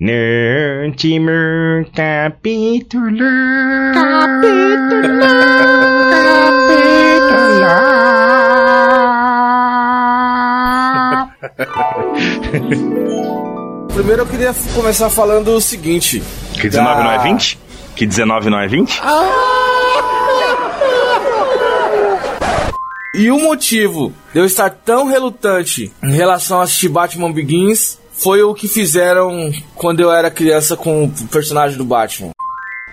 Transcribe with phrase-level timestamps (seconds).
[0.00, 0.12] No
[0.86, 1.30] último
[1.94, 3.18] capítulo.
[3.92, 5.20] Capítulo.
[13.92, 16.22] Primeiro eu queria começar falando o seguinte.
[16.54, 17.58] Que 19 não é 20?
[17.94, 19.02] Que 19 não é 20?
[23.16, 28.42] E o motivo de eu estar tão relutante em relação a assistir Batman Begins foi
[28.42, 32.30] o que fizeram quando eu era criança com o personagem do Batman.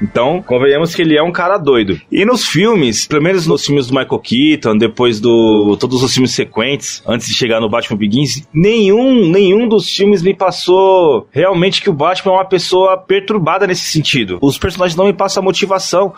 [0.02, 2.00] Então, convenhamos que ele é um cara doido.
[2.12, 6.32] E nos filmes, pelo menos nos filmes do Michael Keaton, depois do todos os filmes
[6.32, 11.90] sequentes, antes de chegar no Batman Begins, nenhum, nenhum dos filmes me passou realmente que
[11.90, 14.38] o Batman é uma pessoa perturbada nesse sentido.
[14.40, 16.14] Os personagens não me passam motivação.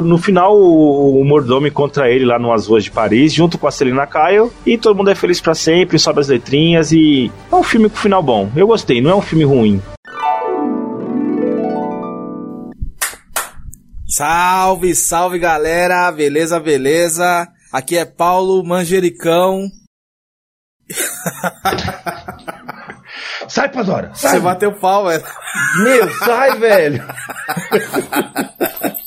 [0.00, 3.70] No final, o, o mordomo encontra ele lá nas ruas de Paris, junto com a
[3.70, 7.62] Selina Kyle, e todo mundo é feliz para sempre, sobe as letrinhas e é um
[7.62, 8.50] filme com final bom.
[8.56, 9.82] Eu gostei, não é um filme ruim.
[14.08, 17.46] Salve, salve galera, beleza, beleza?
[17.72, 19.62] Aqui é Paulo Manjericão.
[23.48, 24.10] sai, Pandora!
[24.14, 24.32] Sai.
[24.32, 25.24] Você bateu pau, velho.
[25.82, 27.02] Meu, sai, velho!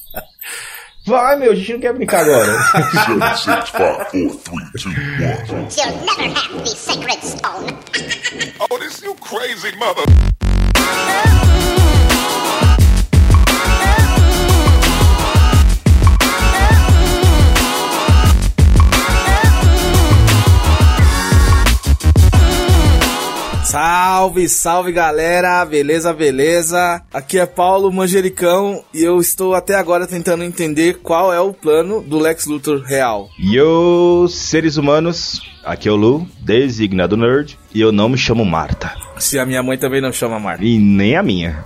[1.05, 2.63] Vai, meu, a gente não quer brincar agora.
[3.05, 5.67] Seven, six, five, four, three, two, one.
[5.77, 7.77] You'll never have the sacred stone.
[8.59, 10.01] Oh, this you crazy mother.
[23.75, 27.01] Salve, salve galera, beleza, beleza?
[27.13, 32.01] Aqui é Paulo Manjericão e eu estou até agora tentando entender qual é o plano
[32.01, 33.27] do Lex Luthor real.
[33.37, 38.95] Yo, seres humanos, aqui é o Lu, designado nerd, e eu não me chamo Marta.
[39.19, 40.63] Se a minha mãe também não chama Marta.
[40.63, 41.61] E nem a minha.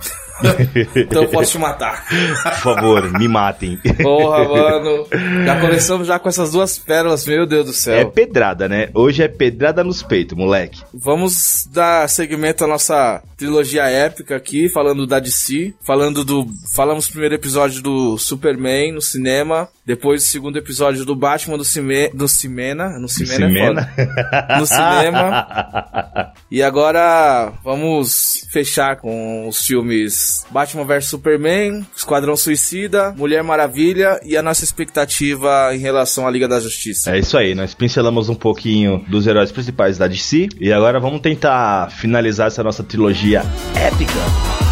[0.96, 2.04] Então eu posso te matar.
[2.42, 3.78] Por favor, me matem.
[4.02, 5.06] Porra, mano.
[5.44, 8.10] Já começamos já com essas duas pérolas, meu Deus do É céu.
[8.10, 8.88] pedrada, né?
[8.94, 10.82] Hoje é pedrada nos peitos, moleque.
[10.94, 16.46] Vamos dar segmento à nossa trilogia épica aqui, falando da DC, falando do.
[16.74, 21.64] Falamos o primeiro episódio do Superman no cinema, depois o segundo episódio do Batman do
[21.64, 22.98] cime, do Cimena.
[22.98, 23.92] No Cimena, é Cimena?
[23.96, 24.58] foda.
[24.58, 26.32] No cinema.
[26.50, 34.36] E agora vamos fechar com os filmes Batman vs Superman, Esquadrão Suicida, Mulher Maravilha e
[34.36, 37.14] a nossa expectativa em relação à Liga da Justiça.
[37.14, 41.20] É isso aí, nós pincelamos um pouquinho dos heróis principais da DC e agora vamos
[41.20, 43.42] tentar finalizar essa nossa trilogia
[43.74, 44.69] épica.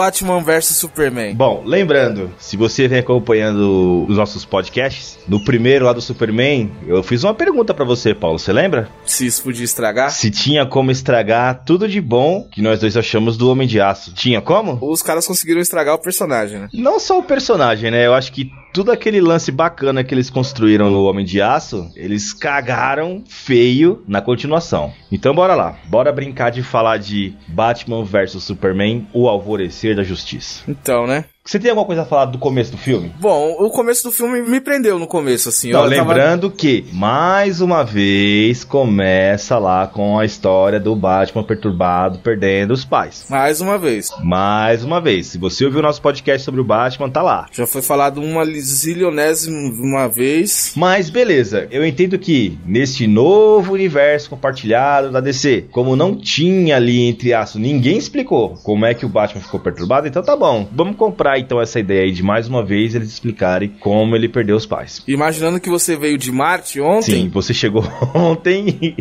[0.00, 1.34] Batman vs Superman.
[1.34, 7.02] Bom, lembrando, se você vem acompanhando os nossos podcasts, no primeiro lá do Superman, eu
[7.02, 8.88] fiz uma pergunta pra você, Paulo, você lembra?
[9.04, 10.10] Se isso podia estragar.
[10.10, 14.14] Se tinha como estragar tudo de bom que nós dois achamos do Homem de Aço.
[14.14, 14.78] Tinha como?
[14.80, 16.68] Os caras conseguiram estragar o personagem, né?
[16.72, 18.06] Não só o personagem, né?
[18.06, 22.32] Eu acho que tudo aquele lance bacana que eles construíram no Homem de Aço, eles
[22.32, 24.92] cagaram feio na continuação.
[25.10, 30.62] Então bora lá, bora brincar de falar de Batman vs Superman, o alvorecer da justiça.
[30.68, 31.24] Então, né?
[31.44, 33.10] Você tem alguma coisa a falar do começo do filme?
[33.18, 35.72] Bom, o começo do filme me prendeu no começo, assim.
[35.72, 41.42] Não, eu tava- lembrando que, mais uma vez, começa lá com a história do Batman
[41.42, 43.24] perturbado perdendo os pais.
[43.30, 44.10] Mais uma vez.
[44.22, 47.46] Mais uma vez, se você ouviu o nosso podcast sobre o Batman, tá lá.
[47.50, 50.72] Já foi falado uma zilionésima uma vez.
[50.76, 57.08] Mas beleza, eu entendo que neste novo universo compartilhado da DC, como não tinha ali
[57.08, 60.96] entre aspas, ninguém explicou como é que o Batman ficou perturbado, então tá bom, vamos
[60.96, 64.56] comprar explorar então essa ideia aí de mais uma vez eles explicarem como ele perdeu
[64.56, 65.02] os pais.
[65.06, 67.12] Imaginando que você veio de Marte ontem.
[67.22, 67.84] Sim, você chegou
[68.14, 68.96] ontem.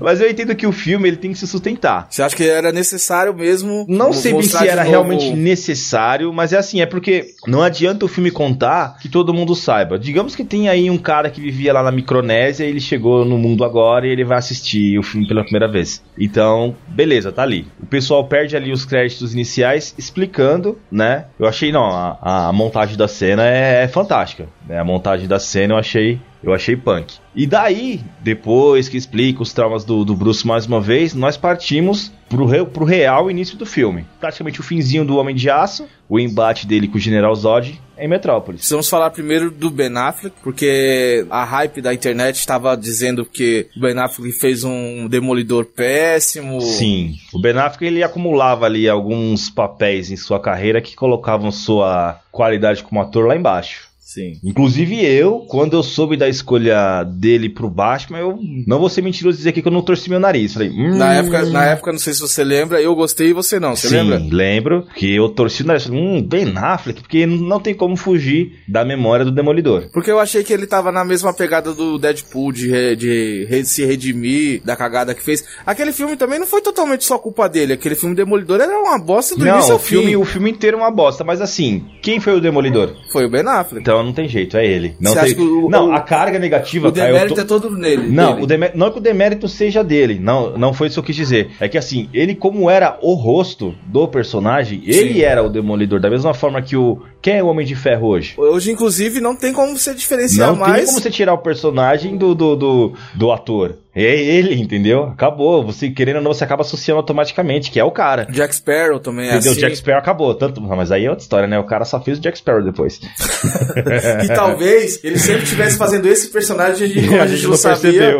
[0.00, 2.06] Mas eu entendo que o filme ele tem que se sustentar.
[2.10, 3.84] Você acha que era necessário mesmo?
[3.88, 8.08] Não sei se era novo- realmente necessário, mas é assim, é porque não adianta o
[8.08, 9.98] filme contar que todo mundo saiba.
[9.98, 13.64] Digamos que tem aí um cara que vivia lá na Micronésia, ele chegou no mundo
[13.64, 16.02] agora e ele vai assistir o filme pela primeira vez.
[16.18, 17.66] Então, beleza, tá ali.
[17.82, 21.26] O pessoal perde ali os créditos iniciais explicando, né?
[21.38, 24.46] Eu achei, não, a, a montagem da cena é, é fantástica.
[24.66, 24.78] Né?
[24.78, 27.14] A montagem da cena eu achei eu achei punk.
[27.34, 32.10] E daí, depois que explica os traumas do, do Bruce mais uma vez, nós partimos
[32.28, 34.06] pro, re- pro real início do filme.
[34.18, 38.08] Praticamente o finzinho do Homem de Aço, o embate dele com o General Zod em
[38.08, 38.60] Metrópolis.
[38.62, 43.80] Precisamos falar primeiro do Ben Affleck, porque a hype da internet estava dizendo que o
[43.80, 46.60] Ben Affleck fez um demolidor péssimo.
[46.62, 52.18] Sim, o Ben Affleck ele acumulava ali alguns papéis em sua carreira que colocavam sua
[52.32, 53.89] qualidade como ator lá embaixo.
[54.12, 54.32] Sim.
[54.42, 59.36] Inclusive eu, quando eu soube da escolha dele pro Batman, eu não vou ser mentiroso
[59.38, 60.52] dizer aqui que eu não torci meu nariz.
[60.52, 63.60] Falei, hum, Na época, na época, não sei se você lembra, eu gostei e você
[63.60, 64.18] não, você Sim, lembra?
[64.32, 65.84] lembro que eu torci o nariz.
[65.84, 69.88] Falei, hum, Ben Affleck, porque não tem como fugir da memória do Demolidor.
[69.92, 73.64] Porque eu achei que ele tava na mesma pegada do Deadpool, de, re- de re-
[73.64, 75.44] se redimir da cagada que fez.
[75.64, 77.74] Aquele filme também não foi totalmente só culpa dele.
[77.74, 80.16] Aquele filme Demolidor era uma bosta do início Não, ao o filme, fim.
[80.16, 82.96] o filme inteiro é uma bosta, mas assim, quem foi o Demolidor?
[83.12, 83.80] Foi o Ben Affleck.
[83.82, 84.94] Então não tem jeito, é ele.
[85.00, 85.34] Não, tem...
[85.38, 88.08] o- não o- a carga negativa, o eu demérito é todo nele.
[88.10, 88.44] Não, dele.
[88.44, 91.16] o demé- não que o demérito seja dele, não, não foi isso que eu quis
[91.16, 91.50] dizer.
[91.60, 95.20] É que assim, ele como era o rosto do personagem, ele Sim.
[95.22, 97.02] era o Demolidor, da mesma forma que o...
[97.22, 98.32] Quem é o Homem de Ferro hoje?
[98.38, 100.86] Hoje, inclusive, não tem como você diferenciar Não tem mais.
[100.86, 103.76] como você tirar o personagem do, do, do, do ator.
[103.94, 105.02] É ele, entendeu?
[105.04, 105.62] Acabou.
[105.66, 108.24] Você querendo ou não, você acaba associando automaticamente, que é o cara.
[108.30, 109.50] Jack Sparrow também é Entendeu?
[109.52, 109.60] assim.
[109.60, 110.34] Jack Sparrow acabou.
[110.34, 111.58] Tanto, não, mas aí é outra história, né?
[111.58, 112.98] O cara só fez o Jack Sparrow depois.
[114.24, 118.16] E talvez ele sempre estivesse fazendo esse personagem e como a gente não, sabia.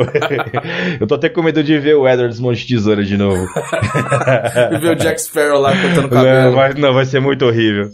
[1.01, 3.47] Eu tô até com medo de ver o Edward Monte de Tesoura de novo.
[4.73, 6.55] E ver o Jack Sparrow lá cortando o Não, cabelo.
[6.55, 7.89] vai, não, vai ser muito horrível.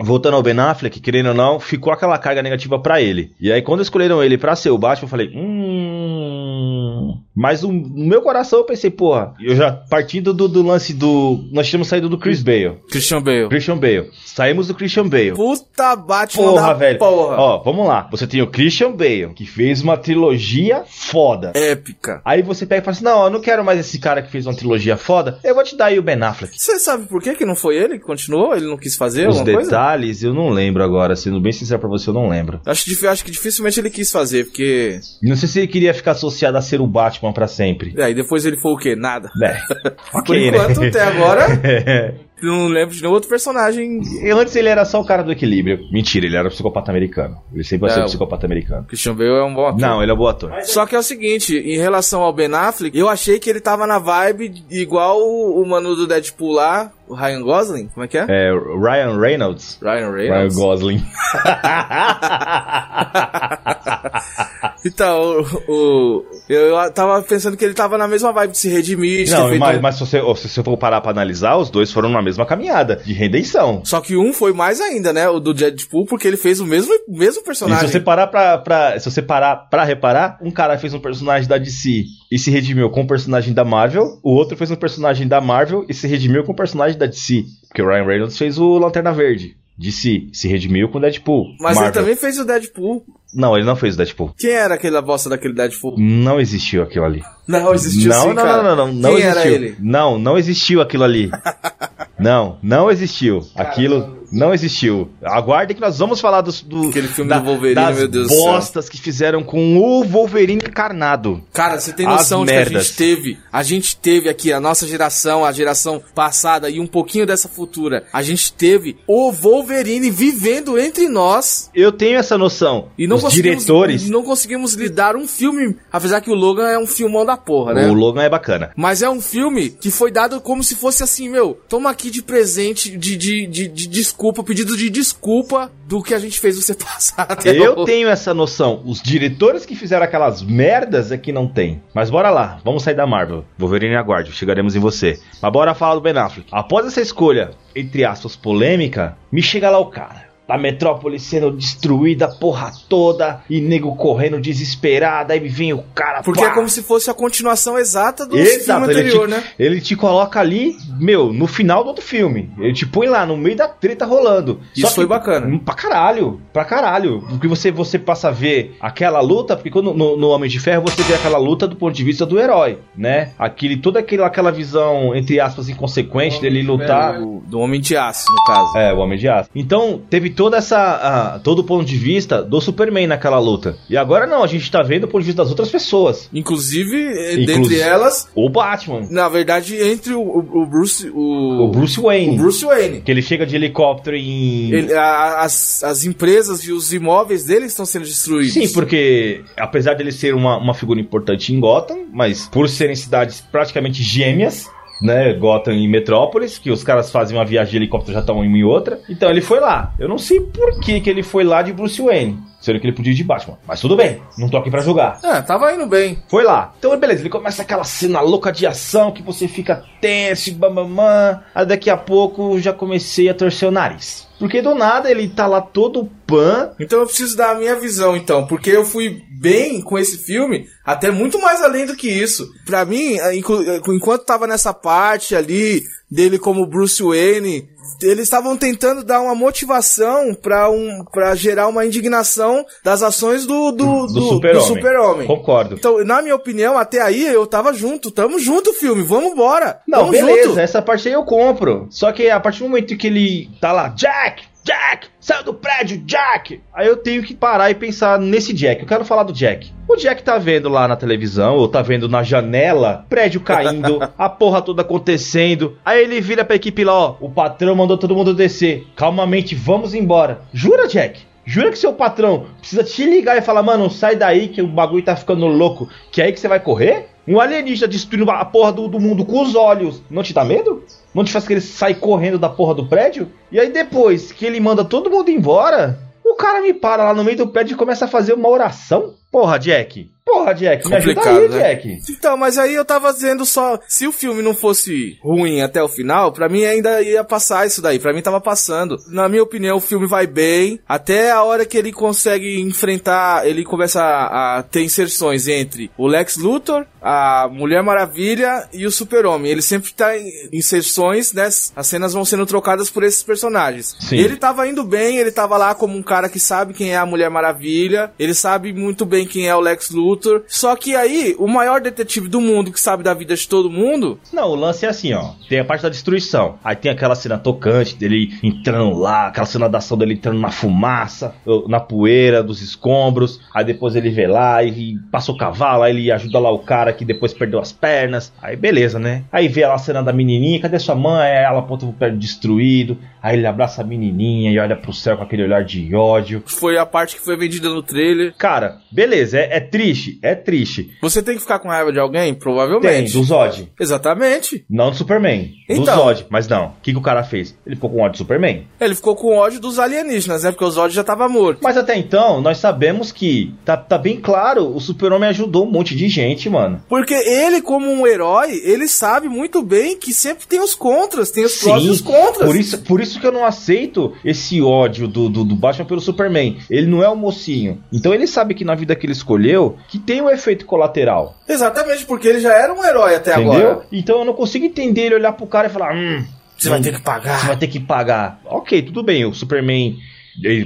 [0.00, 3.32] Voltando ao Ben Affleck, querendo ou não, ficou aquela carga negativa pra ele.
[3.40, 7.18] E aí, quando escolheram ele pra ser o Batman, eu falei, hum.
[7.34, 11.44] Mas o- no meu coração eu pensei, porra, eu já partindo do, do lance do.
[11.52, 12.78] Nós tínhamos saído do Chris Bale.
[12.90, 13.48] Christian Bale.
[13.48, 14.10] Christian Bale.
[14.26, 15.32] Saímos do Christian Bale.
[15.34, 16.98] Puta Batman Porra, da velho.
[16.98, 17.36] porra.
[17.36, 18.08] Ó, vamos lá.
[18.10, 21.52] Você tem o Christian Bale, que fez uma trilogia foda.
[21.54, 22.20] Épica.
[22.24, 24.44] Aí você pega e fala assim: não, eu não quero mais esse cara que fez
[24.46, 25.38] uma trilogia foda.
[25.44, 26.52] Eu vou te dar aí o Ben Affleck.
[26.58, 28.54] Você sabe por que que não foi ele que continuou?
[28.56, 29.70] Ele não quis fazer Os alguma coisa?
[29.88, 32.60] Detalhes eu não lembro agora, sendo bem sincero pra você, eu não lembro.
[32.66, 35.00] Acho, acho que dificilmente ele quis fazer, porque...
[35.22, 37.94] Não sei se ele queria ficar associado a ser o Batman pra sempre.
[37.96, 38.94] É, e depois ele foi o quê?
[38.94, 39.28] Nada.
[39.42, 39.56] É.
[40.12, 40.88] Por ok, enquanto, né?
[40.88, 41.46] até agora,
[42.42, 44.00] não lembro de nenhum outro personagem.
[44.22, 45.80] E antes ele era só o cara do equilíbrio.
[45.92, 47.36] Mentira, ele era um psicopata americano.
[47.52, 48.84] Ele sempre vai É, ser um o- psicopata americano.
[48.86, 49.80] Christian Bale é um bom ator.
[49.80, 50.52] Não, ele é um bom ator.
[50.62, 53.86] Só que é o seguinte, em relação ao Ben Affleck, eu achei que ele tava
[53.86, 58.18] na vibe igual o, o mano do Deadpool lá, o Ryan Gosling, como é que
[58.18, 58.26] é?
[58.28, 59.78] É, Ryan Reynolds.
[59.82, 60.56] Ryan Ryan Reynolds.
[60.56, 61.02] Gosling.
[64.84, 69.30] Então, o, eu tava pensando que ele tava na mesma vibe de se redimir, de
[69.32, 72.08] Não, mas, um- mas se, você, se você for parar pra analisar, os dois foram
[72.08, 73.82] na mesma caminhada de redenção.
[73.84, 75.28] Só que um foi mais ainda, né?
[75.28, 77.86] O do Deadpool, porque ele fez o mesmo, mesmo E personagem.
[77.86, 81.48] se você parar pra, pra- se você parar pra reparar, um cara fez um personagem
[81.48, 85.26] da DC e se redimiu com um personagem da Marvel, o outro fez um personagem
[85.28, 87.44] da Marvel e se redimiu com um personagem da DC.
[87.68, 89.56] Porque o Ryan Reynolds fez o Lanterna Verde.
[89.78, 91.54] DC se redimiu com o Deadpool.
[91.60, 91.84] Mas Marvel.
[91.84, 93.04] ele também fez o Deadpool.
[93.32, 94.34] Não, ele não fez o Deadpool.
[94.36, 95.94] Quem era aquela bosta daquele Deadpool?
[95.98, 97.22] Não existiu aquilo ali.
[97.46, 98.62] Não, existiu não, sim, não, cara.
[98.62, 99.40] não, não, não, não Quem existiu.
[99.40, 99.76] era ele?
[99.78, 101.30] Não, não existiu aquilo ali.
[102.18, 103.46] não, não existiu.
[103.54, 105.10] Aquilo não existiu.
[105.22, 108.34] Aguardem que nós vamos falar dos, do, Aquele filme do Wolverine, das meu Deus do
[108.34, 108.44] céu.
[108.44, 111.42] bostas que fizeram com o Wolverine encarnado.
[111.52, 114.60] Cara, você tem As noção de que a gente teve, a gente teve aqui, a
[114.60, 120.10] nossa geração, a geração passada e um pouquinho dessa futura, a gente teve o Wolverine
[120.10, 122.88] vivendo entre nós Eu tenho essa noção.
[122.98, 124.08] e não Os conseguimos, diretores.
[124.10, 127.86] não conseguimos lidar um filme, apesar que o Logan é um filmão da porra, né?
[127.88, 128.70] O Logan é bacana.
[128.76, 132.22] Mas é um filme que foi dado como se fosse assim, meu, toma aqui de
[132.22, 133.86] presente, de, de, de, de
[134.18, 138.34] desculpa, pedido de desculpa do que a gente fez você passar até Eu tenho essa
[138.34, 138.82] noção.
[138.84, 141.80] Os diretores que fizeram aquelas merdas é que não tem.
[141.94, 143.44] Mas bora lá, vamos sair da Marvel.
[143.56, 145.20] Wolverine aguarde, chegaremos em você.
[145.40, 146.48] Mas bora falar do Ben Affleck.
[146.50, 150.27] Após essa escolha, entre aspas, polêmica, me chega lá o cara.
[150.48, 156.22] Da metrópole sendo destruída, porra toda, e nego correndo desesperado, aí vem o cara.
[156.22, 156.48] Porque pá.
[156.48, 159.44] é como se fosse a continuação exata do Exato, filme ele anterior, te, né?
[159.58, 162.50] ele te coloca ali, meu, no final do outro filme.
[162.58, 164.60] Ele te põe lá, no meio da treta rolando.
[164.74, 165.46] Isso foi bacana.
[165.46, 167.22] Hum, Pra caralho, pra caralho.
[167.28, 170.82] Porque você, você passa a ver aquela luta, porque quando no, no Homem de Ferro
[170.82, 173.32] você vê aquela luta do ponto de vista do herói, né?
[173.38, 177.18] Aquele, toda aquela, aquela visão, entre aspas, inconsequente dele lutar.
[177.20, 178.78] Do, do Homem de Aço, no caso.
[178.78, 179.50] É, o Homem de Aço.
[179.54, 180.78] Então, teve toda essa.
[180.78, 183.76] ah, todo o ponto de vista do Superman naquela luta.
[183.90, 186.30] E agora não, a gente tá vendo o ponto de vista das outras pessoas.
[186.32, 189.06] Inclusive, eh, Inclusive- dentre elas, O Batman.
[189.10, 191.10] na verdade, entre o, o- o Bruce.
[191.10, 192.34] O, O Bruce Wayne.
[192.36, 193.00] o Bruce Wayne.
[193.00, 194.70] Que ele chega de helicóptero em.
[194.72, 198.54] Ele- a- as, as empresas e os imóveis dele estão sendo destruídos.
[198.54, 203.40] Sim, porque apesar dele ser uma, uma figura importante em Gotham, mas por serem cidades
[203.50, 205.32] praticamente gêmeas, né?
[205.34, 208.58] Gotham e Metrópolis, que os caras fazem uma viagem de helicóptero já estão em uma
[208.58, 209.00] e outra.
[209.08, 209.94] Então ele foi lá.
[209.98, 212.38] Eu não sei por que, que ele foi lá de Bruce Wayne.
[212.60, 213.56] Sendo que ele podia ir de Batman.
[213.66, 215.20] Mas tudo bem, não tô aqui pra jogar.
[215.22, 216.18] É, tava indo bem.
[216.28, 216.74] Foi lá.
[216.78, 221.40] Então, beleza, ele começa aquela cena louca de ação que você fica tenso, bambamã.
[221.54, 224.27] Aí daqui a pouco já comecei a torcer o nariz.
[224.38, 226.70] Porque do nada ele tá lá todo pan.
[226.78, 230.68] Então eu preciso dar a minha visão, então, porque eu fui bem com esse filme,
[230.84, 232.48] até muito mais além do que isso.
[232.64, 237.68] Pra mim, eh, eh, enquanto tava nessa parte ali dele como Bruce Wayne,
[238.02, 243.70] eles estavam tentando dar uma motivação pra um para gerar uma indignação das ações do
[243.72, 244.66] do, Do do, super-homem.
[244.66, 245.26] super-homem.
[245.26, 245.74] Concordo.
[245.76, 249.80] Então, na minha opinião, até aí eu tava junto, tamo junto, filme, vamos embora.
[249.86, 250.60] Não, tamo beleza, junto.
[250.60, 251.86] essa parte aí eu compro.
[251.90, 255.98] Só que a partir do momento que ele tá lá, Jack, Jack, saiu do prédio,
[256.06, 256.58] Jack.
[256.72, 258.80] Aí eu tenho que parar e pensar nesse Jack.
[258.80, 259.70] Eu quero falar do Jack.
[259.86, 264.28] O Jack tá vendo lá na televisão, ou tá vendo na janela, prédio caindo, a
[264.30, 265.76] porra toda acontecendo.
[265.84, 268.86] Aí ele vira pra equipe lá, ó, o patrão mandou todo mundo descer.
[268.96, 270.40] Calmamente, vamos embora.
[270.50, 271.20] Jura, Jack?
[271.44, 275.04] Jura que seu patrão precisa te ligar e falar, mano, sai daí que o bagulho
[275.04, 277.06] tá ficando louco, que é aí que você vai correr?
[277.26, 280.02] Um alienígena destruindo a porra do, do mundo com os olhos.
[280.10, 280.82] Não te dá medo?
[281.18, 283.28] Não te faz querer sair correndo da porra do prédio?
[283.50, 287.24] E aí depois que ele manda todo mundo embora, o cara me para lá no
[287.24, 289.16] meio do prédio e começa a fazer uma oração?
[289.30, 290.10] Porra, Jack.
[290.28, 291.58] Porra, Jack, me ajuda Complicado, aí, né?
[291.58, 291.98] Jack.
[292.10, 293.78] Então, mas aí eu tava dizendo só.
[293.88, 297.80] Se o filme não fosse ruim até o final, pra mim ainda ia passar isso
[297.80, 297.98] daí.
[297.98, 298.98] Pra mim tava passando.
[299.08, 300.80] Na minha opinião, o filme vai bem.
[300.86, 303.46] Até a hora que ele consegue enfrentar.
[303.46, 308.92] Ele começa a, a ter inserções entre o Lex Luthor, a Mulher Maravilha e o
[308.92, 309.50] Super-Homem.
[309.50, 311.48] Ele sempre tá em inserções, né?
[311.74, 313.96] As cenas vão sendo trocadas por esses personagens.
[313.98, 314.18] Sim.
[314.18, 317.06] Ele tava indo bem, ele tava lá como um cara que sabe quem é a
[317.06, 318.12] Mulher Maravilha.
[318.18, 320.42] Ele sabe muito bem quem é o Lex Luthor.
[320.46, 324.18] Só que aí, o maior detetive do mundo que sabe da vida de todo mundo.
[324.32, 325.32] Não, o lance é assim, ó.
[325.48, 326.58] Tem a parte da destruição.
[326.62, 330.50] Aí tem aquela cena tocante dele entrando lá, aquela cena da ação dele entrando na
[330.50, 331.34] fumaça,
[331.66, 333.40] na poeira dos escombros.
[333.54, 336.92] Aí depois ele vê lá e passa o cavalo, aí ele ajuda lá o cara
[336.92, 338.32] que depois perdeu as pernas.
[338.40, 339.24] Aí beleza, né?
[339.32, 341.28] Aí vê lá a cena da menininha, cadê sua mãe?
[341.28, 342.98] Ela aponta pro pé destruído.
[343.22, 346.42] Aí ele abraça a menininha e olha pro céu com aquele olhar de ódio.
[346.46, 348.34] Foi a parte que foi vendida no trailer.
[348.36, 350.90] Cara, beleza, é, é triste, é triste.
[351.02, 352.32] Você tem que ficar com raiva de alguém?
[352.32, 353.12] Tem, Provavelmente.
[353.12, 353.70] do Zod.
[353.78, 354.64] Exatamente.
[354.68, 355.52] Não do Superman.
[355.68, 355.96] Do Então.
[355.96, 356.26] Zod.
[356.30, 356.66] Mas não.
[356.66, 357.56] O que, que o cara fez?
[357.66, 358.66] Ele ficou com ódio do Superman.
[358.80, 360.50] Ele ficou com ódio dos alienígenas, né?
[360.50, 361.60] Porque o Zod já tava morto.
[361.62, 365.94] Mas até então, nós sabemos que tá, tá bem claro, o Super-Homem ajudou um monte
[365.96, 366.82] de gente, mano.
[366.88, 371.44] Porque ele, como um herói, ele sabe muito bem que sempre tem os contras, tem
[371.44, 372.46] os prós e os contras.
[372.46, 376.00] por isso, por isso que eu não aceito esse ódio do, do, do Batman pelo
[376.00, 376.58] Superman.
[376.68, 377.80] Ele não é o mocinho.
[377.92, 381.36] Então ele sabe que na vida que ele escolheu, que tem um efeito colateral.
[381.48, 383.52] Exatamente, porque ele já era um herói até entendeu?
[383.52, 383.86] agora.
[383.92, 386.24] Então eu não consigo entender ele olhar pro cara e falar, hum,
[386.56, 387.38] Você vai ter que pagar.
[387.40, 388.40] Você vai ter que pagar.
[388.44, 389.96] Ok, tudo bem, o Superman.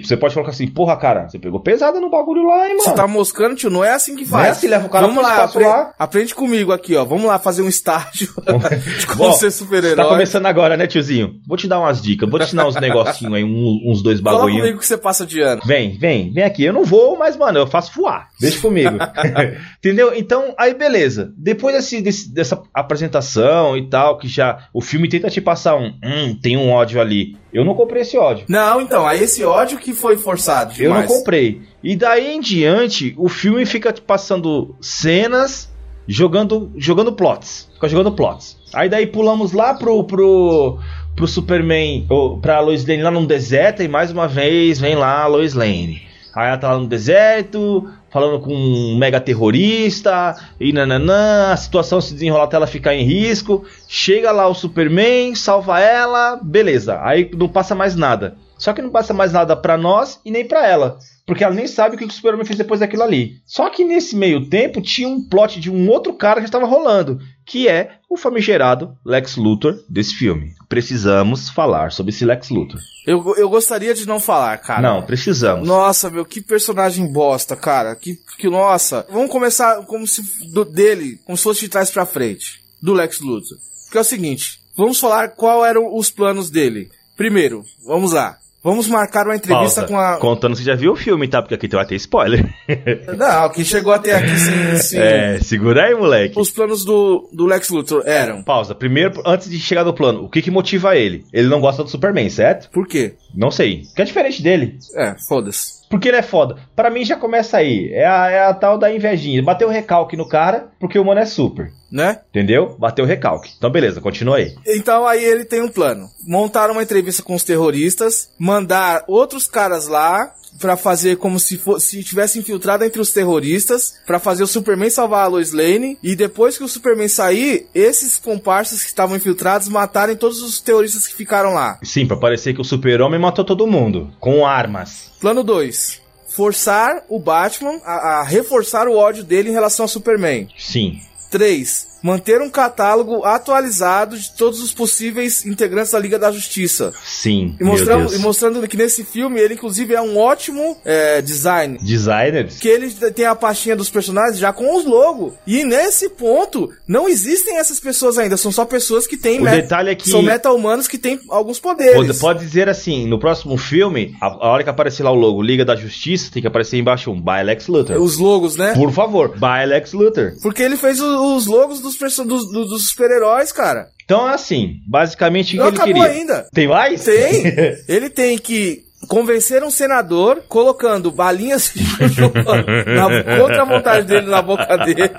[0.03, 2.83] Você pode falar assim, porra, cara, você pegou pesada no bagulho lá, hein, mano.
[2.83, 3.71] Você tá moscando, tio?
[3.71, 4.47] Não é assim que Não faz.
[4.47, 5.95] é assim, leva o cara Vamos lá, apre- lá.
[5.99, 7.05] aprende comigo aqui, ó.
[7.05, 8.29] Vamos lá fazer um estágio
[8.99, 9.97] de como Ó, ser super-herói.
[9.97, 11.41] tá começando agora, né, tiozinho?
[11.47, 14.37] Vou te dar umas dicas, vou te ensinar uns negocinhos aí, um- uns dois Fala
[14.37, 14.63] bagulhinhos.
[14.63, 15.63] comigo que você passa de ano.
[15.65, 16.65] Vem, vem, vem aqui.
[16.65, 18.29] Eu não vou, mas, mano, eu faço voar.
[18.41, 18.97] Deixa comigo.
[19.79, 20.13] Entendeu?
[20.15, 21.33] Então, aí beleza.
[21.37, 25.93] Depois desse, desse- dessa apresentação e tal, que já o filme tenta te passar um.
[26.05, 27.37] Hum, tem um ódio ali.
[27.53, 28.45] Eu não comprei esse ódio.
[28.49, 31.19] Não, então, aí esse ódio que foi forçado Eu não demais.
[31.19, 31.61] comprei.
[31.83, 35.71] E daí em diante, o filme fica passando cenas,
[36.07, 37.69] jogando, jogando plots.
[37.75, 38.57] Fica jogando plots.
[38.73, 40.79] Aí daí pulamos lá pro, pro,
[41.15, 45.23] pro Superman, ou pra Lois Lane lá no deserto, e mais uma vez vem lá
[45.23, 46.03] a Lois Lane.
[46.35, 52.01] Aí ela tá lá no deserto, falando com um mega terrorista, e nananã, a situação
[52.01, 53.65] se desenrola até ela ficar em risco.
[53.89, 57.01] Chega lá o Superman, salva ela, beleza.
[57.03, 58.37] Aí não passa mais nada.
[58.59, 60.99] Só que não passa mais nada pra nós e nem pra ela.
[61.27, 63.37] Porque ela nem sabe o que o Super-Homem fez depois daquilo ali.
[63.47, 67.19] Só que nesse meio tempo tinha um plot de um outro cara que estava rolando,
[67.47, 70.55] que é o famigerado Lex Luthor desse filme.
[70.69, 72.81] Precisamos falar sobre esse Lex Luthor.
[73.07, 74.83] Eu, eu gostaria de não falar, cara.
[74.83, 75.67] Não, precisamos.
[75.67, 77.95] Nossa, meu, que personagem bosta, cara.
[77.97, 79.07] Que, que nossa.
[79.11, 80.23] Vamos começar como se
[80.53, 83.59] do, dele, como se fosse de trás pra frente, do Lex Luthor.
[83.85, 86.91] Porque é o seguinte, vamos falar qual eram os planos dele.
[87.17, 88.39] Primeiro, vamos lá.
[88.63, 89.87] Vamos marcar uma entrevista Pausa.
[89.87, 90.17] com a.
[90.19, 91.43] Contando que já viu o filme, tá?
[91.43, 92.49] Porque aqui vai ter spoiler.
[93.19, 94.79] Não, quem chegou até aqui sim.
[94.79, 94.99] sim.
[94.99, 96.39] É, segura aí, moleque.
[96.39, 98.43] Os planos do, do Lex Luthor eram.
[98.45, 98.75] Pausa.
[98.75, 101.25] Primeiro, antes de chegar no plano, o que que motiva ele?
[101.33, 102.71] Ele não gosta do Superman, certo?
[102.71, 103.15] Por quê?
[103.35, 103.83] Não sei.
[103.97, 104.79] Que é diferente dele.
[104.95, 105.82] É, foda-se.
[105.93, 106.57] Porque ele é foda.
[106.75, 107.93] Pra mim já começa aí.
[107.93, 109.43] É a, é a tal da invejinha.
[109.43, 111.71] Bateu o recalque no cara, porque o mano é super.
[111.91, 112.23] Né?
[112.31, 112.75] Entendeu?
[112.79, 113.53] Bateu o recalque.
[113.59, 114.55] Então beleza, continua aí.
[114.67, 116.09] Então aí ele tem um plano.
[116.27, 121.97] Montar uma entrevista com os terroristas, mandar outros caras lá pra fazer como se fosse
[121.97, 126.15] se tivesse infiltrado entre os terroristas, pra fazer o Superman salvar a Lois Lane e
[126.15, 131.15] depois que o Superman sair, esses comparsas que estavam infiltrados matarem todos os terroristas que
[131.15, 131.79] ficaram lá.
[131.83, 134.11] Sim, pra parecer que o super-homem matou todo mundo.
[134.21, 135.11] Com armas.
[135.21, 136.01] Plano 2.
[136.29, 140.49] Forçar o Batman a, a reforçar o ódio dele em relação ao Superman.
[140.57, 141.01] Sim.
[141.31, 141.92] 3.
[142.03, 146.93] Manter um catálogo atualizado de todos os possíveis integrantes da Liga da Justiça.
[147.05, 147.57] Sim.
[147.61, 151.79] E mostrando, e mostrando que nesse filme ele, inclusive, é um ótimo é, design.
[151.83, 152.59] Designers?
[152.59, 155.35] Que ele tem a pastinha dos personagens já com os logos.
[155.47, 158.37] E nesse ponto, não existem essas pessoas ainda.
[158.37, 159.41] São só pessoas que têm.
[159.41, 161.95] O detalhe é que- São meta-humanos que têm alguns poderes.
[161.95, 165.43] Pode, pode dizer assim, no próximo filme, a, a hora que aparecer lá o logo
[165.43, 167.97] Liga da Justiça, tem que aparecer embaixo um By Lex Luthor.
[168.01, 168.73] Os logos, né?
[168.75, 170.33] Por favor, By Lex Luthor.
[170.43, 173.89] Porque ele fez o- os logos dos, dos, dos- dos super-heróis, cara.
[174.05, 176.19] Então é assim, basicamente o Não que ele acabou queria.
[176.21, 176.47] ainda.
[176.53, 177.05] Tem mais?
[177.05, 177.45] Tem.
[177.89, 182.43] Ele tem que convencer um senador colocando balinhas de jujuba
[182.87, 185.11] na, contra a vontade dele na boca dele.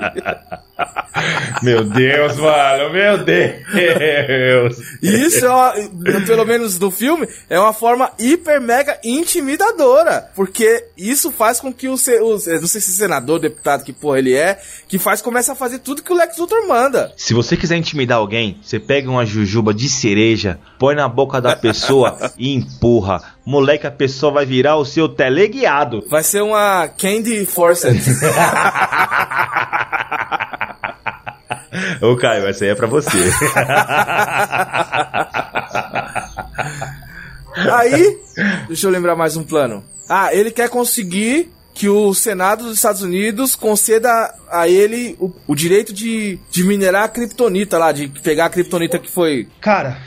[1.62, 4.78] Meu Deus, mano, meu Deus.
[5.02, 5.74] Isso, é uma-
[6.26, 10.30] pelo menos no filme, é uma forma hiper mega intimidadora.
[10.36, 14.34] Porque isso faz com que o, eu não sei se senador, deputado, que porra ele
[14.34, 17.14] é, que faz comece a fazer tudo que o Lex Luthor manda.
[17.16, 21.56] Se você quiser intimidar alguém, você pega uma jujuba de cereja, põe na boca da
[21.56, 23.33] pessoa e empurra.
[23.46, 26.06] Moleque, a pessoa vai virar o seu teleguiado.
[26.10, 28.00] Vai ser uma Candy Forced.
[32.02, 33.18] Ô, Caio, essa aí é pra você.
[37.56, 38.18] Aí,
[38.68, 39.84] deixa eu lembrar mais um plano.
[40.10, 45.56] Ah, ele quer conseguir que o Senado dos Estados Unidos conceda a ele o, o
[45.56, 49.48] direito de, de minerar a kryptonita lá, de pegar a kryptonita que foi.
[49.60, 49.98] Cara,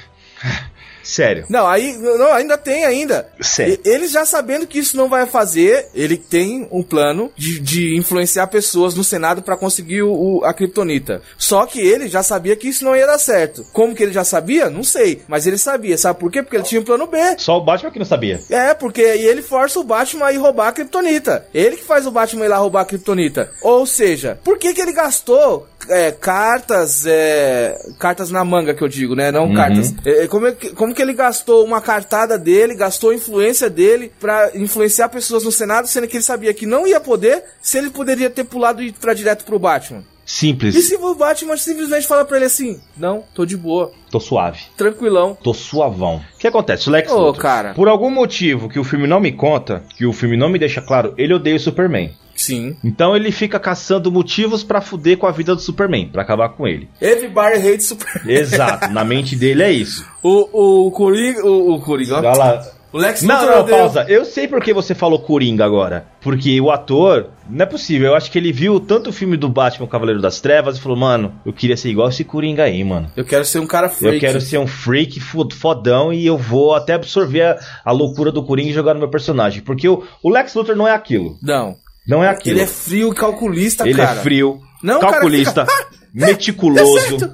[1.07, 1.45] sério.
[1.49, 3.29] Não, aí não, ainda tem ainda.
[3.40, 3.79] Sério.
[3.85, 7.97] E- Ele já sabendo que isso não vai fazer, ele tem um plano de, de
[7.97, 11.23] influenciar pessoas no Senado pra conseguir o, o- a kryptonita.
[11.38, 13.64] Só que ele já sabia que isso não ia dar certo.
[13.73, 14.69] Como que ele já sabia?
[14.69, 15.23] Não sei.
[15.29, 15.97] Mas ele sabia.
[15.97, 16.42] Sabe por quê?
[16.42, 17.19] Porque ele tinha um plano B.
[17.38, 18.40] Só o Batman que não sabia.
[18.51, 21.47] É, porque aí ele força o Batman a ir roubar a Kryptonita.
[21.55, 23.51] Ele que faz o Batman ir lá roubar a Kryptonita.
[23.62, 28.88] Ou seja, por que que ele gastou é, cartas, é, cartas na manga que eu
[28.88, 29.31] digo, né?
[29.31, 29.95] Não cartas.
[30.05, 34.11] É, é, como, é como que ele gastou uma cartada dele, gastou a influência dele
[34.18, 37.90] pra influenciar pessoas no Senado, sendo que ele sabia que não ia poder, se ele
[37.90, 40.02] poderia ter pulado e ir pra direto pro Batman.
[40.24, 40.74] Simples.
[40.74, 44.59] E se o Batman simplesmente fala pra ele assim, não, tô de boa, Tô suave.
[44.76, 45.38] tranquilão.
[45.40, 46.16] Tô suavão.
[46.35, 46.88] O que acontece?
[46.88, 47.74] O Lex Ô, Luthor, cara.
[47.74, 50.82] por algum motivo que o filme não me conta, que o filme não me deixa
[50.82, 52.12] claro, ele odeia o Superman.
[52.46, 52.76] Sim.
[52.85, 56.66] Então ele fica caçando motivos pra fuder com a vida do Superman, pra acabar com
[56.66, 56.88] ele.
[57.00, 58.37] Everybody hates Superman.
[58.37, 60.04] Exato, na mente dele é isso.
[60.22, 61.44] O, o Coringa.
[61.46, 62.16] O, o Coringa.
[62.18, 62.62] Olha lá.
[62.92, 64.06] O Lex Não, Luthor não, odeia- pausa.
[64.09, 66.06] Eu sei por que você falou Coringa agora.
[66.22, 68.09] Porque o ator, não é possível.
[68.09, 70.96] Eu acho que ele viu tanto o filme do Batman Cavaleiro das Trevas e falou,
[70.96, 73.11] mano, eu queria ser igual esse Coringa aí, mano.
[73.14, 74.14] Eu quero ser um cara freak.
[74.14, 78.32] Eu quero ser um freak fo- fodão e eu vou até absorver a, a loucura
[78.32, 79.61] do Coringa e jogar no meu personagem.
[79.62, 81.37] Porque o, o Lex Luthor não é aquilo.
[81.42, 81.76] Não.
[82.07, 82.57] Não é aquilo.
[82.57, 84.19] Ele é frio e calculista, Ele cara.
[84.19, 87.19] é frio, Não, calculista, fica, "Ah, meticuloso.
[87.19, 87.33] certo,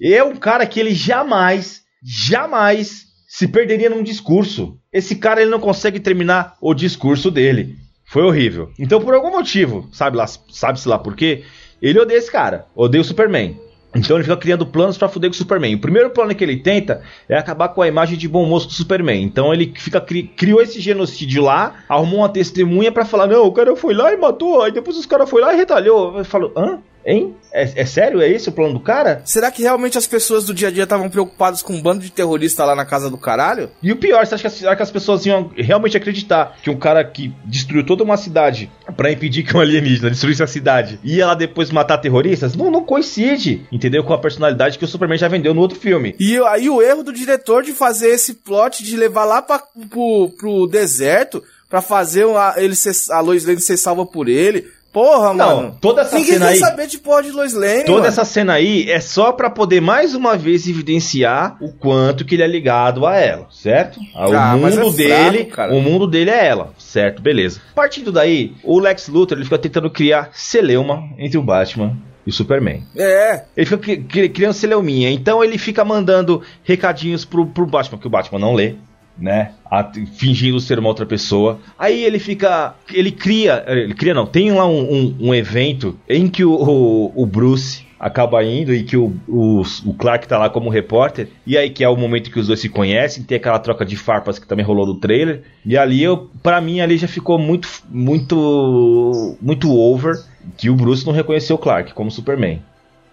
[0.00, 4.76] É um cara que ele jamais, jamais se perderia num discurso.
[4.92, 7.76] Esse cara ele não consegue terminar o discurso dele.
[8.04, 8.70] Foi horrível.
[8.78, 11.44] Então, por algum motivo, sabe lá, sabe-se lá por quê?
[11.80, 13.58] Ele odeia esse cara, odeia o Superman.
[13.94, 15.74] Então ele fica criando planos pra fuder com o Superman.
[15.74, 18.72] O primeiro plano que ele tenta é acabar com a imagem de bom moço do
[18.72, 19.22] Superman.
[19.22, 23.52] Então ele fica cri- criou esse genocídio lá, arrumou uma testemunha pra falar: "Não, o
[23.52, 24.62] cara foi lá e matou".
[24.62, 26.16] Aí depois os caras foi lá e retalhou.
[26.18, 26.78] Eu falo: "Hã?
[27.04, 27.34] Hein?
[27.52, 28.20] É, é sério?
[28.22, 29.20] É esse o plano do cara?
[29.24, 32.10] Será que realmente as pessoas do dia a dia estavam preocupadas com um bando de
[32.10, 33.70] terrorista lá na casa do caralho?
[33.82, 36.70] E o pior, você acha que, as- será que as pessoas iam realmente acreditar que
[36.70, 40.98] um cara que destruiu toda uma cidade pra impedir que um alienígena destruísse a cidade
[41.04, 42.54] ia lá depois matar terroristas?
[42.54, 44.02] Não, não coincide, entendeu?
[44.04, 46.14] Com a personalidade que o Superman já vendeu no outro filme.
[46.20, 49.60] E aí o erro do diretor de fazer esse plot de levar lá pra,
[49.90, 54.66] pro, pro deserto pra fazer a, ele ser, a Lois Lane ser salva por ele.
[54.92, 55.78] Porra, Não, mano.
[55.80, 58.06] toda essa Ninguém cena quer aí- saber de porra de Lois Lane, Toda mano.
[58.08, 62.42] essa cena aí é só pra poder mais uma vez evidenciar o quanto que ele
[62.42, 63.98] é ligado a ela, certo?
[64.14, 67.22] Ah, Ah, o mas mundo é dele, fraco, o mundo dele é ela, certo?
[67.22, 67.60] Beleza.
[67.74, 72.32] Partindo daí, o Lex Luthor ele fica tentando criar celeuma entre o Batman e o
[72.32, 72.84] Superman.
[72.94, 73.44] É.
[73.56, 78.06] Ele fica cri- cri- criando celeuminha, então ele fica mandando recadinhos pro, pro Batman que
[78.06, 78.74] o Batman não lê.
[79.18, 79.52] Né?
[79.70, 81.58] A- fingindo ser uma outra pessoa.
[81.78, 82.74] Aí ele fica.
[82.92, 83.62] Ele cria.
[83.66, 84.26] Ele cria, não.
[84.26, 88.82] Tem lá um, um- um evento em que o, o, o Bruce acaba indo e
[88.82, 91.28] que o, o, o Clark tá lá como repórter.
[91.46, 93.22] E aí que é o momento que os dois se conhecem.
[93.22, 95.42] Tem aquela troca de farpas que também rolou no trailer.
[95.64, 97.68] E ali, eu, pra mim, ali já ficou muito.
[97.88, 99.36] Muito.
[99.40, 100.16] Muito over.
[100.56, 102.62] Que o Bruce não reconheceu o Clark como Superman.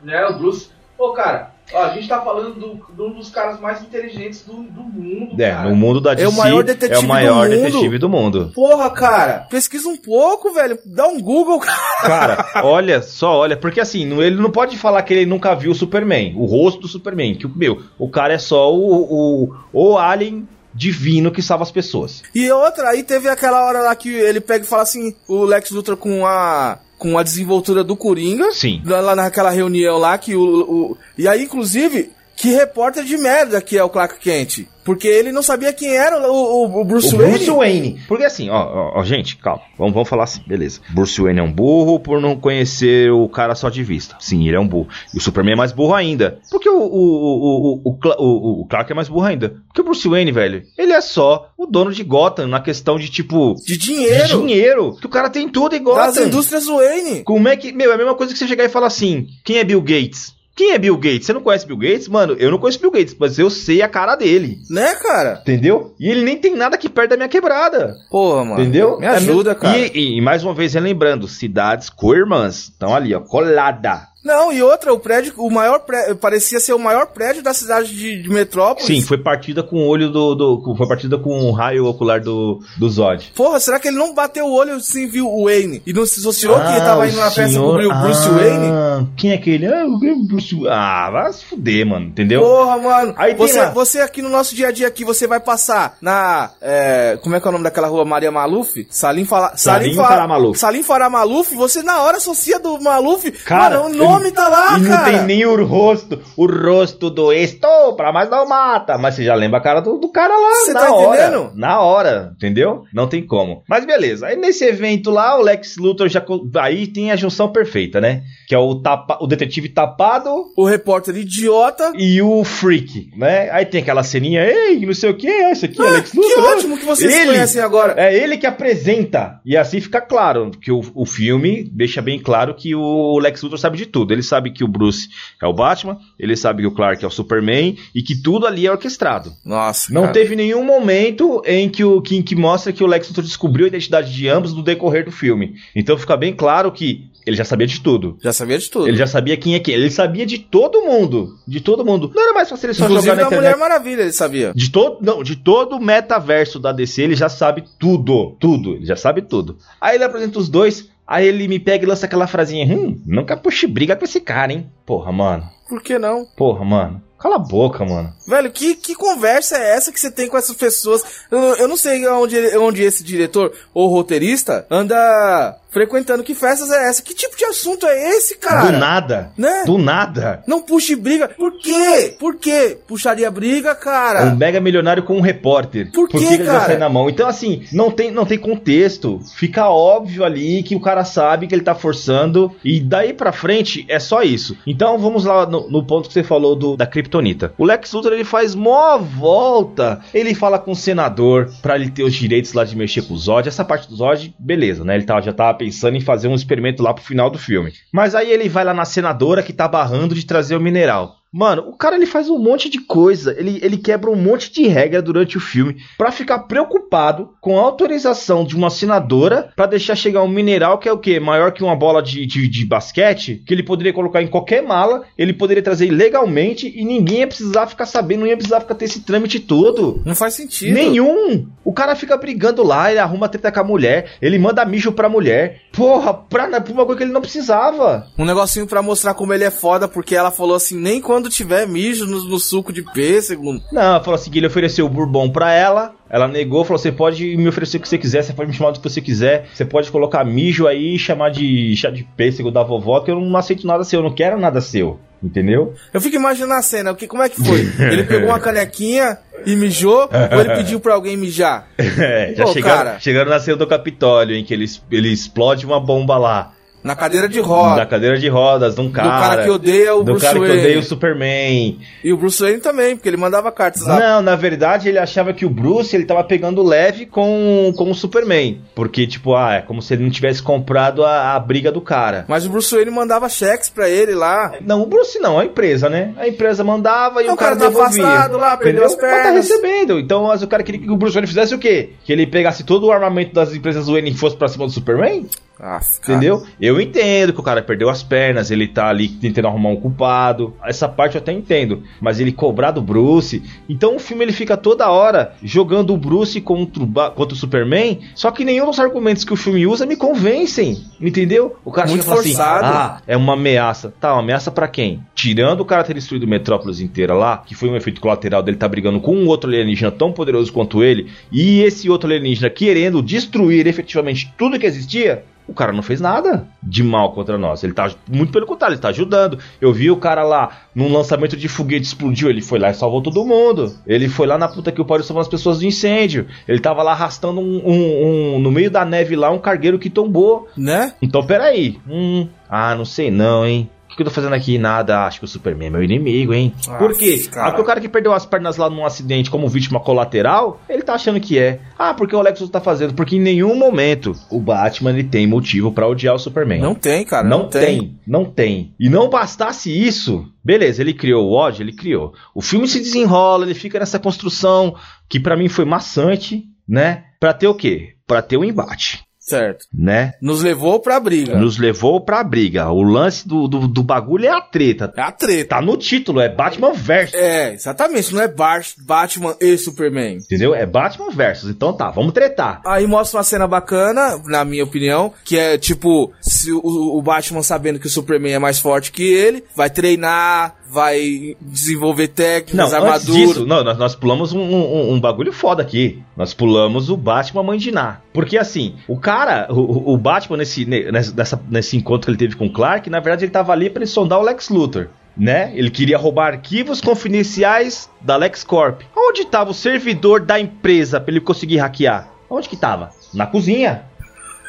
[0.03, 0.69] Né, o Bruce.
[0.97, 4.53] Pô, cara, ó, a gente tá falando do, de um dos caras mais inteligentes do,
[4.63, 7.55] do mundo, É, no mundo da DC, É o maior detetive é o maior do
[7.55, 7.63] mundo.
[7.63, 8.51] detetive do mundo.
[8.55, 10.77] Porra, cara, pesquisa um pouco, velho.
[10.85, 11.79] Dá um Google, cara.
[12.01, 15.75] Cara, olha, só olha, porque assim, ele não pode falar que ele nunca viu o
[15.75, 20.47] Superman, o rosto do Superman, que, meu, o cara é só o, o, o alien
[20.73, 22.23] divino que salva as pessoas.
[22.33, 25.71] E outra, aí teve aquela hora lá que ele pega e fala assim, o Lex
[25.71, 28.81] Luthor com a com a desenvoltura do Coringa, Sim.
[28.85, 33.77] lá naquela reunião lá que o, o e aí inclusive que repórter de merda que
[33.77, 37.17] é o Clark Kent, porque ele não sabia quem era o, o- o Bruce o
[37.17, 37.33] Wayne.
[37.33, 38.01] Bruce Wayne.
[38.07, 40.79] Porque assim, ó, ó, ó, gente, calma, vamos, vamos falar assim, beleza.
[40.89, 44.15] Bruce Wayne é um burro por não conhecer o cara só de vista.
[44.21, 44.87] Sim, ele é um burro.
[45.13, 46.39] E o Superman é mais burro ainda.
[46.49, 49.55] Porque o, o, o, o, o, Cla- o- o Clark é mais burro ainda.
[49.67, 53.09] Porque o Bruce Wayne, velho, ele é só o dono de Gotham na questão de
[53.09, 53.55] tipo.
[53.55, 54.95] de De dinheiro, dinheiro.
[54.99, 56.27] Que o cara tem tudo em das Gotham.
[56.27, 57.23] indústrias Wayne.
[57.25, 57.73] Como é que.
[57.73, 60.38] Meu, é a mesma coisa que você chegar e falar assim: quem é Bill Gates?
[60.59, 61.25] Quem é Bill Gates?
[61.25, 62.09] Você não conhece Bill Gates?
[62.09, 64.57] Mano, eu não conheço Bill Gates, mas eu sei a cara dele.
[64.69, 65.39] Né, cara?
[65.41, 65.95] Entendeu?
[65.97, 67.95] E ele nem tem nada aqui perto da minha quebrada.
[68.11, 68.61] Porra, mano.
[68.61, 68.99] Entendeu?
[68.99, 69.77] Me ajuda, É cara.
[69.77, 72.63] E, e- e mais uma vez, relembrando: cidades co-irmãs.
[72.63, 74.08] Estão ali, ó, colada.
[74.23, 77.95] Não, e outra, o prédio, o maior prédio, parecia ser o maior prédio da cidade
[77.95, 78.85] de, de Metrópolis.
[78.85, 80.35] Sim, foi partida com o olho do.
[80.35, 83.31] do- foi partida com o raio ocular do, do Zod.
[83.35, 85.81] Porra, será que ele não bateu o olho sem viu o Wayne?
[85.85, 88.27] E não se associou que ele Ah, tava o indo na festa com o Bruce
[88.27, 89.09] Ah, Wayne?
[89.15, 89.67] Quem é aquele?
[89.67, 92.07] Ah, o Bruce Ah, vai se fuder, mano.
[92.07, 92.41] Entendeu?
[92.41, 93.13] Porra, mano.
[93.17, 93.69] Aí você, lá.
[93.71, 96.51] você aqui no nosso dia a dia aqui, você vai passar na.
[96.61, 98.03] é, como é que é o nome daquela rua?
[98.03, 98.85] Maria Maluf?
[98.89, 100.59] Salim Fala, Salim Fa- Farah Maluf.
[100.59, 103.31] Salim Farah Maluf, você na hora associa do Maluf.
[103.45, 105.11] Cara, mano, o nome tá lá, E não cara.
[105.11, 108.97] tem nem o rosto, o rosto do estou pra mais não mata.
[108.97, 111.21] Mas você já lembra a cara do, do cara lá Você na tá hora.
[111.27, 111.51] entendendo?
[111.55, 112.83] Na hora, entendeu?
[112.93, 113.63] Não tem como.
[113.67, 114.27] Mas beleza.
[114.27, 116.23] Aí nesse evento lá, o Lex Luthor já.
[116.61, 118.23] Aí tem a junção perfeita, né?
[118.47, 121.91] Que é o, tapa, o detetive tapado O repórter idiota.
[121.95, 123.49] e o freak, né?
[123.51, 126.17] Aí tem aquela ceninha, ei, não sei o que, esse aqui é Ah, Lex que
[126.17, 126.41] Luthor.
[126.43, 126.49] né?
[126.49, 127.93] ótimo que vocês Ele- conhecem agora.
[127.97, 129.39] É ele que apresenta.
[129.45, 133.59] E assim fica claro que o, o filme deixa bem claro que o Lex Luthor
[133.59, 133.98] sabe de tudo.
[134.09, 135.09] Ele sabe que o Bruce
[135.41, 138.67] é o Batman, ele sabe que o Clark é o Superman e que tudo ali
[138.67, 139.31] é orquestrado.
[139.45, 140.13] Nossa, Não cara.
[140.13, 143.69] teve nenhum momento em que o que, que mostra que o Lex Luthor descobriu a
[143.69, 145.55] identidade de ambos no decorrer do filme.
[145.75, 148.17] Então fica bem claro que ele já sabia de tudo.
[148.21, 148.87] Já sabia de tudo.
[148.87, 149.75] Ele já sabia quem é quem.
[149.75, 151.37] Ele sabia de todo mundo.
[151.47, 152.11] De todo mundo.
[152.15, 153.53] Não era mais fácil ele só Inclusive jogar na internet.
[153.53, 154.51] Mulher Maravilha, ele sabia.
[154.55, 158.85] De todo, não, de todo o metaverso da DC, ele já sabe tudo, tudo, ele
[158.85, 159.57] já sabe tudo.
[159.79, 163.35] Aí ele apresenta os dois, aí ele me pega e lança aquela frasinha, hum, nunca
[163.35, 164.69] puxe briga com esse cara, hein?
[164.85, 165.49] Porra, mano.
[165.67, 166.25] Por que não?
[166.37, 167.01] Porra, mano.
[167.19, 168.13] Cala a boca, mano.
[168.25, 171.03] Velho, que, que conversa é essa que você tem com essas pessoas?
[171.29, 176.23] Eu, eu não sei onde, onde esse diretor ou roteirista anda frequentando.
[176.23, 177.01] Que festas é essa?
[177.01, 178.71] Que tipo de assunto é esse, cara?
[178.71, 179.31] Do nada.
[179.37, 179.63] Né?
[179.65, 180.43] Do nada.
[180.47, 181.29] Não puxe briga.
[181.29, 182.15] Por quê?
[182.19, 182.77] Por quê?
[182.87, 184.35] Puxaria briga, Um cara?
[184.35, 185.91] mega milionário com um repórter.
[185.91, 186.77] Por quê, que ele já cara?
[186.77, 187.09] na mão?
[187.09, 189.19] Então, assim, não tem, não tem contexto.
[189.35, 192.55] Fica óbvio ali que o cara sabe que ele tá forçando.
[192.63, 194.57] E daí pra frente é só isso.
[194.65, 197.53] Então vamos lá no, no ponto que você falou do, da Kryptonita.
[197.57, 199.99] O Lex Luthor ele faz mó volta.
[200.13, 203.17] Ele fala com o senador pra ele ter os direitos lá de mexer com o
[203.17, 203.49] Zod.
[203.49, 204.95] Essa parte do Zod, beleza, né?
[204.95, 207.73] Ele tava, já tava pensando em fazer um experimento lá pro final do filme.
[207.91, 211.18] Mas aí ele vai lá na senadora que tá barrando de trazer o mineral.
[211.31, 214.67] Mano, o cara ele faz um monte de coisa, ele, ele quebra um monte de
[214.67, 219.95] regra durante o filme pra ficar preocupado com a autorização de uma senadora pra deixar
[219.95, 221.19] chegar um mineral que é o quê?
[221.19, 225.03] Maior que uma bola de, de, de basquete, que ele poderia colocar em qualquer mala,
[225.15, 228.85] ele poderia trazer legalmente e ninguém ia precisar ficar sabendo, não ia precisar ficar ter
[228.85, 230.01] esse trâmite todo.
[230.05, 230.73] Não faz sentido.
[230.73, 231.47] Nenhum!
[231.63, 235.07] O cara fica brigando lá, ele arruma treta com a mulher, ele manda mijo pra
[235.07, 235.61] mulher.
[235.71, 238.07] Porra, pra, pra uma coisa que ele não precisava.
[238.17, 241.67] Um negocinho pra mostrar como ele é foda, porque ela falou assim, nem quando tiver
[241.67, 243.59] mijo no, no suco de pêssego.
[243.71, 245.95] Não, ela falou assim que ele ofereceu o bourbon pra ela.
[246.07, 248.71] Ela negou, falou: você pode me oferecer o que você quiser, você pode me chamar
[248.71, 252.51] do que você quiser, você pode colocar mijo aí e chamar de chá de pêssego
[252.51, 254.99] da vovó, que eu não aceito nada seu, eu não quero nada seu.
[255.21, 255.73] Entendeu?
[255.93, 257.59] Eu fico imaginando a cena, o que, como é que foi?
[257.91, 261.67] Ele pegou uma canequinha e mijou, ou ele pediu pra alguém mijar?
[261.99, 262.99] É, já Pô, chegaram, cara.
[262.99, 266.53] chegaram na cena do Capitólio, em que ele, ele explode uma bomba lá.
[266.83, 267.75] Na cadeira de roda.
[267.75, 269.09] Da cadeira de rodas, de um cara.
[269.09, 271.79] do cara que odeia o do Bruce cara que odeia o Superman.
[272.03, 273.99] E o Bruce Wayne também, porque ele mandava cartas lá.
[273.99, 277.95] Não, na verdade ele achava que o Bruce ele tava pegando leve com, com o
[277.95, 278.61] Superman.
[278.73, 282.23] Porque, tipo, ah, é como se ele não tivesse comprado a, a briga do cara.
[282.27, 284.53] Mas o Bruce Wayne mandava cheques pra ele lá.
[284.61, 286.13] Não, o Bruce não, a empresa, né?
[286.17, 288.07] A empresa mandava e Não, o cara, o cara tá devolvia.
[288.07, 289.35] afastado lá, perdeu as tá pernas.
[289.35, 289.99] recebendo.
[289.99, 291.89] Então, mas o cara queria que o Bruce Wayne fizesse o quê?
[292.05, 295.27] Que ele pegasse todo o armamento das empresas Wayne e fosse pra cima do Superman?
[295.59, 296.45] Ah, Entendeu?
[296.59, 300.55] Eu entendo que o cara perdeu as pernas, ele tá ali tentando arrumar um culpado.
[300.63, 301.83] Essa parte eu até entendo.
[301.99, 303.43] Mas ele cobrar do Bruce.
[303.67, 307.37] Então o filme ele fica toda hora jogando o Bruce contra o, Ba- contra o
[307.37, 307.99] Superman.
[308.15, 310.77] Só que nenhum dos argumentos que o filme usa me convencem.
[311.01, 311.57] Entendeu?
[311.65, 312.65] O cara Muito assim: forçado.
[312.65, 313.93] Ah, é uma ameaça.
[313.99, 315.03] Tá, uma ameaça pra quem?
[315.13, 318.67] Tirando o cara ter destruído Metrópolis inteira lá, que foi um efeito colateral dele tá
[318.67, 323.67] brigando com um outro alienígena tão poderoso quanto ele, e esse outro alienígena querendo destruir
[323.67, 325.23] efetivamente tudo que existia.
[325.49, 327.63] O cara não fez nada de mal contra nós.
[327.63, 329.39] Ele tá muito pelo contrário, ele tá ajudando.
[329.59, 333.01] Eu vi o cara lá num lançamento de foguete explodiu, ele foi lá e salvou
[333.01, 333.73] todo mundo.
[333.87, 336.27] Ele foi lá na puta que o pariu salvando as pessoas do incêndio.
[336.47, 339.89] Ele tava lá arrastando um, um- um- no meio da neve lá um cargueiro que
[339.89, 340.47] tombou.
[340.55, 340.93] Né?
[341.01, 341.79] Então, peraí.
[341.89, 343.69] Hum, ah, não sei não, hein.
[343.91, 344.57] O que, eu tô fazendo aqui?
[344.57, 346.53] Nada, acho que o Superman é meu inimigo, hein?
[346.67, 347.27] Ah, Por quê?
[347.29, 347.47] cara.
[347.47, 350.83] Ah, porque o cara que perdeu as pernas lá num acidente como vítima colateral, ele
[350.83, 351.59] tá achando que é.
[351.77, 352.93] Ah, porque o Lex Luthor tá fazendo?
[352.93, 356.61] Porque em nenhum momento o Batman ele tem motivo pra odiar o Superman.
[356.61, 357.27] Não tem, cara.
[357.27, 357.97] Não, tem.
[358.05, 358.73] não tem.
[358.79, 362.13] E não bastasse isso, beleza, ele criou o ódio, ele criou.
[362.33, 364.75] O filme se desenrola, ele fica nessa construção
[365.09, 367.05] que pra mim foi maçante, né?
[367.19, 367.95] Pra ter o quê?
[368.07, 369.65] Pra ter o embate, Certo.
[369.73, 370.13] né?
[370.21, 371.35] Nos levou pra briga.
[371.37, 372.69] Nos levou pra briga.
[372.71, 374.91] O lance do, do, do bagulho é a treta.
[374.95, 375.55] É a treta.
[375.55, 377.13] Tá no título, é Batman versus.
[377.15, 378.13] É, exatamente.
[378.13, 380.17] Não é Bar Batman e Superman.
[380.17, 380.53] Entendeu?
[380.55, 381.49] É Batman versus.
[381.49, 382.61] Então tá, vamos tretar.
[382.65, 387.41] Aí mostra uma cena bacana, na minha opinião, que é tipo, se o, o Batman
[387.43, 392.85] sabendo que o Superman é mais forte que ele, vai treinar, vai desenvolver técnicas, antes
[392.85, 393.19] armadura.
[393.27, 396.01] disso, não, nós, nós pulamos um, um- um bagulho foda aqui.
[396.15, 398.01] Nós pulamos o Batman Mandiná.
[398.13, 399.18] Porque assim, o cara,
[399.49, 402.99] o, o Batman nesse, ne- nessa- nesse encontro que ele teve com o Clark, na
[402.99, 404.87] verdade ele tava ali pra ele sondar o Lex Luthor.
[405.17, 405.51] Né?
[405.53, 408.81] Ele queria roubar arquivos confidenciais da LexCorp.
[408.95, 412.07] Onde tava o servidor da empresa pra ele conseguir hackear?
[412.29, 412.91] Onde que tava?
[413.13, 413.83] Na cozinha.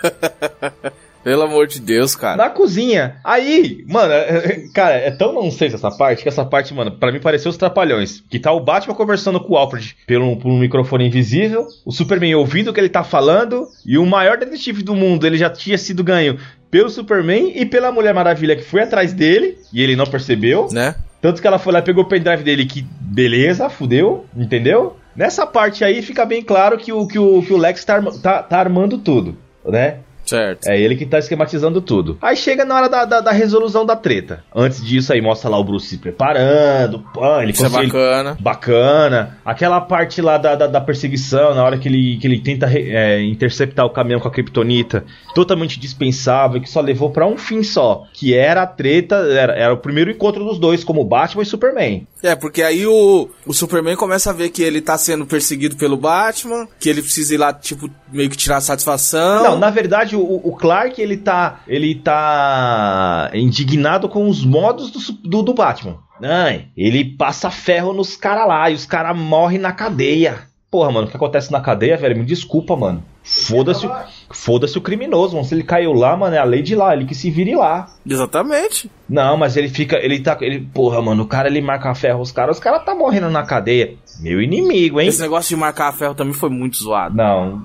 [1.23, 2.37] Pelo amor de Deus, cara.
[2.37, 3.17] Na cozinha.
[3.23, 6.93] Aí, mano, é- é- cara, é tão não sei essa parte, que essa parte, mano,
[6.93, 8.23] pra mim pareceu os trapalhões.
[8.31, 12.35] Que tá o Batman conversando com o Alfred pelo, por um microfone invisível, o Superman
[12.35, 15.77] ouvindo o que ele tá falando, e o maior detetive do mundo, ele já tinha
[15.77, 16.39] sido ganho
[16.71, 20.69] pelo Superman e pela Mulher Maravilha que foi atrás dele, e ele não percebeu.
[20.73, 20.95] Né?
[21.21, 24.97] Tanto que ela foi lá e pegou o pendrive dele, que beleza, fudeu, entendeu?
[25.15, 28.43] Nessa parte aí fica bem claro que o, que o, que o Lex tá, tá,
[28.43, 29.99] tá armando tudo, né?
[30.31, 30.67] Certo.
[30.69, 32.17] É ele que tá esquematizando tudo.
[32.23, 34.45] Aí chega na hora da, da, da resolução da treta.
[34.55, 37.01] Antes disso aí mostra lá o Bruce se preparando.
[37.13, 38.37] Pô, ele Isso é consegue- bacana.
[38.41, 39.39] Bacana.
[39.45, 43.21] Aquela parte lá da, da, da perseguição, na hora que ele, que ele tenta é,
[43.25, 45.05] interceptar o caminhão com a Kryptonita.
[45.35, 48.05] Totalmente dispensável, que só levou pra um fim só.
[48.13, 52.07] Que era a treta, era, era o primeiro encontro dos dois, como Batman e Superman.
[52.23, 55.97] É, porque aí o, o Superman começa a ver que ele tá sendo perseguido pelo
[55.97, 59.43] Batman, que ele precisa ir lá, tipo, meio que tirar satisfação.
[59.43, 61.61] Não, na verdade, o, o Clark, ele tá.
[61.67, 65.99] Ele tá indignado com os modos do, do, do Batman.
[66.23, 70.49] Ai, ele passa ferro nos caras lá e os caras morrem na cadeia.
[70.71, 72.17] Porra, mano, o que acontece na cadeia, velho?
[72.17, 73.03] Me desculpa, mano.
[73.25, 73.91] Foda-se o-
[74.31, 75.45] foda-se o criminoso, mano.
[75.47, 77.89] Se ele caiu lá, mano, é a lei de lá, ele que se vire lá.
[78.07, 78.89] Exatamente.
[79.09, 79.97] Não, mas ele fica.
[79.97, 80.37] Ele tá.
[80.41, 83.43] Ele, porra, mano, o cara ele marca ferro os caras, os caras tá morrendo na
[83.43, 83.95] cadeia.
[84.21, 85.09] Meu inimigo, hein?
[85.09, 87.17] Esse negócio de marcar ferro também foi muito zoado.
[87.17, 87.63] Não.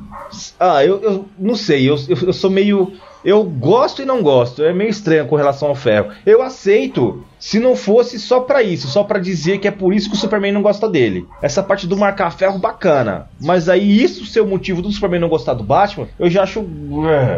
[0.60, 2.94] Ah, eu, eu não sei, eu, eu, eu sou meio.
[3.24, 4.64] Eu gosto e não gosto.
[4.64, 6.12] É meio estranho com relação ao ferro.
[6.26, 10.10] Eu aceito se não fosse só pra isso, só pra dizer que é por isso
[10.10, 11.28] que o Superman não gosta dele.
[11.42, 13.28] Essa parte do marcar ferro bacana.
[13.42, 16.66] Mas aí isso ser o motivo do Superman não gostar do Batman, eu já acho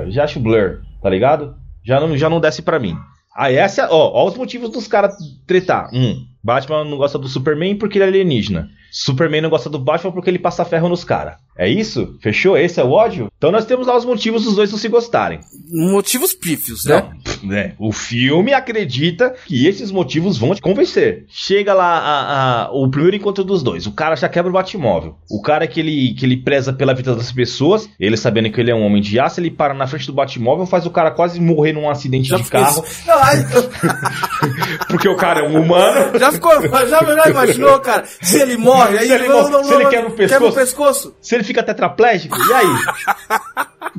[0.10, 1.56] já acho blur, tá ligado?
[1.86, 2.96] Já não já não desce pra mim.
[3.38, 5.90] Aí essa, ó, ó os motivos dos caras tretar.
[5.94, 8.70] Um, Batman não gosta do Superman porque ele é alienígena.
[8.90, 11.36] Superman não gosta do Batman porque ele passa ferro nos caras.
[11.58, 12.16] É isso?
[12.22, 12.58] Fechou?
[12.58, 13.28] Esse é o ódio?
[13.38, 15.40] Então nós temos lá os motivos dos dois não se gostarem.
[15.72, 17.04] Motivos pífios, né?
[17.44, 17.74] Não, né?
[17.78, 21.26] O filme acredita que esses motivos vão te convencer.
[21.28, 23.86] Chega lá a- a- o primeiro encontro dos dois.
[23.88, 25.16] O cara já quebra o Batmóvel.
[25.30, 28.72] O cara que ele, que ele preza pela vida das pessoas, ele sabendo que ele
[28.72, 31.42] é um homem de aço, ele para na frente do Batmóvel, faz o cara quase
[31.42, 33.38] morrer num acidente de ficou- carro, Não, aí-
[34.98, 36.12] porque o cara é um humano.
[36.18, 36.52] já ficou.
[36.68, 38.04] Já, já imaginou, cara?
[38.06, 40.56] Se ele morre, aí Se ele morre, se ele quebra o pescoço.
[40.56, 41.18] pescoço.
[41.22, 42.68] Se ele fica tetraplégico, e aí?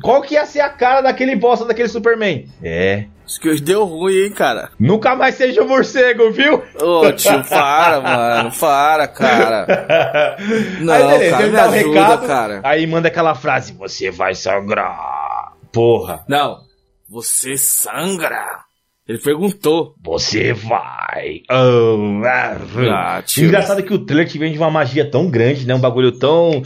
[0.02, 2.48] Qual que ia ser a cara daquele bosta daquele Superman?
[2.62, 3.04] É.
[3.24, 4.70] Acho que hoje deu ruim, hein, cara?
[4.78, 6.62] Nunca mais seja um morcego, viu?
[6.80, 8.50] Ô, tio, para, mano.
[8.58, 10.36] Para, cara.
[10.80, 12.60] Não, aí beleza, cara, me o ajuda, recado, cara.
[12.64, 15.52] aí manda aquela frase, você vai sangrar.
[15.72, 16.66] Porra, Não.
[17.08, 18.67] Você sangra.
[19.08, 19.94] Ele perguntou.
[20.04, 21.40] você vai.
[21.50, 22.56] Oh, ah,
[22.92, 23.22] Ah.
[23.38, 25.74] Engraçado que o trailer te vende uma magia tão grande, né?
[25.74, 26.62] Um bagulho tão...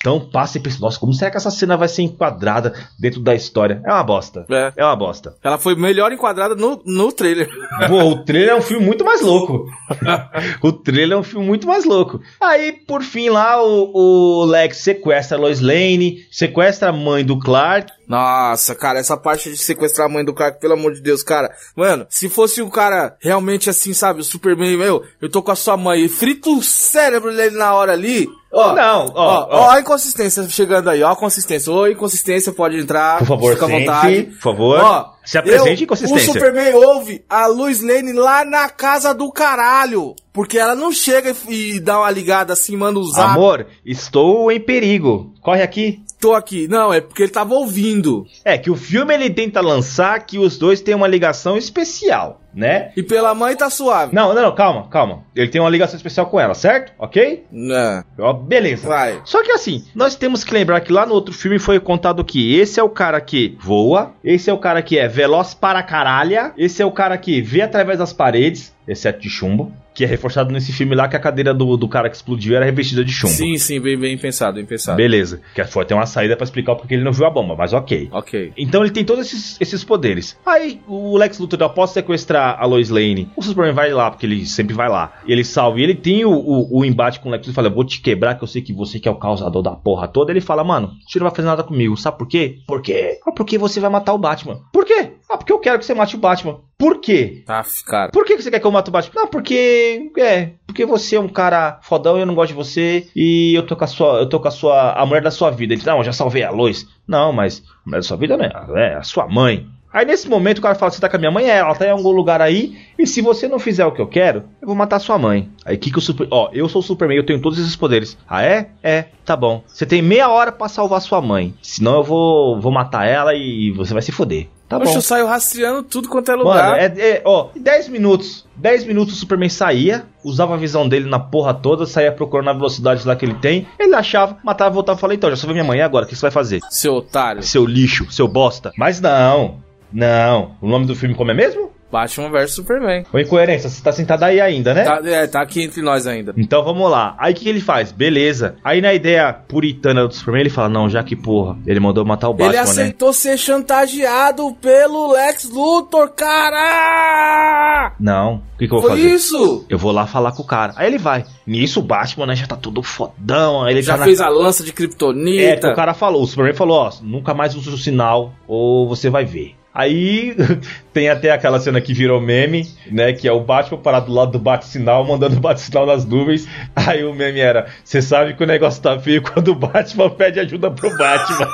[0.00, 3.34] Tão passa e pensa, nossa, como será que essa cena vai ser enquadrada dentro da
[3.34, 3.82] história?
[3.84, 4.46] É uma bosta.
[4.48, 4.72] É.
[4.76, 5.34] É uma bosta.
[5.42, 7.48] Ela foi melhor enquadrada no, no trailer.
[7.88, 9.66] Pô, o trailer é um filme muito mais louco.
[10.62, 12.20] o trailer é um filme muito mais louco.
[12.40, 17.36] Aí, por fim, lá, o, o Lex sequestra a Lois Lane, sequestra a mãe do
[17.36, 17.92] Clark.
[18.08, 21.50] Nossa, cara, essa parte de sequestrar a mãe do cara, pelo amor de Deus, cara.
[21.76, 25.56] Mano, se fosse um cara realmente assim, sabe, o Superman, meu, eu tô com a
[25.56, 28.26] sua mãe e frita o cérebro dele na hora ali.
[28.50, 29.60] Ó, Não, ó, ó, ó.
[29.66, 31.70] ó a inconsistência chegando aí, ó a consistência.
[31.70, 33.18] Ô, inconsistência, pode entrar.
[33.18, 34.22] Por favor, fica à vontade.
[34.22, 34.80] por favor.
[34.80, 36.30] Ó, Se apresente eu- em consistência.
[36.30, 40.14] O Superman ouve a Lois Lane lá na casa do caralho.
[40.32, 43.32] Porque ela não chega e, e dá uma ligada assim, manda o zap.
[43.32, 45.34] Amor, estou em perigo.
[45.42, 46.00] Corre aqui.
[46.20, 46.66] Tô aqui.
[46.66, 48.26] Não, é porque ele tava ouvindo.
[48.44, 52.90] É que o filme ele tenta lançar que os dois têm uma ligação especial, né?
[52.96, 54.12] E pela mãe tá suave.
[54.14, 55.22] Não, não, não, calma, calma.
[55.34, 56.92] Ele tem uma ligação especial com ela, certo?
[56.98, 57.44] Ok?
[57.52, 58.04] Não.
[58.18, 58.88] Ó, beleza.
[58.88, 59.20] Vai.
[59.24, 62.58] Só que assim, nós temos que lembrar que lá no outro filme foi contado que
[62.58, 66.52] esse é o cara que voa, esse é o cara que é veloz para caralha,
[66.58, 70.52] esse é o cara que vê através das paredes, exceto de chumbo, que é reforçado
[70.52, 73.34] nesse filme lá que a cadeira do, do cara que explodiu era revestida de chumbo.
[73.34, 74.96] Sim, sim, bem, bem pensado, bem pensado.
[74.96, 75.40] Beleza.
[75.52, 78.08] Que foi até uma saída pra explicar porque ele não viu a bomba, mas ok.
[78.12, 78.52] Ok.
[78.56, 80.38] Então ele tem todos esses, esses poderes.
[80.46, 84.46] Aí o Lex Luthor, após sequestrar a Lois Lane, o Superman vai lá, porque ele
[84.46, 85.12] sempre vai lá.
[85.26, 85.80] E ele salva.
[85.80, 87.54] E ele tem o, o, o embate com o Lex Luthor.
[87.54, 90.08] Fala, vou te quebrar, que eu sei que você que é o causador da porra
[90.08, 90.30] toda.
[90.30, 91.96] Ele fala, mano, você não vai fazer nada comigo.
[91.96, 92.58] Sabe por quê?
[92.66, 93.18] Por quê?
[93.26, 94.60] Ah, porque você vai matar o Batman.
[94.72, 95.12] Por quê?
[95.28, 96.60] Ah, porque eu quero que você mate o Batman.
[96.78, 97.42] Por quê?
[97.44, 98.10] Tá, cara.
[98.12, 99.22] Por que você quer que eu mate o Batman?
[99.22, 100.10] Não, porque.
[100.16, 100.52] É.
[100.66, 103.08] Porque você é um cara fodão e eu não gosto de você.
[103.16, 104.20] E eu tô com a sua.
[104.20, 104.92] Eu tô com a sua.
[104.92, 105.74] A mulher da sua vida.
[105.74, 106.86] Ele não, eu já salvei a Lois.
[107.06, 108.92] Não, mas a mulher da sua vida não é.
[108.92, 109.66] É a sua mãe.
[109.92, 111.48] Aí nesse momento o cara fala: Você tá com a minha mãe?
[111.50, 112.76] É, ela tá em algum lugar aí.
[112.98, 115.48] E se você não fizer o que eu quero, eu vou matar sua mãe.
[115.64, 116.28] Aí que que o Super.
[116.30, 118.16] Ó, eu sou o Superman, eu tenho todos esses poderes.
[118.28, 118.70] Ah, é?
[118.82, 119.62] É, tá bom.
[119.66, 121.54] Você tem meia hora pra salvar sua mãe.
[121.62, 124.48] Senão eu vou, vou matar ela e você vai se foder.
[124.68, 124.98] Tá Poxa, bom.
[124.98, 126.78] eu saio rastreando tudo quanto é Mano, lugar.
[126.78, 128.46] é, é, ó, 10 minutos.
[128.54, 132.52] 10 minutos o Superman saía, usava a visão dele na porra toda, saía procurando a
[132.52, 133.66] velocidade lá que ele tem.
[133.78, 136.04] Ele achava, matava, voltava e falava, então, já salvei minha mãe, agora?
[136.04, 136.60] O que você vai fazer?
[136.68, 137.42] Seu otário.
[137.42, 138.70] Seu lixo, seu bosta.
[138.76, 139.56] Mas não,
[139.92, 140.56] não.
[140.60, 141.68] O nome do filme como é mesmo?
[141.90, 143.06] Batman vs Superman.
[143.10, 144.84] Ô, incoerência, você tá sentado aí ainda, né?
[144.84, 146.34] Tá, é, tá aqui entre nós ainda.
[146.36, 147.16] Então vamos lá.
[147.18, 147.90] Aí o que, que ele faz?
[147.90, 148.56] Beleza.
[148.62, 152.28] Aí na ideia puritana do Superman, ele fala: Não, já que porra, ele mandou matar
[152.28, 152.62] o Batman, Ele né?
[152.62, 157.94] aceitou ser chantageado pelo Lex Luthor, cara!
[157.98, 158.42] Não.
[158.54, 159.14] O que, que eu vou Foi fazer?
[159.14, 159.64] isso!
[159.68, 160.72] Eu vou lá falar com o cara.
[160.76, 161.24] Aí ele vai.
[161.46, 163.68] Nisso o Batman, né, já tá todo fodão.
[163.68, 165.70] Ele Já tá na- fez a lança de É, Kryptonita.
[165.70, 169.24] o cara falou, o Superman falou, ó, nunca mais use o sinal ou você vai
[169.24, 169.54] ver.
[169.74, 170.34] Aí
[170.92, 173.12] tem até aquela cena que virou meme, né?
[173.12, 176.48] Que é o Batman parado do lado do bate-sinal, mandando o bate-sinal nas nuvens.
[176.74, 180.40] Aí o meme era: Você sabe que o negócio tá feio quando o Batman pede
[180.40, 181.48] ajuda pro Batman.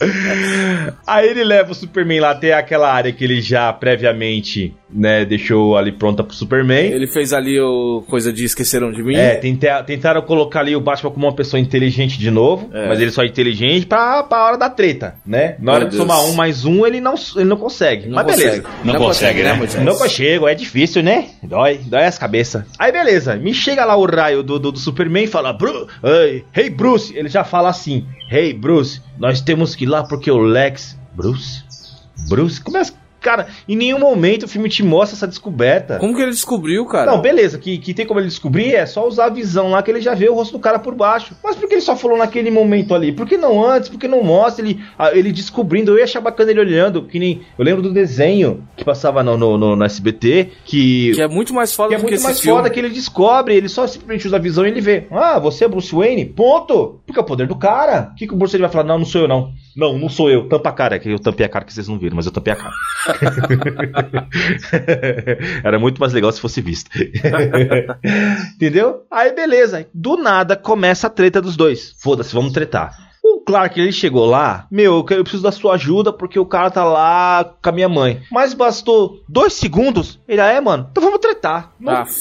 [1.06, 5.76] Aí ele leva o Superman lá até aquela área que ele já previamente, né, deixou
[5.76, 6.86] ali pronta pro Superman.
[6.92, 9.16] Ele fez ali o coisa de Esqueceram de Mim.
[9.16, 12.86] É, tenta- tentaram colocar ali o Batman como uma pessoa inteligente de novo, É.
[12.88, 15.56] mas ele só é inteligente pra, pra hora da treta, né?
[15.58, 16.08] Na hora Meu de Deus.
[16.08, 18.06] somar um mais um, ele não, ele não consegue.
[18.06, 18.44] Não mas consegue.
[18.62, 18.68] beleza.
[18.84, 19.84] Não consegue, né, Moisés?
[19.84, 21.26] Não consigo, é difícil, né?
[21.42, 22.62] Dói, dói as cabeças.
[22.78, 26.44] Aí beleza, me chega lá o raio do, do, do Superman e fala, Bru Ei,
[26.56, 30.38] hey Bruce, ele já fala assim, Hey Bruce, nós temos que ir lá porque o
[30.38, 31.62] Lex Bruce?
[32.28, 32.60] Bruce?
[32.60, 32.92] Começa.
[33.24, 35.96] Cara, em nenhum momento o filme te mostra essa descoberta.
[35.98, 37.10] Como que ele descobriu, cara?
[37.10, 39.90] Não, beleza, que, que tem como ele descobrir é só usar a visão lá que
[39.90, 41.34] ele já vê o rosto do cara por baixo.
[41.42, 43.10] Mas por que ele só falou naquele momento ali?
[43.12, 43.88] Por que não antes?
[43.88, 44.78] Por que não mostra ele,
[45.14, 45.92] ele descobrindo?
[45.92, 47.40] Eu ia achar bacana ele olhando, que nem.
[47.58, 51.12] Eu lembro do desenho que passava no, no, no- no SBT, que.
[51.14, 52.56] Que é muito mais foda que é que muito esse mais filme.
[52.58, 55.06] foda que ele descobre, ele só simplesmente usa a visão e ele vê.
[55.10, 56.26] Ah, você é Bruce Wayne?
[56.26, 57.00] Ponto!
[57.06, 58.10] Porque é o poder do cara.
[58.12, 58.84] O que, que o Bruce Wayne vai falar?
[58.84, 59.52] Não, não sou eu, não.
[59.76, 60.48] Não, não sou eu.
[60.48, 60.96] Tampa a cara.
[60.96, 62.74] É que eu tampei a cara que vocês não viram, mas eu tampei a cara.
[65.64, 66.90] Era muito mais legal se fosse visto.
[68.54, 69.04] Entendeu?
[69.10, 69.86] Aí beleza.
[69.92, 71.94] Do nada começa a treta dos dois.
[72.00, 73.13] Foda-se, vamos tretar.
[73.44, 76.70] Clark, ele chegou lá, meu, eu, quero- eu preciso da sua ajuda porque o cara
[76.70, 78.20] tá lá com a minha mãe.
[78.30, 81.72] Mas bastou dois segundos, ele, ah, é, mano, então vamos tretar.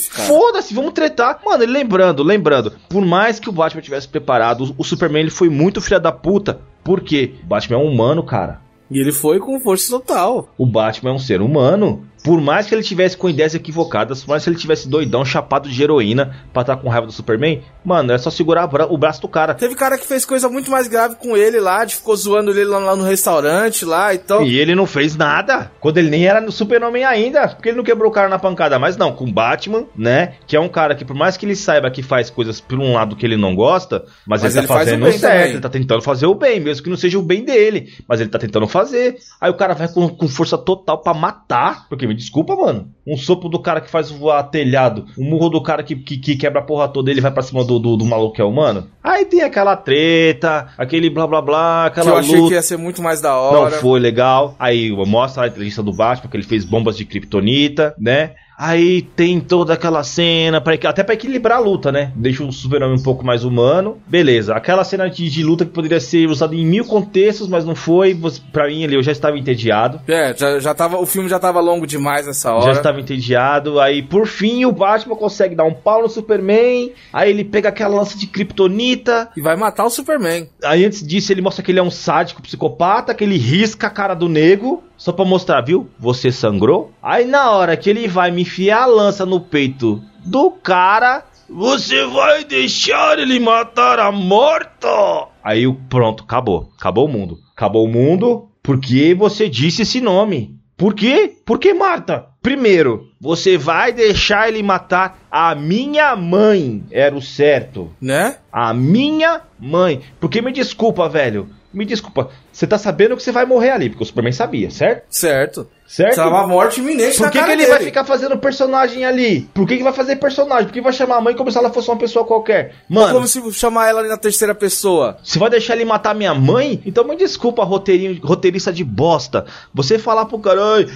[0.09, 0.27] Cara.
[0.27, 1.39] Foda-se, vamos tretar.
[1.45, 5.31] Mano, ele lembrando, lembrando, por mais que o Batman tivesse preparado, o, o Superman ele
[5.31, 6.59] foi muito filha da puta.
[6.83, 7.35] Por quê?
[7.43, 8.61] O Batman é um humano, cara.
[8.91, 10.49] E ele foi com força total.
[10.57, 12.05] O Batman é um ser humano.
[12.23, 15.69] Por mais que ele tivesse com ideias equivocadas, por mais que ele tivesse doidão, chapado
[15.69, 19.27] de heroína pra estar com raiva do Superman, mano, é só segurar o braço do
[19.27, 19.53] cara.
[19.53, 22.65] Teve cara que fez coisa muito mais grave com ele lá, de ficou zoando ele
[22.65, 24.43] lá, no restaurante lá, então.
[24.43, 25.71] E ele não fez nada.
[25.79, 27.49] Quando ele nem era no Super-Homem ainda.
[27.49, 28.79] Porque ele não quebrou o cara na pancada.
[28.79, 30.35] Mas não, com o Batman, né?
[30.47, 32.93] Que é um cara que, por mais que ele saiba que faz coisas por um
[32.93, 35.33] lado que ele não gosta, mas, Mas ele, ele tá faz o fazendo bem certo.
[35.33, 35.51] também.
[35.51, 37.93] Ele tá tentando fazer o bem, mesmo que não seja o bem dele.
[38.07, 39.17] Mas ele tá tentando fazer.
[39.41, 41.87] Aí o cara vai com, com força total pra matar.
[41.89, 42.89] Porque me desculpa, mano.
[43.05, 45.05] Um sopro do cara que faz voar telhado.
[45.17, 47.09] Um murro do cara que, que, que quebra a porra toda.
[47.11, 48.87] Ele vai pra cima do, do, do maluco que é humano.
[49.03, 52.47] Aí tem aquela treta, aquele blá blá blá, Que aquela eu achei luta.
[52.49, 53.71] que ia ser muito mais da Não hora.
[53.77, 54.55] foi legal.
[54.59, 58.31] Aí mostra a inteligência do Batman, que ele fez bombas de kryptonita, né?
[58.57, 62.11] Aí tem toda aquela cena, pra, até pra equilibrar a luta, né?
[62.15, 63.97] Deixa o super-homem um pouco mais humano.
[64.07, 67.75] Beleza, aquela cena de, de luta que poderia ser usada em mil contextos, mas não
[67.75, 68.17] foi.
[68.51, 69.99] Pra mim, ali, eu já estava entediado.
[70.07, 72.65] É, já, já tava, o filme já tava longo demais nessa hora.
[72.65, 73.79] Já estava entediado.
[73.79, 76.91] Aí, por fim, o Batman consegue dar um pau no Superman.
[77.11, 79.29] Aí ele pega aquela lança de kryptonita.
[79.35, 80.47] E vai matar o Superman.
[80.63, 83.89] Aí antes disso ele mostra que ele é um sádico psicopata, que ele risca a
[83.89, 85.89] cara do nego, só pra mostrar, viu?
[85.99, 86.91] Você sangrou?
[87.01, 92.05] Aí na hora que ele vai me enfiar a lança no peito do cara, você
[92.05, 95.27] vai deixar ele matar a morta?
[95.43, 96.69] Aí o pronto, acabou.
[96.79, 97.37] Acabou o mundo.
[97.55, 100.57] Acabou o mundo porque você disse esse nome.
[100.75, 101.31] Por quê?
[101.45, 102.25] Por que Marta?
[102.41, 106.83] Primeiro, você vai deixar ele matar a minha mãe.
[106.91, 107.91] Era o certo.
[108.01, 108.37] Né?
[108.51, 110.01] A minha mãe.
[110.19, 111.47] Porque me desculpa, velho.
[111.73, 112.29] Me desculpa.
[112.63, 115.03] Você tá sabendo que você vai morrer ali, porque o Superman sabia, certo?
[115.09, 115.67] Certo.
[115.85, 116.15] Certo?
[116.15, 117.69] Tava a morte iminente Por que, que ele dele.
[117.71, 119.41] vai ficar fazendo personagem ali?
[119.53, 120.65] Por que, que vai fazer personagem?
[120.65, 122.73] Por que vai chamar a mãe como se ela fosse uma pessoa qualquer?
[122.89, 125.17] Mano, Como se chamar ela ali na terceira pessoa.
[125.23, 126.81] você vai deixar ele matar minha mãe?
[126.85, 129.45] Então me desculpa, roteirinho, roteirista de bosta.
[129.73, 130.87] Você falar pro cara, "Ai,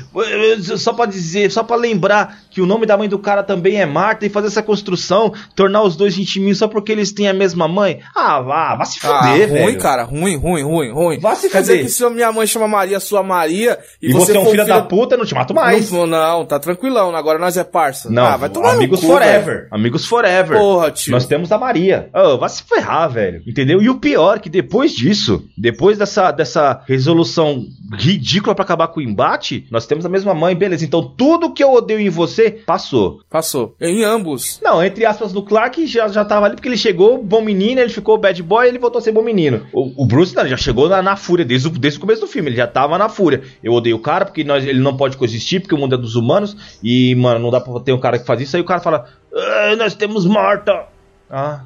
[0.77, 3.85] só pra dizer, só pra lembrar que o nome da mãe do cara também é
[3.85, 7.67] Marta e fazer essa construção, tornar os dois intiminhos só porque eles têm a mesma
[7.67, 7.99] mãe.
[8.15, 9.79] Ah, vá, vá se Ah, fuder, ruim, velho.
[9.79, 10.03] cara.
[10.03, 11.19] Ruim, ruim, ruim, ruim.
[11.19, 14.13] Vai se Quer dizer que se a minha mãe chama Maria, sua Maria, e, E
[14.13, 15.91] você, é um for filho da puta, eu não te mato mais.
[15.91, 17.15] Não, não, tá tranquilão.
[17.15, 18.09] Agora nós é parça.
[18.09, 19.55] Não, ah, vai tomar no amigos cu, forever.
[19.55, 19.67] velho.
[19.71, 20.57] Amigos forever.
[20.57, 21.11] Porra, tio.
[21.11, 22.09] Nós temos a Maria.
[22.13, 23.41] Oh, vai se ferrar, velho.
[23.47, 23.81] Entendeu?
[23.81, 27.65] E o pior é que depois disso, depois dessa, dessa resolução
[27.97, 30.85] ridícula pra acabar com o embate, nós temos a mesma mãe, beleza.
[30.85, 33.21] Então tudo que eu odeio em você passou.
[33.29, 33.75] Passou.
[33.81, 34.59] Em ambos.
[34.61, 37.89] Não, entre aspas, do Clark já, já tava ali porque ele chegou bom menino, ele
[37.89, 39.65] ficou bad boy ele voltou a ser bom menino.
[39.73, 42.27] O, o Bruce não, já chegou na, na fúria desde o, desde o começo do
[42.27, 43.41] filme, ele já tava na fúria.
[43.63, 46.15] Eu odeio o cara porque nós, ele não pode coexistir, porque o mundo é dos
[46.15, 48.55] humanos e, mano, não dá pra ter um cara que faz isso.
[48.55, 50.85] Aí o cara fala, "Ah, nós temos Marta.
[51.29, 51.61] Ah.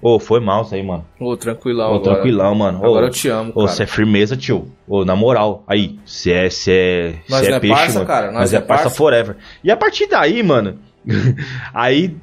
[0.00, 1.04] Ô, foi mal isso aí, mano.
[1.18, 1.94] Ô, tranquilão.
[1.94, 2.80] Ô, tranquilão, mano.
[2.80, 3.66] Ô, Agora eu te amo, Ô, cara.
[3.68, 4.70] você é firmeza, tio.
[4.86, 5.64] Ô, na moral.
[5.66, 8.06] Aí, você é, cê é, cê é é peixe, parça, mano.
[8.06, 8.96] cara, nós Nós é é parça parça.
[8.96, 9.36] forever.
[9.64, 10.78] E a partir daí, mano.
[11.74, 12.14] aí.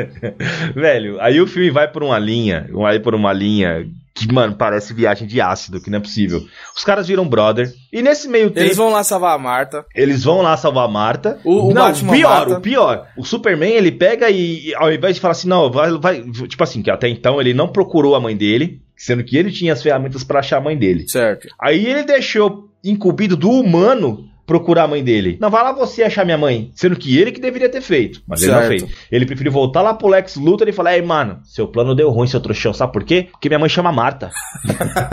[0.74, 2.68] velho, aí o filme vai por uma linha.
[2.72, 6.42] Vai por uma linha que, mano, parece viagem de ácido, que não é possível.
[6.76, 7.72] Os caras viram brother.
[7.92, 8.66] E nesse meio tempo.
[8.66, 9.86] Eles vão lá salvar a Marta.
[9.94, 11.38] Eles vão lá salvar a Marta.
[11.44, 12.58] O- o não, Batman pior, mata.
[12.58, 13.06] o pior.
[13.16, 16.22] O Superman, ele pega e, ao invés de falar assim, não, vai, vai.
[16.22, 19.72] Tipo assim, que até então ele não procurou a mãe dele, sendo que ele tinha
[19.72, 21.08] as ferramentas pra achar a mãe dele.
[21.08, 21.48] Certo.
[21.58, 25.38] Aí ele deixou incumbido do humano procurar a mãe dele.
[25.40, 26.70] Não, vai lá você achar minha mãe.
[26.74, 28.22] Sendo que ele que deveria ter feito.
[28.26, 28.68] Mas ele não Certo.
[28.86, 28.96] fez.
[29.10, 32.26] Ele preferiu voltar lá pro Lex Luthor e falar: Ei, mano, seu plano deu ruim,
[32.26, 32.72] seu trouxão.
[32.72, 33.28] Sabe por quê?
[33.30, 34.30] Porque minha mãe chama Marta.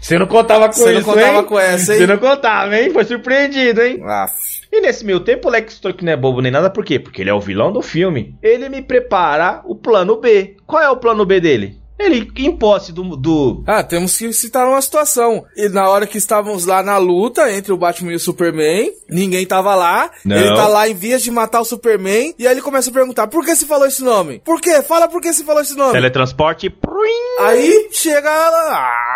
[0.00, 1.44] você não contava com Você não isso, contava hein?
[1.44, 1.98] com essa, hein?
[1.98, 2.90] Você não contava, hein?
[2.90, 4.00] Foi surpreendido, hein?
[4.72, 6.98] E nesse meio tempo, o Lex Luthor que não é bobo nem nada, por quê?
[6.98, 8.36] Porque ele é o vilão do filme.
[8.42, 10.56] Ele me prepara o plano B.
[10.66, 11.78] Qual é o plano B dele?
[11.98, 13.62] Ele, em posse do, do.
[13.66, 15.44] Ah, temos que citar uma situação.
[15.56, 19.46] E na hora que estávamos lá na luta entre o Batman e o Superman, ninguém
[19.46, 20.10] tava lá.
[20.24, 20.36] Não.
[20.36, 22.34] Ele tá lá em vias de matar o Superman.
[22.38, 24.40] E aí ele começa a perguntar: por que você falou esse nome?
[24.44, 24.82] Por quê?
[24.82, 25.92] Fala por que você falou esse nome.
[25.92, 26.68] Teletransporte.
[26.68, 27.24] pruim.
[27.40, 28.72] Aí chega ela,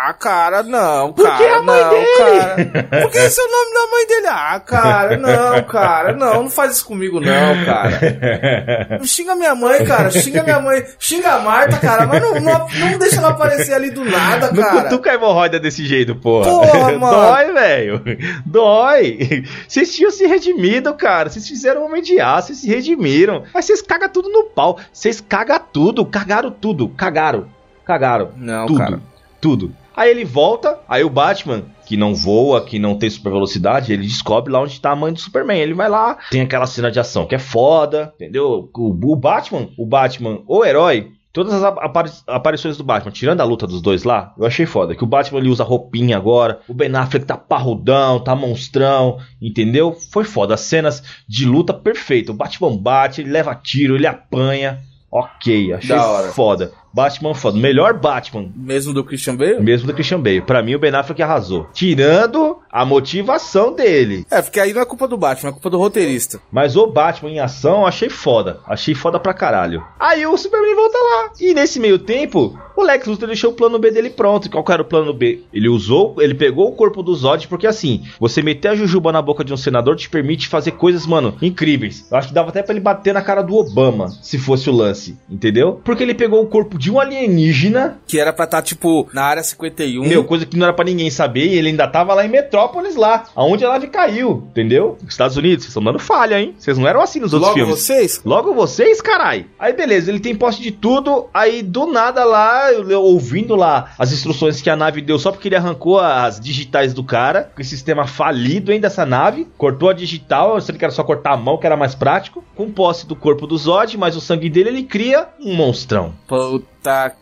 [0.07, 2.07] ah, cara, não, Por cara, que a mãe não, dele?
[2.17, 3.01] cara.
[3.01, 4.27] Por que esse é o nome da mãe dele?
[4.27, 8.99] Ah, cara, não, cara, não, não faz isso comigo não, cara.
[9.05, 12.97] Xinga minha mãe, cara, xinga minha mãe, xinga a Marta, cara, mas não, não, não
[12.99, 14.83] deixa ela aparecer ali do nada, Não cara.
[14.83, 16.49] cutuca a hemorroida desse jeito, porra.
[16.49, 17.17] Porra, mano.
[17.17, 18.01] Dói, velho.
[18.45, 19.43] Dói.
[19.67, 21.29] Vocês tinham se redimido, cara.
[21.29, 23.43] Vocês fizeram um homem de aço, vocês se redimiram.
[23.53, 24.77] Mas vocês cagam tudo no pau.
[24.91, 26.05] Vocês cagam tudo.
[26.05, 26.89] Cagaram tudo.
[26.89, 27.47] Cagaram.
[27.85, 28.31] Cagaram.
[28.37, 28.77] Não, tudo.
[28.79, 29.01] cara.
[29.41, 29.73] Tudo.
[29.95, 34.03] Aí ele volta, aí o Batman, que não voa, que não tem super velocidade, ele
[34.03, 35.59] descobre lá onde tá a mãe do Superman.
[35.59, 38.69] Ele vai lá, tem aquela cena de ação que é foda, entendeu?
[38.73, 43.43] O, o Batman, o Batman, o herói, todas as apari- aparições do Batman, tirando a
[43.43, 44.95] luta dos dois lá, eu achei foda.
[44.95, 49.91] Que o Batman ele usa roupinha agora, o Ben Affleck tá parrudão, tá monstrão, entendeu?
[50.11, 50.53] Foi foda.
[50.53, 52.31] As cenas de luta perfeita.
[52.31, 54.79] O Batman bate, ele leva tiro, ele apanha.
[55.11, 55.95] Ok, achei
[56.33, 56.71] foda.
[56.93, 57.57] Batman foda.
[57.57, 59.59] Melhor Batman Mesmo do Christian Bale?
[59.59, 60.41] mesmo do Christian Bale.
[60.41, 61.67] Pra mim, o Ben Affleck arrasou.
[61.73, 64.25] Tirando a motivação dele.
[64.29, 66.39] É, porque aí não é culpa do Batman, é culpa do roteirista.
[66.51, 68.59] Mas o Batman em ação, eu achei foda.
[68.65, 69.83] Achei foda pra caralho.
[69.99, 71.31] Aí o Superman volta lá.
[71.39, 74.47] E nesse meio tempo, o Lex Luthor deixou o plano B dele pronto.
[74.47, 75.43] E Qual que era o plano B?
[75.53, 79.21] Ele usou, ele pegou o corpo do Zod, porque assim, você meter a jujuba na
[79.21, 82.07] boca de um senador te permite fazer coisas, mano, incríveis.
[82.09, 84.73] Eu acho que dava até pra ele bater na cara do Obama, se fosse o
[84.73, 85.81] lance, entendeu?
[85.83, 89.43] Porque ele pegou o corpo de um alienígena Que era pra estar, tipo, na área
[89.43, 90.07] 51.
[90.07, 92.95] Meu, coisa que não era pra ninguém saber e ele ainda tava lá em Metrópolis,
[92.95, 94.97] lá, aonde a nave caiu, entendeu?
[95.07, 96.55] Estados Unidos, vocês estão dando falha, hein?
[96.57, 97.79] Vocês não eram assim nos outros Logo filmes.
[97.83, 98.21] vocês?
[98.25, 99.45] Logo vocês, carai.
[99.59, 101.27] Aí beleza, ele tem posse de tudo.
[101.33, 105.31] Aí do nada lá, eu- eu ouvindo lá as instruções que a nave deu só
[105.31, 107.51] porque ele arrancou as digitais do cara.
[107.53, 109.47] Com esse sistema falido, hein, dessa nave.
[109.57, 112.43] Cortou a digital, se ele quer só cortar a mão, que era mais prático.
[112.55, 116.13] Com posse do corpo do Zod, mas o sangue dele, ele cria um monstrão.
[116.27, 116.68] Puta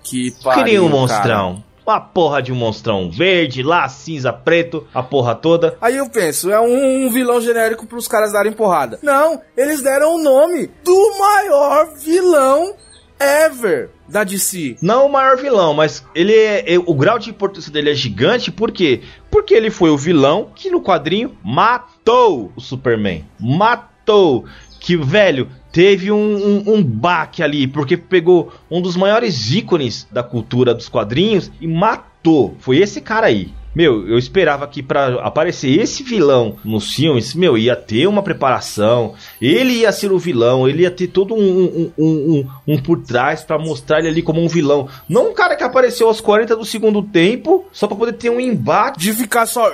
[0.03, 0.63] que pariu.
[0.63, 0.99] Cria um cara.
[0.99, 1.63] monstrão.
[1.85, 5.77] Uma porra de um monstrão verde, lá, cinza, preto, a porra toda.
[5.79, 8.99] Aí eu penso, é um vilão genérico pros caras darem porrada.
[9.01, 12.73] Não, eles deram o nome do maior vilão
[13.17, 14.75] ever da DC.
[14.81, 18.51] Não o maior vilão, mas ele é, é- o grau de importância dele é gigante,
[18.51, 19.01] por quê?
[19.31, 23.25] Porque ele foi o vilão que no quadrinho matou o Superman.
[23.39, 24.45] Matou.
[24.79, 30.23] Que, velho, teve um, um, um baque ali, porque pegou um dos maiores ícones da
[30.23, 32.55] cultura dos quadrinhos e matou.
[32.57, 33.53] Foi esse cara aí.
[33.78, 39.13] Meu, eu esperava que pra aparecer esse vilão nos filmes, meu, ia ter uma preparação.
[39.39, 43.43] Ele ia ser o vilão, ele ia ter todo um, um, um, um- por trás
[43.43, 44.88] pra mostrar ele ali como um vilão.
[45.07, 48.39] Não um cara que apareceu aos 40 do segundo tempo, só pra poder ter um
[48.39, 49.69] embate, De ficar só.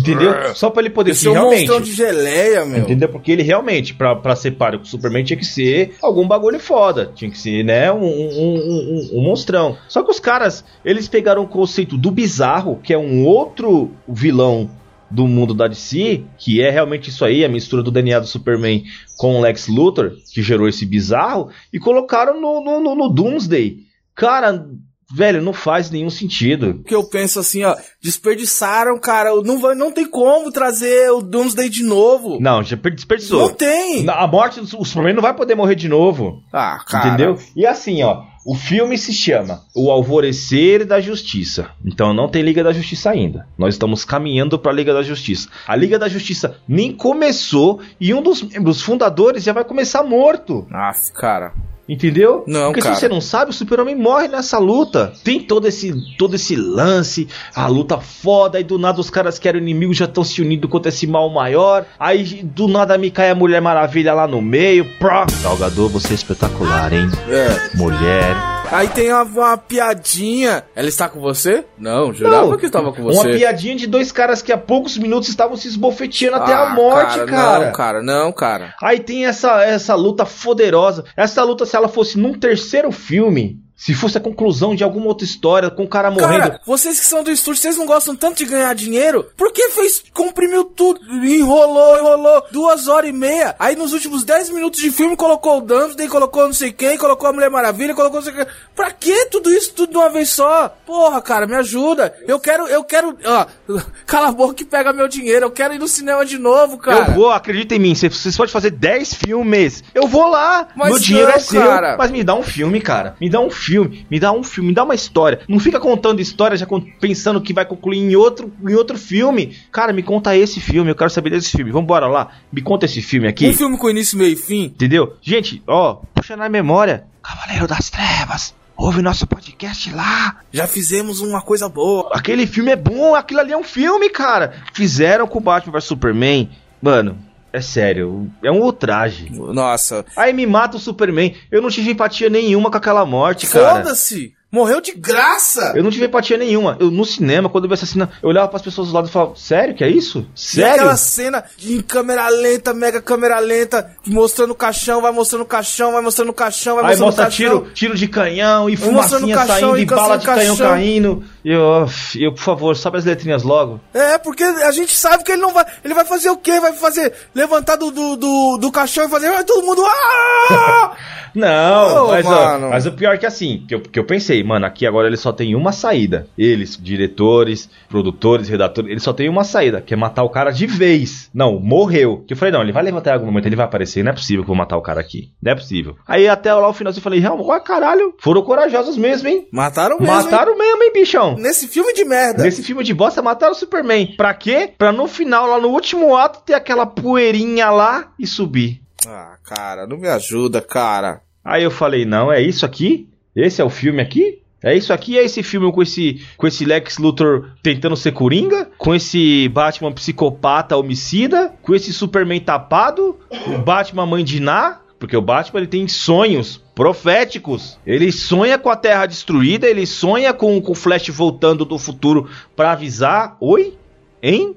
[0.00, 0.54] entendeu?
[0.54, 2.78] Só pra ele poder ser é um monstrão de geleia, meu.
[2.82, 3.08] Entendeu?
[3.08, 6.60] Porque ele realmente, pra, pra ser páreo com o Superman, tinha que ser algum bagulho
[6.60, 7.10] foda.
[7.16, 9.76] Tinha que ser, né, um, um, um, um- um monstrão.
[9.88, 14.70] Só que os caras, eles pegaram o conceito do bizarro, que é um outro vilão
[15.10, 18.84] do mundo da DC, que é realmente isso aí, a mistura do DNA do Superman
[19.18, 23.78] com o Lex Luthor, que gerou esse bizarro, e colocaram no, no, no- no Doomsday.
[24.14, 24.64] Cara,
[25.12, 26.82] velho, não faz nenhum sentido.
[26.86, 29.30] Que eu penso assim, ó, desperdiçaram, cara.
[29.42, 32.38] Não, vai, não tem como trazer o Doomsday de novo.
[32.40, 33.40] Não, já per- desperdiçou.
[33.40, 34.08] Não tem.
[34.08, 36.40] A morte do o Superman não vai poder morrer de novo.
[36.52, 37.08] Ah, cara.
[37.08, 37.36] Entendeu?
[37.56, 41.70] E assim, ó, o filme se chama O Alvorecer da Justiça.
[41.84, 43.46] Então não tem Liga da Justiça ainda.
[43.58, 45.48] Nós estamos caminhando pra Liga da Justiça.
[45.66, 50.66] A Liga da Justiça nem começou e um dos membros fundadores já vai começar morto.
[50.72, 51.52] Ah, cara.
[51.90, 52.44] Entendeu?
[52.46, 52.94] Não, Porque cara.
[52.94, 55.12] se você não sabe, o Super-Homem morre nessa luta.
[55.24, 59.48] Tem todo esse, todo esse lance, a luta foda, e do nada os caras que
[59.48, 61.84] eram inimigos já estão se unindo contra esse mal maior.
[61.98, 64.86] Aí do nada me cai a Mulher Maravilha lá no meio.
[65.00, 65.26] Pró.
[65.42, 67.08] Salgador, você é espetacular, hein?
[67.28, 67.76] É.
[67.76, 68.59] Mulher.
[68.72, 70.62] Aí tem uma, uma piadinha.
[70.76, 71.64] Ela está com você?
[71.76, 73.28] Não, jurava que estava com você.
[73.28, 76.74] Uma piadinha de dois caras que há poucos minutos estavam se esbofeteando até Ah, a
[76.74, 77.64] morte, cara.
[77.66, 78.74] Não, cara, não, cara.
[78.80, 81.04] Aí tem essa, essa luta foderosa.
[81.16, 85.24] Essa luta, se ela fosse num terceiro filme, se fosse a conclusão de alguma outra
[85.24, 86.38] história, com o cara morrendo.
[86.42, 89.26] Cara, vocês que são do estúdio, vocês não gostam tanto de ganhar dinheiro?
[89.38, 93.56] Por que fez, comprimiu tudo, enrolou, enrolou, duas horas e meia.
[93.58, 97.26] Aí nos últimos 10 minutos de filme colocou o Dunsday, colocou não sei quem, colocou
[97.30, 98.46] a Mulher Maravilha, colocou não sei quem.
[98.76, 100.68] Pra que tudo isso tudo de uma vez só?
[100.84, 102.14] Porra, cara, me ajuda.
[102.28, 103.46] Eu quero, eu quero, ó,
[104.06, 105.46] cala a boca que pega meu dinheiro.
[105.46, 107.08] Eu quero ir no cinema de novo, cara.
[107.08, 109.82] Eu vou, acredita em mim, vocês- podem fazer 10 filmes.
[109.94, 111.62] Eu vou lá, Mas meu dinheiro não, é seu.
[111.62, 111.96] cara.
[111.96, 113.16] Mas me dá um filme, cara.
[113.18, 113.69] Me dá um filme.
[113.70, 115.40] Filme, me dá um filme, me dá uma história.
[115.48, 116.66] Não fica contando história já
[117.00, 119.56] pensando que vai concluir em outro, em outro filme.
[119.70, 121.70] Cara, me conta esse filme, eu quero saber desse filme.
[121.70, 123.48] Vambora lá, me conta esse filme aqui.
[123.48, 124.64] Um filme com início, meio e fim.
[124.64, 125.14] Entendeu?
[125.22, 127.04] Gente, ó, puxa na memória.
[127.22, 128.54] Cavaleiro das Trevas.
[128.76, 130.38] Ouve nosso podcast lá.
[130.50, 132.10] Já fizemos uma coisa boa.
[132.12, 134.54] Aquele filme é bom, aquilo ali é um filme, cara.
[134.72, 136.50] Fizeram com o Batman vs Superman.
[136.82, 137.18] Mano,
[137.52, 139.30] é sério, é um ultraje.
[139.30, 140.04] Nossa.
[140.16, 141.34] Aí me mata o Superman.
[141.50, 143.76] Eu não tive empatia nenhuma com aquela morte, cara.
[143.76, 144.34] Foda-se!
[144.52, 145.74] Morreu de graça!
[145.76, 146.76] Eu não tive empatia nenhuma.
[146.80, 149.36] Eu no cinema, quando eu vi assassina, eu olhava pras pessoas do lado e falava:
[149.36, 150.26] Sério que é isso?
[150.34, 150.74] E Sério?
[150.74, 155.92] aquela cena em câmera lenta, mega câmera lenta, mostrando o caixão, vai mostrando o caixão,
[155.92, 157.60] vai mostrando o caixão, vai Aí mostrando o mostra caixão.
[157.60, 160.68] tiro, tiro de canhão e fumacinha caixão saindo e e bala de canhão caixão.
[160.74, 161.24] caindo.
[161.44, 161.86] E eu,
[162.18, 163.80] eu, por favor, sobe as letrinhas logo.
[163.94, 165.64] É, porque a gente sabe que ele não vai.
[165.84, 166.58] Ele vai fazer o quê?
[166.58, 167.12] Vai fazer.
[167.34, 169.30] Levantar do, do, do, do caixão e fazer.
[169.30, 169.80] Vai todo mundo.
[169.86, 170.96] Ah!
[171.32, 174.39] Não, Ô, mas, ó, mas o pior é que assim, que eu, que eu pensei,
[174.42, 176.26] mano, aqui agora ele só tem uma saída.
[176.36, 180.66] Eles, diretores, produtores, redatores, eles só tem uma saída, que é matar o cara de
[180.66, 181.30] vez.
[181.34, 182.24] Não, morreu.
[182.26, 184.14] Que eu falei, não, ele vai levantar em algum momento, ele vai aparecer, não é
[184.14, 185.30] possível que eu vou matar o cara aqui.
[185.42, 185.96] Não é possível.
[186.06, 189.48] Aí até lá o final eu falei, realmente, caralho, foram corajosos mesmo, hein?
[189.52, 190.14] Mataram mesmo.
[190.14, 191.30] Mataram mesmo, hein, bichão?
[191.30, 191.36] hein?
[191.40, 192.42] Nesse filme de merda.
[192.42, 194.14] Nesse filme de bosta, mataram o Superman.
[194.16, 194.72] Pra quê?
[194.76, 198.80] Pra no final, lá no último ato, ter aquela poeirinha lá e subir.
[199.06, 201.22] Ah, cara, não me ajuda, cara.
[201.44, 203.08] Aí eu falei, não, é isso aqui?
[203.34, 204.40] Esse é o filme aqui?
[204.62, 205.18] É isso aqui?
[205.18, 208.68] É esse filme com esse, com esse Lex Luthor tentando ser Coringa?
[208.76, 211.54] Com esse Batman psicopata homicida?
[211.62, 213.18] Com esse Superman tapado?
[213.46, 214.80] O Batman mãe de Ná?
[214.98, 217.78] Porque o Batman ele tem sonhos proféticos.
[217.86, 222.28] Ele sonha com a Terra destruída, ele sonha com, com o Flash voltando do futuro
[222.54, 223.38] pra avisar.
[223.40, 223.74] Oi?
[224.22, 224.54] Hein?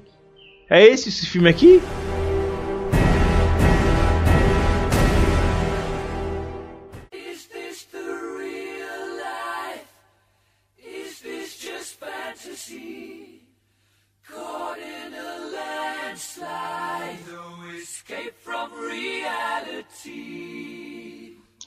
[0.68, 1.80] É esse esse filme aqui?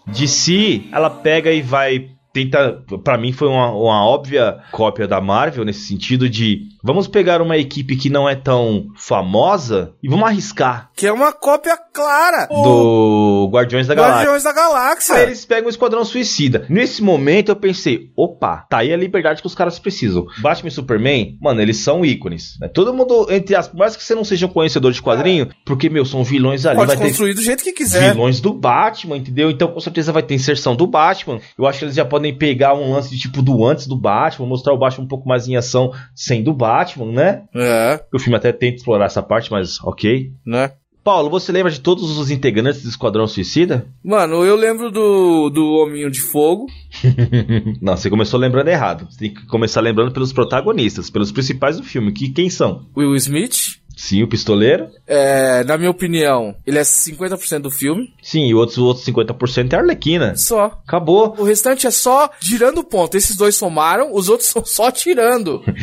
[0.07, 5.19] De si, ela pega e vai tenta, Pra mim foi uma, uma óbvia cópia da
[5.19, 10.25] Marvel nesse sentido de vamos pegar uma equipe que não é tão famosa e vamos
[10.25, 14.15] arriscar Que é uma cópia clara do Guardiões da Galáxia.
[14.17, 15.15] Guardiões da Galáxia.
[15.15, 16.65] Aí eles pegam o Esquadrão Suicida.
[16.69, 20.25] Nesse momento eu pensei, opa, tá aí a liberdade que os caras precisam.
[20.39, 22.57] Batman e Superman, mano, eles são ícones.
[22.59, 22.67] Né?
[22.67, 23.67] Todo mundo, entre as.
[23.67, 26.77] Por mais que você não seja um conhecedor de quadrinho, porque, meu, são vilões ali.
[26.77, 28.13] Pode vai construir do jeito que quiser.
[28.13, 29.51] vilões do Batman, entendeu?
[29.51, 31.39] Então com certeza vai ter inserção do Batman.
[31.57, 34.47] Eu acho que eles já podem pegar um lance de tipo do antes do Batman,
[34.47, 36.76] mostrar o Batman um pouco mais em ação sem do Batman,
[37.13, 37.43] né?
[37.55, 40.31] É, O filme até tenta explorar essa parte, mas ok.
[40.45, 40.71] né?
[41.03, 43.87] Paulo, você lembra de todos os integrantes do Esquadrão Suicida?
[44.03, 46.65] Mano, eu lembro do, do Hominho de Fogo.
[47.81, 49.07] Não, você começou lembrando errado.
[49.09, 52.11] Você tem que começar lembrando pelos protagonistas, pelos principais do filme.
[52.11, 52.85] Que quem são?
[52.93, 53.77] Will Smith.
[53.97, 54.87] Sim, o pistoleiro.
[55.07, 58.13] É, na minha opinião, ele é 50% do filme.
[58.21, 60.35] Sim, e outros, outros 50% é a Arlequina.
[60.37, 60.79] Só.
[60.87, 61.35] Acabou.
[61.37, 63.17] O restante é só girando o ponto.
[63.17, 65.63] Esses dois somaram, os outros são só tirando.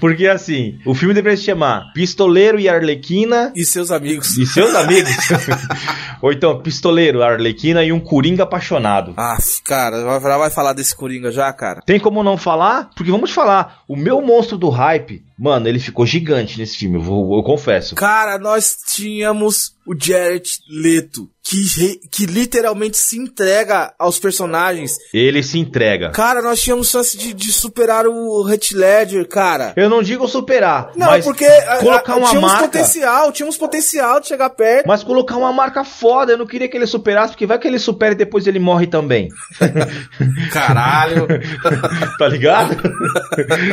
[0.00, 4.36] Porque assim, o filme deveria se chamar Pistoleiro e Arlequina E seus amigos.
[4.36, 5.12] e seus amigos.
[6.20, 9.14] Ou então, Pistoleiro, Arlequina e um Coringa apaixonado.
[9.16, 11.82] Ah, cara, vai, vai falar desse Coringa já, cara?
[11.86, 12.90] Tem como não falar?
[12.96, 17.30] Porque vamos falar, o meu monstro do hype, mano, ele ficou gigante nesse filme, eu,
[17.34, 17.94] eu confesso.
[17.94, 24.96] Cara, nós tínhamos o Jared Leto, que, re- que literalmente se entrega aos personagens.
[25.14, 26.10] Ele se entrega.
[26.10, 29.72] Cara, nós tínhamos chance de, de superar o Heath Ledger, cara.
[29.76, 32.66] Eu não digo superar, Não, mas porque a- colocar a- uma tínhamos marca.
[32.66, 34.86] potencial, tínhamos potencial de chegar perto.
[34.88, 37.78] Mas colocar uma marca foda, eu não queria que ele superasse, porque vai que ele
[37.78, 39.28] supera e depois ele morre também.
[40.52, 41.26] Caralho.
[42.18, 42.76] tá ligado?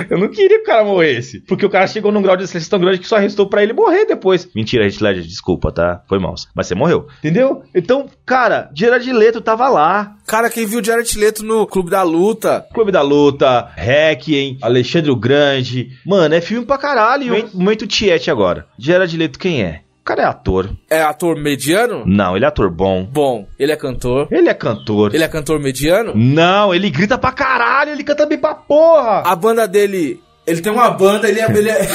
[0.10, 1.40] eu não queria que o cara morresse.
[1.42, 3.74] Porque o cara chegou num grau de excelência tão grande que só restou pra ele
[3.74, 4.48] morrer depois.
[4.56, 6.03] Mentira, Heath Ledger, desculpa, tá?
[6.08, 6.36] Foi mal.
[6.56, 7.08] Mas você morreu.
[7.20, 7.64] Entendeu?
[7.74, 10.16] Então, cara, Gerard Leto tava lá.
[10.28, 12.66] Cara, quem viu o Jared Leto no Clube da Luta?
[12.74, 15.90] Clube da Luta, Requiem, Alexandre o Grande.
[16.06, 17.28] Mano, é filme pra caralho.
[17.28, 18.66] Momento, momento Tiete agora.
[18.78, 19.82] Gerard Leto quem é?
[20.02, 20.70] O cara é ator.
[20.90, 22.04] É ator mediano?
[22.06, 23.06] Não, ele é ator bom.
[23.10, 24.28] Bom, ele é cantor.
[24.30, 25.16] Ele é cantor.
[25.16, 26.12] Ele é cantor mediano?
[26.14, 29.24] Não, ele grita pra caralho, ele canta bem pra porra.
[29.26, 30.22] A banda dele.
[30.46, 31.88] Ele tem uma banda, ele é, ele é.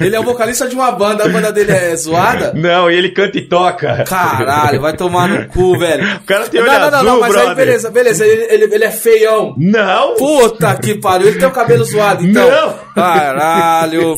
[0.00, 2.54] ele é o vocalista de uma banda, a banda dele é zoada.
[2.54, 4.02] Não, e ele canta e toca.
[4.04, 6.16] Caralho, vai tomar no cu, velho.
[6.16, 8.74] O cara tem olho não, não, não, azul, não, mas aí beleza, beleza, ele, ele,
[8.74, 9.54] ele é feião.
[9.58, 10.14] Não!
[10.14, 12.50] Puta que pariu, ele tem o cabelo zoado, então.
[12.50, 12.74] Não.
[12.94, 14.16] Caralho.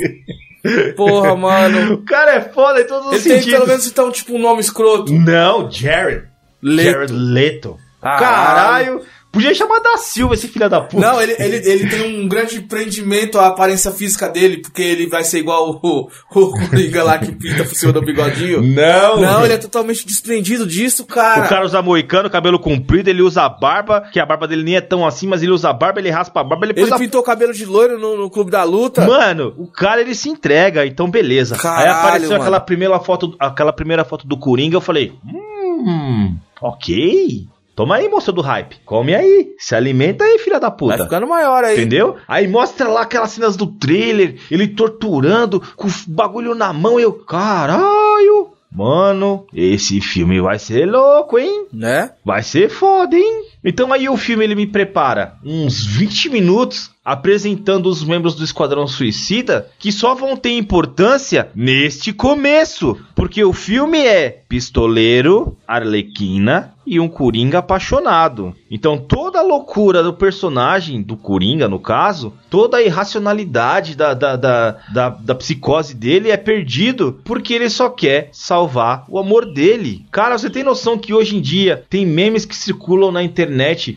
[0.97, 1.95] Porra, mano.
[1.95, 3.55] O cara é foda em todos os Ele tem sentidos.
[3.55, 5.12] pelo menos então, tipo, um nome escroto.
[5.12, 6.24] Não, Jared.
[6.62, 6.91] Leto.
[6.93, 7.77] Jared Leto.
[8.01, 9.03] Caralho!
[9.37, 11.07] Podia chamar da Silva esse filho da puta.
[11.07, 15.24] Não, ele, ele, ele tem um grande prendimento à aparência física dele, porque ele vai
[15.24, 18.62] ser igual o, o Coringa lá que pinta por cima do bigodinho.
[18.62, 19.20] Não!
[19.20, 21.45] Não, ele é totalmente desprendido disso, cara.
[21.45, 24.80] O cara usa moicano, cabelo comprido, ele usa barba, que a barba dele nem é
[24.80, 27.24] tão assim, mas ele usa barba, ele raspa a barba, ele Ele a pintou o
[27.24, 29.05] cabelo de loiro no, no Clube da Luta.
[29.07, 31.57] Mano, o cara ele se entrega, então beleza.
[31.57, 32.41] Caralho, Aí apareceu mano.
[32.41, 37.47] aquela primeira foto, aquela primeira foto do Coringa, eu falei, hum, ok.
[37.77, 38.79] Toma aí, moça do hype.
[38.87, 39.55] Come aí.
[39.59, 41.05] Se alimenta aí, filha da Vai puta.
[41.05, 41.77] ficando maior aí.
[41.77, 42.16] Entendeu?
[42.27, 47.03] Aí mostra lá aquelas cenas do trailer, ele torturando, com o bagulho na mão, e
[47.03, 48.49] eu, caralho.
[48.72, 51.66] Mano, esse filme vai ser louco, hein?
[51.70, 52.12] Né?
[52.24, 53.43] Vai ser foda, hein?
[53.68, 58.88] Então aí o filme ele me prepara uns 20 minutos apresentando os membros do Esquadrão
[58.88, 67.00] Suicida que só vão ter importância neste começo, porque o filme é pistoleiro, arlequina e
[67.00, 68.54] um coringa apaixonado.
[68.70, 74.36] Então toda a loucura do personagem, do coringa no caso, toda a irracionalidade da, da,
[74.36, 80.04] da, da, da psicose dele é perdido porque ele só quer salvar o amor dele.
[80.10, 83.55] Cara, você tem noção que hoje em dia tem memes que circulam na internet,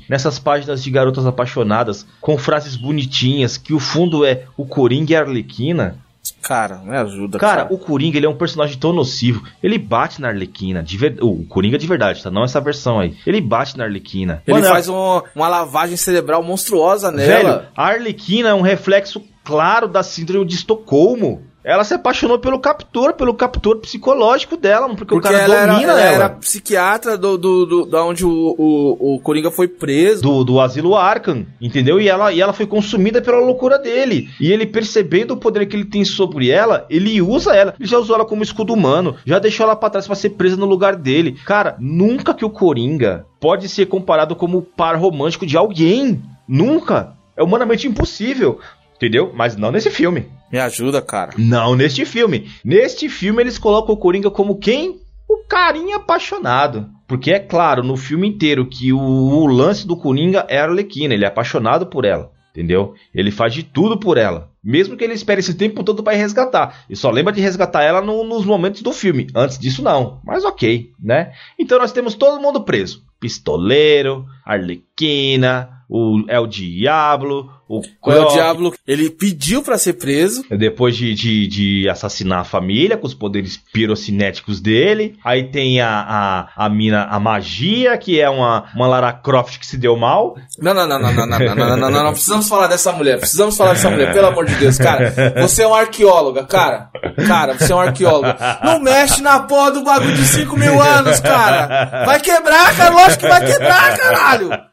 [0.10, 5.16] nessas páginas de garotas apaixonadas, com frases bonitinhas, que o fundo é o Coringa e
[5.16, 5.98] a Arlequina?
[6.42, 9.44] Cara, me ajuda, Cara, o Coringa ele é um personagem tão nocivo.
[9.64, 11.18] Ele bate na Arlequina, de ver...
[11.22, 12.30] o Coringa de verdade, tá?
[12.30, 13.16] Não essa versão aí.
[13.26, 14.42] Ele bate na Arlequina.
[14.46, 17.70] Ele Mano, faz um- uma lavagem cerebral monstruosa Velho, nela.
[17.76, 21.42] a Arlequina é um reflexo claro da síndrome de Estocolmo.
[21.64, 25.74] Ela se apaixonou pelo captor, pelo captor psicológico dela, porque, Porque o cara ela, era,
[25.74, 26.12] domina ela ela.
[26.26, 30.22] era psiquiatra do, do, do- da onde o, o, o Coringa foi preso.
[30.22, 32.00] Do, do asilo Arkham, entendeu?
[32.00, 34.30] E ela, e ela foi consumida pela loucura dele.
[34.40, 37.76] E ele percebendo o poder que ele tem sobre ela, ele usa ela.
[37.80, 40.56] Ele já usou ela como escudo humano, já deixou ela pra trás pra ser presa
[40.56, 41.38] no lugar dele.
[41.46, 46.22] Cara, nunca que o Coringa pode ser comparado como o par romântico de alguém.
[46.48, 47.14] Nunca.
[47.38, 48.60] É humanamente impossível.
[48.96, 49.32] Entendeu?
[49.36, 50.28] Mas não nesse filme.
[50.52, 51.32] Me ajuda, cara.
[51.38, 52.50] Não neste filme.
[52.64, 55.00] Neste filme eles colocam o Coringa como quem?
[55.28, 56.90] O carinha apaixonado.
[57.08, 61.14] Porque é claro no filme inteiro que o, o lance do Coringa é a Arlequina.
[61.14, 62.32] Ele é apaixonado por ela.
[62.52, 62.96] Entendeu?
[63.14, 64.50] Ele faz de tudo por ela.
[64.64, 66.84] Mesmo que ele espere esse tempo todo para resgatar.
[66.90, 69.28] E só lembra de resgatar ela no- nos momentos do filme.
[69.36, 70.20] Antes disso, não.
[70.26, 71.32] Mas ok, né?
[71.60, 78.34] Então nós temos todo mundo preso: Pistoleiro, Arlequina, o El Diablo, o O El Croc,
[78.34, 80.44] Diablo, ele pediu pra ser preso.
[80.50, 85.18] depois de, de, de assassinar a família com os poderes pirocinéticos dele.
[85.24, 89.66] Aí tem a, a, a mina, a magia, que é uma, uma Lara Croft que
[89.66, 90.36] se deu mal.
[90.60, 93.20] Não, não, não, não, não, não, não, não, não, não, não, precisamos falar dessa mulher,
[93.20, 95.14] precisamos falar dessa mulher, pelo amor de Deus, cara.
[95.42, 96.90] Você é um arqueóloga, cara.
[97.28, 98.38] Cara, você é um arqueóloga.
[98.64, 102.06] Não mexe na porra do bagulho de 5 mil anos, cara.
[102.06, 104.69] Vai quebrar, cara, lógico que vai quebrar, caralho.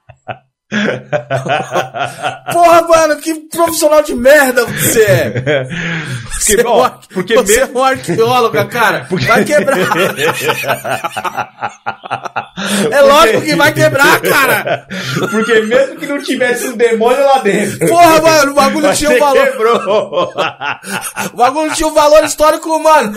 [2.52, 5.66] Porra, mano, que profissional de merda você é.
[6.36, 9.06] Você, é, um, ó, ar- porque você mesmo- é um arqueóloga, cara.
[9.26, 9.78] Vai quebrar.
[12.90, 14.86] É lógico que vai quebrar, cara.
[15.30, 17.88] Porque mesmo que não tivesse um demônio lá dentro.
[17.88, 19.46] Porra, mano, o bagulho tinha um você valor.
[19.46, 20.32] quebrou.
[21.32, 23.16] O bagulho tinha um valor histórico, mano.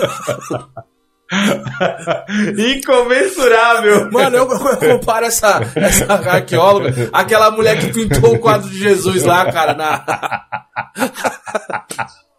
[2.58, 4.12] Incomensurável.
[4.12, 9.24] Mano, eu, eu comparo essa, essa arqueóloga, aquela mulher que pintou o quadro de Jesus
[9.24, 10.04] lá, cara, na.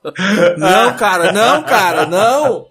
[0.57, 2.66] Não, cara, não, cara, não.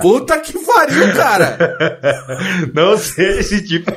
[0.00, 1.58] Puta que pariu, cara.
[2.74, 3.90] Não seja esse tipo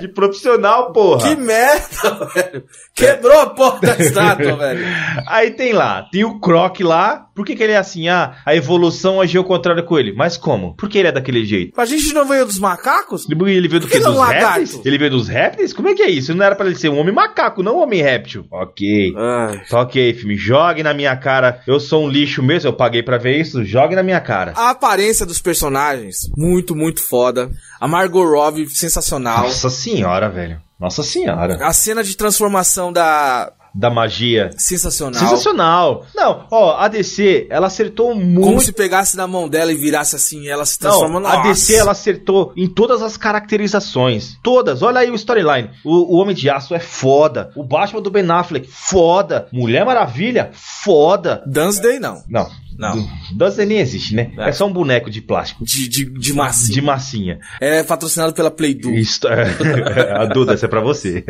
[0.00, 1.28] de profissional, porra.
[1.28, 2.64] Que merda, velho.
[2.94, 4.84] Quebrou a porta da estátua, velho.
[5.26, 7.26] Aí tem lá, tem o Croc lá.
[7.34, 8.08] Por que, que ele é assim?
[8.08, 10.12] Ah, a evolução agiu ao contrário com ele.
[10.12, 10.76] Mas como?
[10.76, 11.80] Por que ele é daquele jeito?
[11.80, 13.26] A gente não veio dos macacos?
[13.30, 14.00] Ele veio do que que?
[14.00, 14.46] não Dos lagarto?
[14.60, 14.80] répteis?
[14.84, 15.72] Ele veio dos répteis?
[15.72, 16.34] Como é que é isso?
[16.34, 18.44] Não era pra ele ser um homem macaco, não um homem réptil.
[18.50, 19.14] Ok.
[19.16, 19.62] Ai.
[19.68, 20.36] Tá ok, filme.
[20.36, 21.60] Jogue na minha cara.
[21.66, 23.51] Eu sou um lixo mesmo, eu paguei pra ver isso.
[23.64, 24.52] Jogue na minha cara.
[24.56, 27.50] A aparência dos personagens, muito, muito foda.
[27.80, 29.42] A Margot Robbie, sensacional.
[29.44, 30.60] Nossa senhora, velho.
[30.80, 31.64] Nossa senhora.
[31.64, 33.52] A cena de transformação da.
[33.74, 34.50] Da magia.
[34.58, 35.18] Sensacional.
[35.18, 36.06] Sensacional.
[36.14, 38.46] Não, ó, a DC, ela acertou muito.
[38.46, 41.48] Como se pegasse na mão dela e virasse assim, ela se Não, transforma a Nossa.
[41.48, 44.36] DC ela acertou em todas as caracterizações.
[44.42, 44.82] Todas.
[44.82, 45.70] Olha aí o storyline.
[45.84, 47.50] O, o Homem de Aço é foda.
[47.56, 49.48] O Batman do Ben Affleck, foda.
[49.50, 51.42] Mulher Maravilha, foda.
[51.46, 52.22] Dunsday não.
[52.28, 53.08] Não, Não.
[53.34, 54.32] Dose nem existe, né?
[54.38, 54.48] É.
[54.48, 55.64] É só um boneco de plástico.
[55.64, 56.74] De, de, de massinha.
[56.74, 57.38] De massinha.
[57.60, 58.90] É patrocinado pela Play Do.
[58.90, 59.44] Isso, é.
[60.18, 61.24] a Duda, essa é pra você.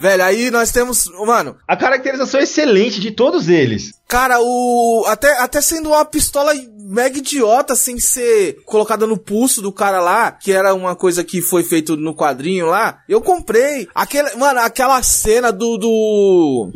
[0.00, 1.06] Velho, aí nós temos.
[1.26, 3.92] Mano, A caracterização é excelente de todos eles.
[4.08, 5.04] cara, o.
[5.06, 6.52] Até, até sendo uma pistola
[6.88, 11.42] mega idiota, sem ser colocada no pulso do cara lá, que era uma coisa que
[11.42, 13.86] foi feito no quadrinho lá, eu comprei.
[13.94, 15.76] Aquele, mano, aquela cena do.
[15.76, 16.72] do...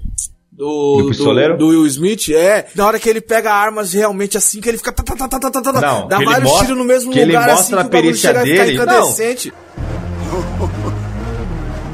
[0.52, 1.56] Do, Do pistoleiro?
[1.56, 2.66] do Will Smith, é.
[2.74, 4.92] Na hora que ele pega armas realmente assim, que ele fica.
[4.92, 7.32] tá, tá, tá, tá, tá, Não, dá ele vários mostra- tiros no mesmo que ele
[7.32, 8.76] lugar mostra assim, a que o bagulho perícia chega a ficar dele.
[8.76, 8.84] Não.
[8.84, 9.52] incandescente.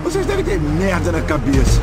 [0.03, 1.81] Vocês devem ter merda na cabeça.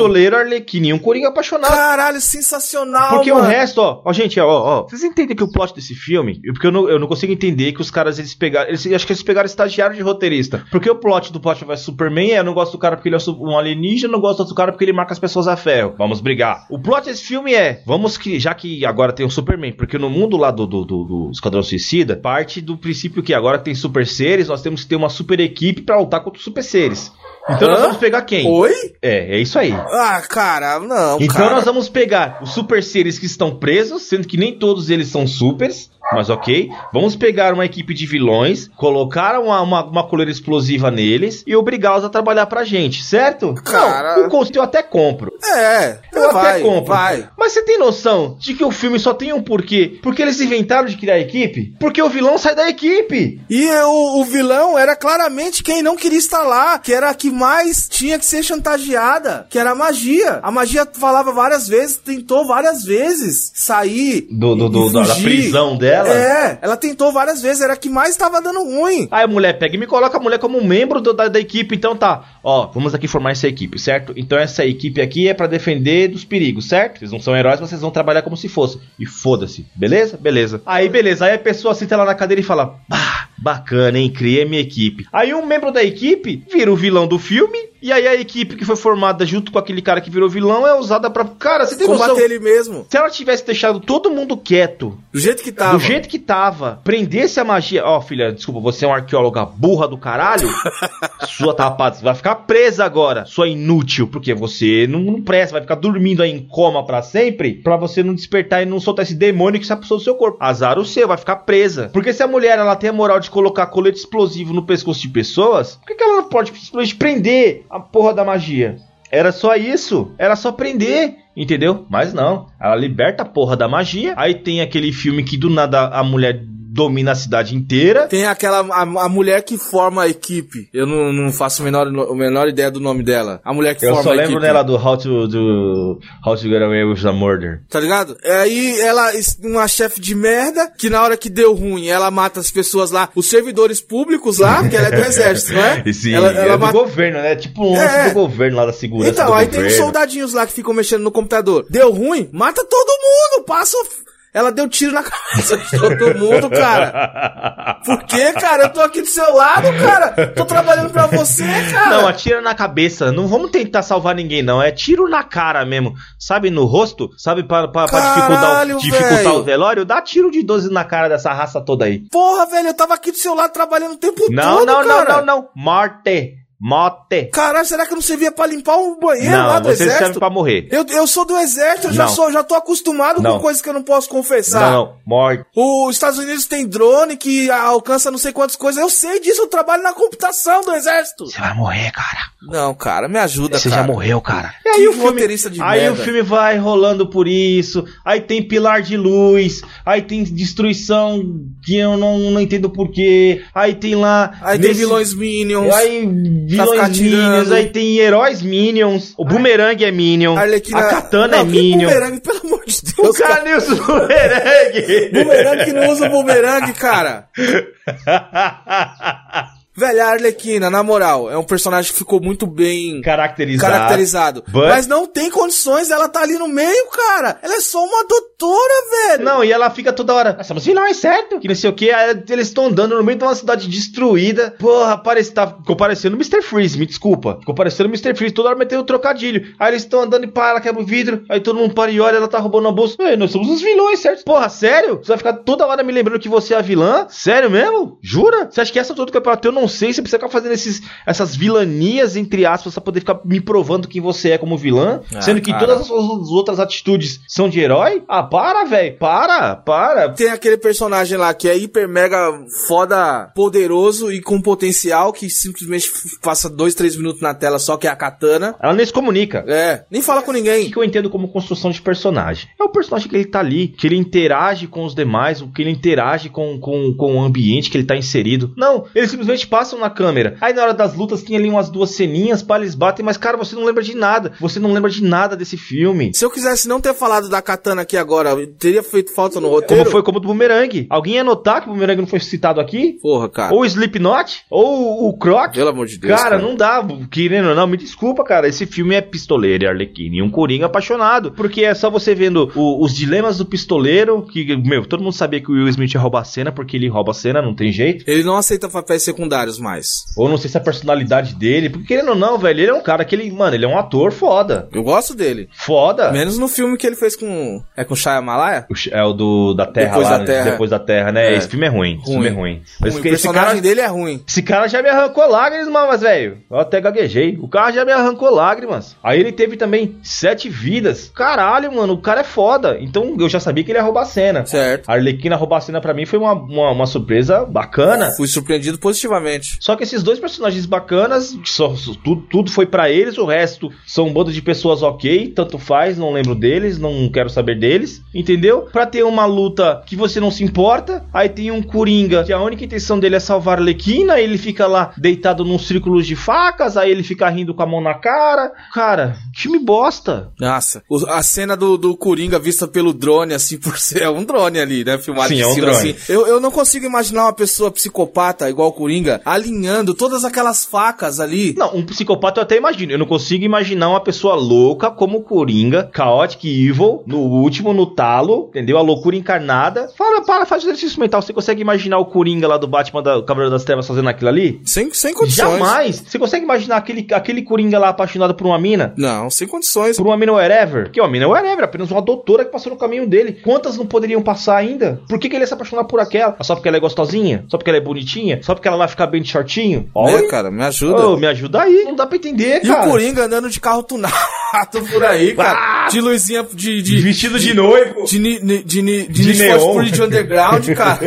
[0.00, 1.70] Pistoleiro, arlequino e um coringa apaixonado.
[1.70, 3.44] Caralho, sensacional, Porque mano.
[3.44, 6.66] o resto, ó, ó, gente, ó, ó, vocês entendem que o plot desse filme, porque
[6.66, 9.22] eu não, eu não consigo entender que os caras eles pegaram, eles, acho que eles
[9.22, 10.64] pegaram estagiário de roteirista.
[10.70, 13.16] Porque o plot do plot vai Superman é, eu não gosto do cara porque ele
[13.16, 15.94] é um alienígena, eu não gosto do cara porque ele marca as pessoas a ferro.
[15.96, 16.66] Vamos brigar.
[16.70, 20.10] O plot desse filme é, vamos que, já que agora tem o Superman, porque no
[20.10, 24.06] mundo lá do, do, do, do Esquadrão Suicida, parte do princípio que agora tem super
[24.06, 27.12] seres, nós temos que ter uma super equipe pra lutar contra os super seres.
[27.48, 27.82] Então nós Hã?
[27.82, 28.46] vamos pegar quem?
[28.46, 28.72] Oi?
[29.02, 29.72] É, é isso aí.
[29.72, 31.54] Ah, cara, não, Então cara.
[31.56, 35.26] nós vamos pegar os super seres que estão presos, sendo que nem todos eles são
[35.26, 36.70] supers, mas ok.
[36.92, 42.04] Vamos pegar uma equipe de vilões, colocar uma, uma, uma coleira explosiva neles e obrigá-los
[42.04, 43.54] a trabalhar pra gente, certo?
[43.64, 44.16] Cara.
[44.16, 45.32] Não, o conceito eu até compro.
[45.44, 46.92] É, Eu vai, até compro.
[46.94, 47.28] vai.
[47.38, 49.98] Mas você tem noção de que o filme só tem um porquê?
[50.02, 51.74] Porque eles inventaram de criar a equipe?
[51.78, 53.40] Porque o vilão sai da equipe.
[53.48, 57.30] E o, o vilão era claramente quem não queria estar lá, que era a que
[57.30, 60.40] mais tinha que ser chantageada, que era a magia.
[60.42, 65.89] A magia falava várias vezes, tentou várias vezes sair Do- do- do- da- prisão dela?
[65.90, 69.08] É, ela tentou várias vezes, era a que mais estava dando ruim.
[69.10, 71.40] Aí a mulher pega e me coloca a mulher como um membro do- da, da
[71.40, 71.74] equipe.
[71.74, 74.12] Então tá, ó, vamos aqui formar essa equipe, certo?
[74.16, 76.98] Então essa equipe aqui é pra defender dos perigos, certo?
[76.98, 78.80] Vocês não são heróis, mas vocês vão trabalhar como se fosse.
[78.98, 80.16] E foda-se, beleza?
[80.16, 80.62] Beleza.
[80.66, 84.10] Aí beleza, aí a pessoa senta lá na cadeira e fala: Bah, bacana, hein?
[84.10, 85.06] Criei minha equipe.
[85.12, 87.69] Aí um membro da equipe vira o vilão do filme.
[87.82, 90.78] E aí a equipe que foi formada junto com aquele cara que virou vilão é
[90.78, 91.24] usada pra.
[91.24, 92.08] Cara, você tem noção?
[92.08, 92.86] Combater ele mesmo.
[92.88, 95.78] Se ela tivesse deixado todo mundo quieto Do jeito que tava.
[95.78, 97.84] do jeito que tava, prendesse a magia.
[97.84, 100.48] Ó, filha, desculpa, você é uma arqueóloga burra do caralho.
[101.26, 105.76] sua tapada, vai ficar presa agora, sua inútil, porque você não, não presta, vai ficar
[105.76, 109.60] dormindo aí em coma pra sempre, pra você não despertar e não soltar esse demônio
[109.60, 110.38] que se apossou do seu corpo.
[110.40, 111.90] Azar o seu, vai ficar presa.
[111.92, 115.08] Porque se a mulher ela tem a moral de colocar colete explosivo no pescoço de
[115.08, 118.76] pessoas, por que, que ela não pode simplesmente prender a porra da magia?
[119.10, 120.12] Era só isso.
[120.18, 121.16] Era só prender.
[121.36, 121.86] Entendeu?
[121.88, 122.46] Mas não.
[122.60, 124.14] Ela liberta a porra da magia.
[124.16, 128.06] Aí tem aquele filme que do nada a mulher domina a cidade inteira.
[128.06, 130.68] Tem aquela, a, a mulher que forma a equipe.
[130.72, 133.40] Eu não, não faço a menor, a menor ideia do nome dela.
[133.44, 134.42] A mulher que Eu forma só a lembro equipe.
[134.46, 137.62] dela do How to, do How to Get Away with a Murder.
[137.68, 138.16] Tá ligado?
[138.24, 139.10] Aí ela,
[139.42, 143.08] uma chefe de merda, que na hora que deu ruim, ela mata as pessoas lá,
[143.14, 145.82] os servidores públicos lá, porque ela é do exército, não é?
[145.86, 147.34] Esse ela, é ela do mata- governo, né?
[147.36, 148.08] Tipo um É.
[148.08, 149.84] do governo lá da segurança Então, do aí tem uns governo.
[149.84, 151.66] soldadinhos lá que ficam mexendo no computador.
[151.68, 154.09] Deu ruim, mata todo mundo, passa o...
[154.32, 157.80] Ela deu tiro na cabeça de todo mundo, cara.
[157.84, 158.64] Por quê, cara?
[158.64, 160.28] Eu tô aqui do seu lado, cara.
[160.28, 161.90] Tô trabalhando pra você, cara.
[161.90, 163.10] Não, atira na cabeça.
[163.10, 164.62] Não vamos tentar salvar ninguém, não.
[164.62, 165.94] É tiro na cara mesmo.
[166.18, 167.10] Sabe, no rosto?
[167.18, 169.84] Sabe, pra, pra, pra dificultar, Caralho, o, dificultar o velório?
[169.84, 172.08] Dá tiro de 12 na cara dessa raça toda aí.
[172.10, 175.06] Porra, velho, eu tava aqui do seu lado trabalhando o tempo Não, todo, não, não,
[175.06, 175.22] cara.
[175.22, 175.48] não, não.
[175.56, 176.36] Morte.
[176.60, 177.30] Morte.
[177.32, 179.92] Caralho, será que eu não servia pra limpar um banheiro lá Não, do você serve
[179.94, 180.18] exército?
[180.18, 180.68] pra morrer.
[180.70, 183.34] Eu, eu sou do exército, eu já, sou, já tô acostumado Não.
[183.36, 184.70] com coisas que eu não posso confessar.
[184.70, 184.96] Não.
[185.06, 185.44] Morte.
[185.56, 188.80] Os Estados Unidos tem drone que alcança não sei quantas coisas.
[188.82, 191.26] Eu sei disso, eu trabalho na computação do exército.
[191.26, 192.30] Você vai morrer, cara.
[192.42, 193.82] Não, cara, me ajuda, Você cara.
[193.82, 194.54] já morreu, cara.
[194.64, 196.00] E aí o roteirista de aí merda.
[196.00, 197.84] o filme vai rolando por isso.
[198.04, 199.62] Aí tem pilar de luz.
[199.84, 201.22] Aí tem destruição
[201.64, 203.42] que eu não, não entendo porquê.
[203.54, 204.38] Aí tem lá.
[204.42, 205.72] Aí tem nesse- vilões Minions.
[205.74, 206.06] Aí
[206.50, 210.78] vilões Minions, aí tem heróis Minions, o Boomerang é Minion, A Arlequina...
[210.80, 211.88] a Katana Não, é Minion.
[211.88, 213.36] Bumerangue, pelo amor de O Deus, cara.
[213.36, 215.10] Canilson Boomerang!
[215.12, 217.28] Bumerangue que não usa o bumerangue, cara.
[219.80, 223.72] Velho, a Arlequina, na moral, é um personagem que ficou muito bem Caracterizado.
[223.72, 224.44] caracterizado.
[224.46, 227.38] But- Mas não tem condições, ela tá ali no meio, cara.
[227.42, 228.74] Ela é só uma doutora,
[229.08, 229.24] velho.
[229.24, 230.34] Não, e ela fica toda hora.
[230.36, 231.40] Nossa, mas vilão é certo.
[231.40, 231.88] Que não sei o que.
[232.28, 234.54] Eles estão andando no meio de uma cidade destruída.
[234.58, 235.46] Porra, parece, tá,
[235.78, 236.42] parecendo Mr.
[236.42, 237.38] Freeze, me desculpa.
[237.40, 238.14] Ficou parecendo Mr.
[238.14, 239.54] Freeze, toda hora metendo um trocadilho.
[239.58, 241.24] Aí eles estão andando e pá, ela quebra o vidro.
[241.28, 242.96] Aí todo mundo para e olha, ela tá roubando a bolsa.
[243.00, 244.24] Ei, nós somos os vilões, certo?
[244.24, 244.98] Porra, sério?
[244.98, 247.06] Você vai ficar toda hora me lembrando que você é a vilã?
[247.08, 247.98] Sério mesmo?
[248.02, 248.50] Jura?
[248.50, 249.92] Você acha que essa todo campeonato eu não sei?
[249.92, 254.00] Você precisa ficar fazendo esses, essas vilanias, entre aspas, pra poder ficar me provando quem
[254.02, 255.00] você é como vilã?
[255.14, 255.66] Ah, sendo que cara.
[255.66, 258.02] todas as suas outras atitudes são de herói?
[258.08, 258.98] Ah, para, velho.
[258.98, 260.10] Para, para.
[260.10, 262.18] Tem aquele personagem lá que é hiper mega
[262.66, 265.90] foda, poderoso e com potencial que simplesmente
[266.22, 268.54] passa dois, três minutos na tela só que é a katana.
[268.60, 269.44] Ela nem se comunica.
[269.46, 270.70] É, nem fala com O ninguém.
[270.70, 272.48] que eu entendo como construção de personagem?
[272.58, 275.62] É o personagem que ele tá ali, que ele interage com os demais, o que
[275.62, 278.52] ele interage com, com, com o ambiente que ele tá inserido.
[278.56, 280.36] Não, eles simplesmente passam na câmera.
[280.40, 283.36] Aí na hora das lutas tem ali umas duas ceninhas, pá, eles batem, mas cara,
[283.36, 284.32] você não lembra de nada.
[284.40, 286.12] Você não lembra de nada desse filme.
[286.14, 289.82] Se eu quisesse não ter falado da katana aqui agora, teria feito falta no roteiro.
[289.84, 290.86] Como foi como do Boomerang.
[290.88, 292.98] Alguém ia notar que o Boomerang não foi citado aqui?
[293.02, 293.54] Porra, cara.
[293.54, 294.44] Ou o Slipknot?
[294.50, 295.52] Ou o Croc?
[295.54, 296.20] Pelo amor de Deus.
[296.20, 298.48] Cara, não dá, querendo ou não, me desculpa, cara.
[298.48, 301.32] Esse filme é pistoleiro e arlequino e um coringa apaixonado.
[301.32, 305.40] Porque é só você vendo o- os dilemas do pistoleiro, que, meu, todo mundo sabia
[305.40, 307.72] que o Will Smith ia roubar a cena, porque ele rouba a cena, não tem
[307.72, 308.04] jeito.
[308.06, 310.04] Ele não aceita papéis secundários mais.
[310.16, 312.74] Ou não sei se é a personalidade dele, porque querendo ou não, velho, ele é
[312.74, 314.68] um cara que ele, mano, ele é um ator foda.
[314.72, 315.48] Eu gosto dele.
[315.56, 316.10] Foda.
[316.12, 317.62] Menos no filme que ele fez com.
[317.76, 318.66] É com Shia Malaya?
[318.70, 320.50] O É o do da Terra Depois lá, da Terra.
[320.50, 321.32] depois da Terra, né?
[321.32, 321.36] É.
[321.36, 321.98] Esse filme é ruim.
[322.02, 322.62] Esse filme é ruim.
[322.80, 324.22] Mas o esse- esse personagem cara, dele é ruim.
[324.26, 326.38] Esse cara já me arrancou lágrimas, mas, velho.
[326.50, 327.38] Eu até gaguejei.
[327.40, 328.96] O cara já me arrancou lágrimas.
[329.02, 331.10] Aí ele teve também sete vidas.
[331.14, 332.76] Caralho, mano, o cara é foda.
[332.80, 334.44] Então eu já sabia que ele ia roubar a cena.
[334.46, 334.88] Certo.
[334.88, 338.10] A Arlequina roubar a cena pra mim foi uma, uma, uma surpresa bacana.
[338.16, 339.29] Fui surpreendido positivamente.
[339.60, 343.70] Só que esses dois personagens bacanas, só, só- tudo, tudo foi pra eles, o resto
[343.86, 348.02] são um bando de pessoas ok, tanto faz, não lembro deles, não quero saber deles,
[348.14, 348.62] entendeu?
[348.72, 352.40] Pra ter uma luta que você não se importa, aí tem um Coringa que a
[352.40, 356.76] única intenção dele é salvar a Arlequina, ele fica lá deitado num círculo de facas,
[356.76, 358.52] aí ele fica rindo com a mão na cara.
[358.72, 360.32] Cara, filme bosta.
[360.38, 364.24] Nossa, o- a cena do, do Coringa vista pelo drone, assim, por ser é um
[364.24, 364.98] drone ali, né?
[364.98, 365.90] Filmado Sim, de é um cima, drone.
[365.90, 366.12] assim.
[366.12, 371.20] Eu, eu não consigo imaginar uma pessoa psicopata igual o Coringa alinhando todas aquelas facas
[371.20, 371.54] ali.
[371.56, 372.92] Não, um psicopata eu até imagino.
[372.92, 377.86] Eu não consigo imaginar uma pessoa louca como o Coringa, Chaotic Evil, no último, no
[377.86, 378.78] talo, entendeu?
[378.78, 379.88] A loucura encarnada.
[379.96, 381.22] Para, para, faz exercício mental.
[381.22, 384.60] Você consegue imaginar o Coringa lá do Batman da Cavaleiro das Trevas fazendo aquilo ali?
[384.64, 385.58] Sem, sem condições.
[385.58, 386.02] Jamais!
[386.06, 388.94] Você consegue imaginar aquele, aquele Coringa lá apaixonado por uma mina?
[388.96, 389.96] Não, sem condições.
[389.96, 390.90] Por uma mina wherever?
[390.90, 393.40] Que uma mina wherever, apenas uma doutora que passou no caminho dele.
[393.42, 395.00] Quantas não poderiam passar ainda?
[395.08, 396.36] Por que, que ele ia se apaixonar por aquela?
[396.42, 397.44] Só porque ela é gostosinha?
[397.48, 398.40] Só porque ela é bonitinha?
[398.42, 399.80] Só porque ela vai ficar bem de shortinho?
[399.80, 400.28] Né, Oi?
[400.28, 400.50] cara?
[400.50, 401.08] Me ajuda.
[401.08, 402.86] Ô, me ajuda aí, não dá pra entender, E cara.
[402.86, 404.14] o Coringa andando de carro tunado
[404.90, 405.88] por aí, cara.
[405.88, 406.80] De luzinha de.
[406.80, 408.04] de Vestido de noivo.
[408.04, 409.84] de, ni- de, de, De Need for neon.
[409.86, 411.00] Speed Underground, cara.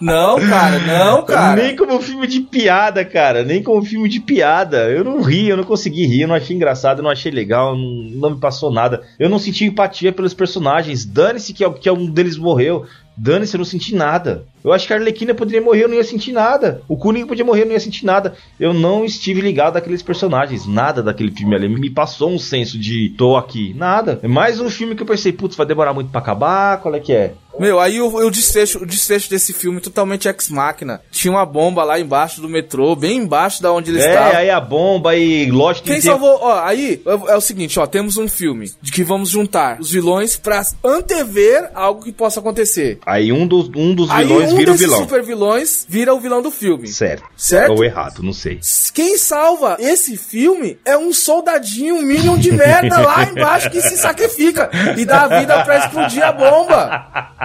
[0.00, 1.62] não, cara, não, cara.
[1.62, 3.44] Nem como filme de piada, cara.
[3.44, 4.90] Nem como filme de piada.
[4.90, 7.76] Eu não ri, eu não consegui rir, eu não achei engraçado, eu não achei legal,
[7.76, 9.02] não, não me passou nada.
[9.18, 11.04] Eu não senti empatia pelos personagens.
[11.04, 12.84] Dane-se que, que um deles morreu.
[13.16, 14.44] Dane-se, eu não senti nada.
[14.64, 16.82] Eu acho que a Arlequina poderia morrer, eu não ia sentir nada.
[16.88, 18.34] O Coringa podia morrer, eu não ia sentir nada.
[18.58, 20.66] Eu não estive ligado àqueles personagens.
[20.66, 21.68] Nada daquele filme ali.
[21.68, 23.74] Me passou um senso de tô aqui.
[23.74, 24.18] Nada.
[24.22, 26.80] É mais um filme que eu pensei, putz, vai demorar muito pra acabar.
[26.80, 27.34] Qual é que é?
[27.58, 31.00] Meu, aí o, o desfecho, o desfecho desse filme totalmente ex-máquina.
[31.10, 34.36] Tinha uma bomba lá embaixo do metrô, bem embaixo da onde eles É, estavam.
[34.38, 38.16] aí a bomba aí, lógico Quem salvou, ó, aí é é o seguinte, ó, temos
[38.16, 42.98] um filme de que vamos juntar os vilões pra antever algo que possa acontecer.
[43.06, 44.98] Aí um dos, um dos Aí vilões um vira o vilão.
[44.98, 46.88] super vilões vira o vilão do filme.
[46.88, 47.24] Certo.
[47.36, 47.72] Certo?
[47.72, 48.58] Ou errado, não sei.
[48.92, 53.96] Quem salva esse filme é um soldadinho, um minion de merda lá embaixo que se
[53.96, 57.43] sacrifica e dá a vida pra explodir a bomba.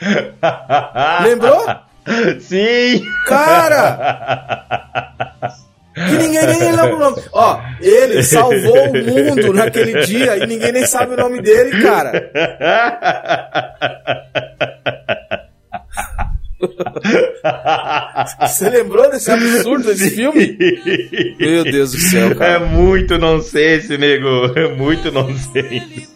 [1.22, 1.64] Lembrou?
[2.40, 3.02] Sim!
[3.26, 3.98] Cara!
[5.94, 7.22] Que ninguém nem lembra o nome.
[7.32, 12.30] Ó, ele salvou o mundo naquele dia e ninguém nem sabe o nome dele, cara.
[18.40, 20.56] Você lembrou desse absurdo desse filme?
[21.38, 22.60] Meu Deus do céu, É cara.
[22.60, 24.26] muito nonsense, nego.
[24.58, 26.13] É muito nonsense.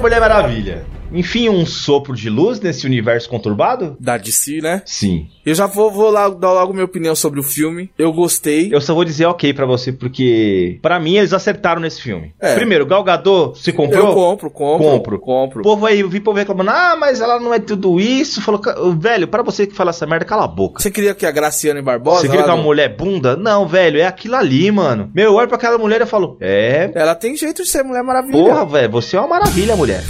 [0.00, 0.84] Mulher Maravilha.
[1.12, 3.96] Enfim, um sopro de luz nesse universo conturbado?
[3.98, 4.82] Da DC, né?
[4.84, 5.26] Sim.
[5.44, 7.90] Eu já vou, vou lá dar logo minha opinião sobre o filme.
[7.98, 8.68] Eu gostei.
[8.72, 12.34] Eu só vou dizer ok pra você, porque pra mim eles acertaram nesse filme.
[12.40, 12.54] É.
[12.54, 14.08] Primeiro, Gal Gadot, você comprou?
[14.08, 14.86] Eu compro, compro.
[14.88, 15.18] Compro.
[15.18, 15.60] Compro.
[15.60, 18.42] O povo aí, eu vi o povo reclamando, ah, mas ela não é tudo isso.
[18.42, 20.82] Falou, "Ca- velho, pra você que fala essa merda, cala a boca.
[20.82, 22.20] Você queria que a Graciane Barbosa.
[22.22, 23.36] Você queria que uma no- mulher bunda?
[23.36, 25.10] Não, velho, é aquilo ali, mano.
[25.14, 28.02] Meu, eu olho pra aquela mulher e falo, é, Ela tem jeito de ser Mulher
[28.02, 28.32] Maravilha.
[28.38, 30.02] porra, velho, você é uma maravilha, mulher.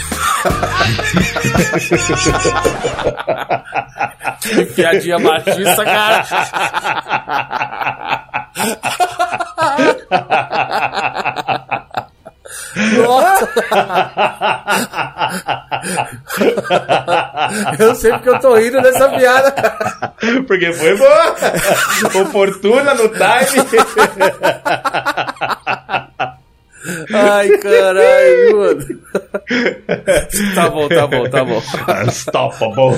[4.41, 6.25] Que piadinha machista, cara.
[12.97, 13.49] Nossa!
[17.79, 19.55] Eu sei porque eu tô rindo dessa piada.
[20.47, 21.37] Porque foi boa.
[22.23, 23.69] Oportuna no time.
[27.13, 28.85] Ai, caralho, mano.
[30.55, 31.63] Tá bom, tá bom, tá bom.
[32.07, 32.97] Unstoppable.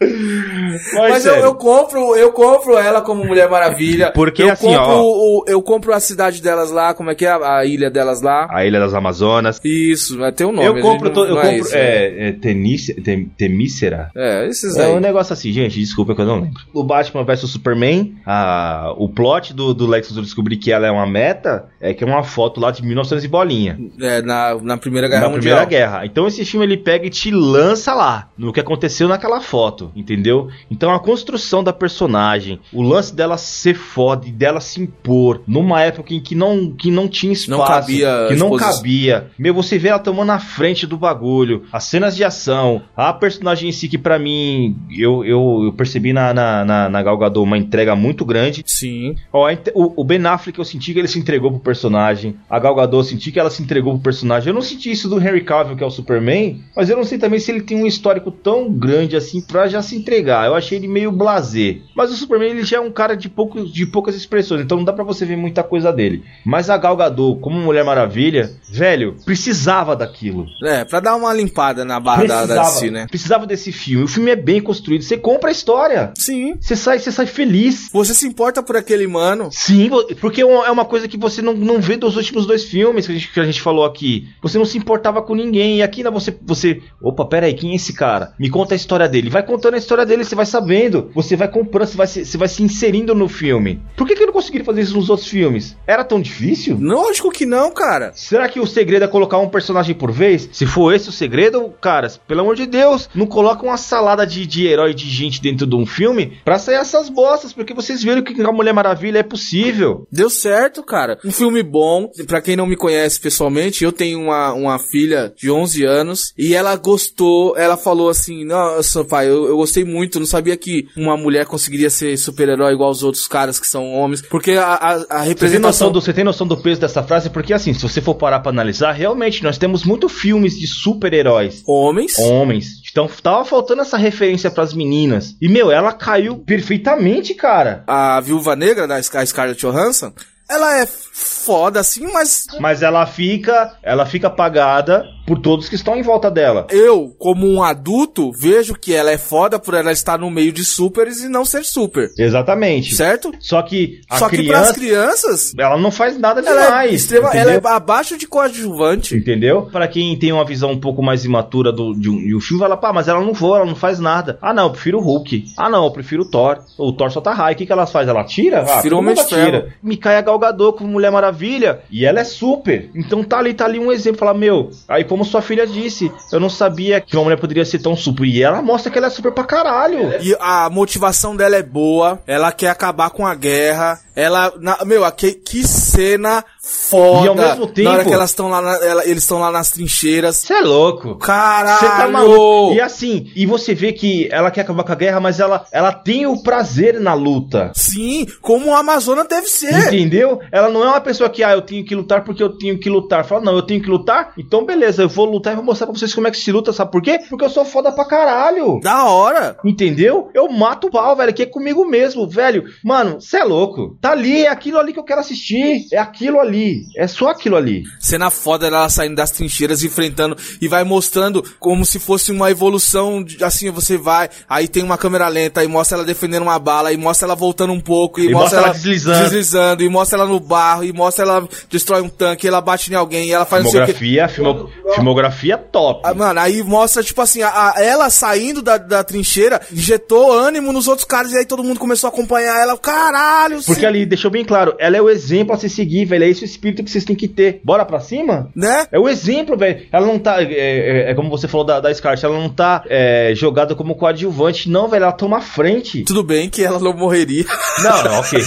[0.00, 4.12] Mas, Mas eu, eu compro, eu compro ela como Mulher Maravilha.
[4.14, 5.02] Porque, eu assim, compro ó.
[5.02, 8.22] o- eu compro a cidade delas lá, como é que é a, a ilha delas
[8.22, 8.46] lá?
[8.50, 9.60] A Ilha das Amazonas.
[9.64, 10.66] Isso, vai ter um nome.
[10.68, 14.10] eu a compro, não- eu não é compro, isso, é, é Teníce- Tem- Temícera?
[14.16, 14.92] É, esses É aí.
[14.92, 16.62] um negócio assim, gente, desculpa que eu não lembro.
[16.72, 20.90] O Batman vs Superman, a, o plot do, do Lex Luthor descobrir que ela é
[20.90, 23.78] uma meta, é que é uma foto lá de 1900 e bolinha.
[24.00, 25.40] É, na, na Primeira Guerra na Mundial.
[25.58, 26.06] Primeira Guerra.
[26.06, 30.48] Então esse filme ele pega e te lança lá, no que aconteceu naquela foto, entendeu?
[30.70, 35.80] Então a construção da personagem, o lance dela ser foda e dela se impor numa
[35.82, 39.30] época em que não, que não tinha espaço, Não cabia que não exposi- cabia.
[39.38, 43.68] Meu, você vê ela tomando a frente do bagulho, as cenas de ação, a personagem
[43.68, 47.44] em si que pra mim eu, eu, eu percebi na, na, na, na Gal Gadot
[47.44, 48.62] uma entrega muito grande.
[48.66, 49.14] Sim.
[49.32, 52.36] Ó, o, o Ben Affleck eu senti que ele se entregou pro personagem.
[52.48, 54.48] A Gal Gadot eu senti que ela se entregou pro personagem.
[54.48, 57.18] Eu não senti isso do Henry Cavill, que é o Superman, mas eu não sei
[57.18, 60.46] também se ele tem um histórico tão grande assim pra já se entregar.
[60.46, 61.78] Eu achei ele meio blasé.
[61.94, 64.84] Mas o Superman ele já é um cara de, poucos, de poucas expressões, então não
[64.84, 66.22] dá pra você ver muita coisa dele.
[66.44, 70.46] Mas a Gal Gadot, como Mulher Maravilha, velho, precisava daquilo.
[70.64, 73.06] É, pra dar uma limpada na barra da, da DC, né?
[73.08, 74.04] precisava desse filme.
[74.04, 75.02] O filme é bem construído.
[75.02, 76.12] Você compra a história.
[76.16, 76.56] Sim.
[76.60, 77.88] Você sai, você sai feliz.
[77.92, 79.48] Você se importa por aquele mano.
[79.52, 79.90] Sim,
[80.20, 83.06] porque é uma é uma coisa que você não, não vê dos últimos dois filmes
[83.06, 84.28] que a, gente, que a gente falou aqui.
[84.42, 85.78] Você não se importava com ninguém.
[85.78, 86.82] E aqui né, você, você.
[87.02, 88.34] Opa, pera aí, quem é esse cara?
[88.38, 89.30] Me conta a história dele.
[89.30, 91.10] Vai contando a história dele, você vai sabendo.
[91.14, 93.80] Você vai comprando, você vai se, você vai se inserindo no filme.
[93.96, 95.76] Por que, que não conseguiram fazer isso nos outros filmes?
[95.86, 96.78] Era tão difícil?
[96.80, 98.12] Lógico que não, cara.
[98.14, 100.48] Será que o segredo é colocar um personagem por vez?
[100.52, 104.46] Se for esse o segredo, caras, pelo amor de Deus, não coloca uma salada de,
[104.46, 108.22] de herói de gente dentro de um filme pra sair essas bostas, porque vocês viram
[108.22, 110.06] que a Mulher Maravilha é possível.
[110.10, 111.18] Deu certo, cara.
[111.24, 112.10] Um filme bom.
[112.26, 116.54] Pra quem não me conhece pessoalmente, eu tenho uma, uma filha de 11 anos e
[116.54, 117.56] ela gostou.
[117.56, 120.18] Ela falou assim: Nossa, pai, eu, eu gostei muito.
[120.18, 124.22] Não sabia que uma mulher conseguiria ser super-herói igual os outros caras que são homens.
[124.22, 125.92] Porque a, a, a Você tem, representação.
[125.92, 127.30] do, você tem noção do peso dessa frase?
[127.30, 131.62] Porque assim, se você for parar pra analisar, realmente nós temos muito filmes de super-heróis.
[131.66, 132.18] Homens.
[132.18, 132.79] Homens.
[132.90, 135.36] Então tava faltando essa referência pras meninas.
[135.40, 137.84] E, meu, ela caiu perfeitamente, cara.
[137.86, 140.12] A viúva negra da Scarlett Johansson.
[140.48, 140.88] Ela é
[141.20, 146.30] foda assim, mas Mas ela fica, ela fica apagada por todos que estão em volta
[146.30, 146.66] dela.
[146.70, 150.64] eu, como um adulto, vejo que ela é foda por ela estar no meio de
[150.64, 152.10] supers e não ser super.
[152.18, 152.94] Exatamente.
[152.94, 153.32] Certo?
[153.38, 156.90] Só que a Só que pras criança, crianças, ela não faz nada ela demais.
[156.90, 159.14] é, extrema, ela é abaixo de coadjuvante.
[159.16, 159.62] Entendeu?
[159.70, 162.66] Pra quem tem uma visão um pouco mais imatura do, de, um, de um filme,
[162.66, 164.38] lá, pá, mas ela não voa, ela não faz nada.
[164.42, 165.44] Ah, não, eu prefiro o Hulk.
[165.56, 166.58] Ah, não, eu prefiro o Thor.
[166.76, 167.54] O Thor só tá raio.
[167.54, 168.08] O que, que ela faz?
[168.08, 168.62] Ela tira?
[168.62, 169.42] Ah, Prefiro todo Homem de Ferro.
[169.58, 169.74] atira.
[169.82, 171.80] Me cai a Galgador como Mulher Maravilha.
[171.90, 172.90] E ela é super.
[172.94, 174.18] Então tá ali, tá ali um exemplo.
[174.20, 177.78] Fala, meu, aí como sua filha disse, eu não sabia que uma mulher poderia ser
[177.80, 178.24] tão super.
[178.24, 180.12] E ela mostra que ela é super pra caralho.
[180.22, 185.04] E a motivação dela é boa, ela quer acabar com a guerra, ela, na- meu,
[185.04, 186.44] a que, que cena
[186.90, 187.24] foda.
[187.24, 189.50] E ao mesmo tempo- na hora que elas estão lá, na- ela- eles estão lá
[189.50, 190.36] nas trincheiras.
[190.36, 191.16] Você é louco.
[191.16, 191.78] Caralho!
[191.80, 192.74] Você tá maluco.
[192.74, 195.92] E assim, e você vê que ela quer acabar com a guerra, mas ela, ela
[195.92, 197.72] tem o prazer na luta.
[197.74, 199.86] Sim, como a Amazona deve ser.
[199.88, 200.40] Entendeu?
[200.52, 202.88] Ela não é uma pessoa que, ah, eu tenho que lutar porque eu tenho que
[202.88, 203.24] lutar.
[203.24, 205.96] Fala, não, eu tenho que lutar, então beleza, eu vou lutar e vou mostrar pra
[205.96, 207.18] vocês como é que se luta, sabe por quê?
[207.28, 208.80] Porque eu sou foda pra caralho.
[208.82, 209.56] Da hora.
[209.64, 210.28] Entendeu?
[210.34, 212.64] Eu mato o pau, velho, que é comigo mesmo, velho.
[212.84, 213.96] Mano, você é louco.
[214.00, 215.86] Tá ali, é aquilo ali que eu quero assistir.
[215.92, 216.59] É aquilo ali.
[216.96, 217.82] É só aquilo ali.
[217.98, 223.22] Cena foda dela saindo das trincheiras, enfrentando e vai mostrando como se fosse uma evolução.
[223.22, 226.92] de- Assim, você vai, aí tem uma câmera lenta, aí mostra ela defendendo uma bala,
[226.92, 229.20] e mostra ela voltando um pouco, e, E mostra ela deslizando.
[229.22, 232.90] deslizando, e mostra ela no barro, e mostra ela destrói um tanque, e ela bate
[232.92, 233.92] em alguém, e ela faz não sei o quê.
[233.94, 236.00] Filmografia, filmo- filmografia top.
[236.04, 240.72] Ah, Mano, aí mostra, tipo assim, a, a- ela saindo da, da trincheira, injetou ânimo
[240.72, 242.76] nos outros caras, e aí todo mundo começou a acompanhar ela.
[242.78, 246.24] Caralho, Porque ali deixou bem claro, ela é o exemplo a se seguir, velho.
[246.24, 247.60] É esse espírito que vocês têm que ter.
[247.64, 248.50] Bora pra cima?
[248.54, 248.86] né?
[248.92, 249.82] É o exemplo, velho.
[249.92, 250.42] Ela não tá.
[250.42, 253.94] É, é- é como você falou da, da Scarlett, ela não tá é, jogada como
[253.94, 254.68] coadjuvante.
[254.70, 255.04] Não, velho.
[255.04, 256.04] Ela toma frente.
[256.04, 257.44] Tudo bem que ela não morreria.
[257.82, 258.38] Não, não, ok.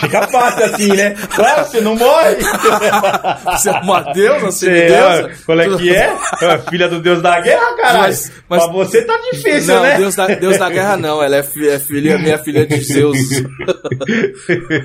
[0.00, 1.14] Fica fácil assim, né?
[1.34, 2.36] Claro, você não morre.
[3.54, 5.30] Você é uma deusa, Você, semideusa?
[5.32, 6.16] ó, qual é que é?
[6.42, 8.02] É Filha do Deus da guerra, caralho.
[8.02, 9.96] Mas- mas- pra você tá difícil, Não, né?
[9.96, 13.18] Deus da, Deus da guerra não, ela é, fi- é filha, minha filha de Zeus.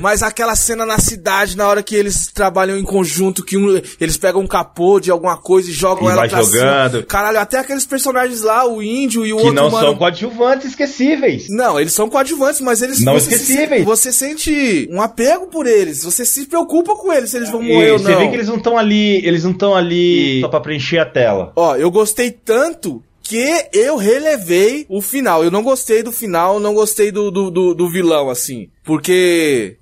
[0.01, 4.15] Mas aquela cena na cidade, na hora que eles trabalham em conjunto, que um- eles
[4.17, 6.91] pegam um capô de alguma coisa e jogam E ela vai pra jogando.
[6.91, 7.03] cima.
[7.03, 9.87] Caralho, até aqueles personagens lá, o índio e o que outro não mano.
[9.87, 11.47] são coadjuvantes esquecíveis.
[11.49, 13.79] Não, eles são coadjuvantes, mas eles Não você esquecíveis.
[13.81, 17.63] Se, você sente um apego por eles, você se preocupa com eles, se eles vão
[17.63, 18.19] E morrer ou você não.
[18.19, 21.51] vê que eles não estão ali, eles não estão ali só pra preencher a tela.
[21.55, 25.43] Ó, eu gostei tanto que eu relevei o final.
[25.43, 28.71] Eu não gostei do final, não gostei do, do, do, do vilão, assim.
[28.83, 29.77] Porque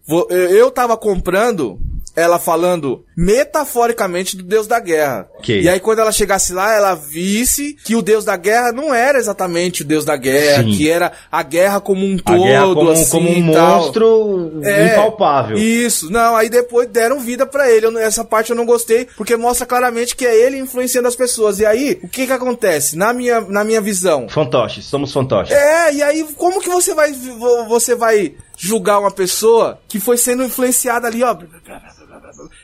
[0.52, 1.80] eu tava comprando
[2.18, 5.28] ela falando metaforicamente do Deus da Guerra.
[5.38, 5.62] Ok.
[5.62, 9.20] E aí quando ela chegasse lá, ela visse que o Deus da Guerra não era
[9.20, 10.76] exatamente o Deus da Guerra, Sim.
[10.76, 15.58] que era a guerra como um todo, como, assim, como um monstro É, impalpável.
[15.58, 17.86] Isso, não, aí depois deram vida pra ele.
[17.86, 21.60] Eu essa parte eu não gostei, porque mostra claramente que é ele influenciando as pessoas.
[21.60, 22.98] E aí, o que que acontece?
[22.98, 24.28] Na minha, na minha visão.
[24.28, 25.56] Fantoches, somos fantoches.
[25.56, 30.18] É, e aí, como que você vai, vo- você vai julgar uma pessoa que foi
[30.18, 31.36] sendo influenciada ali, ó?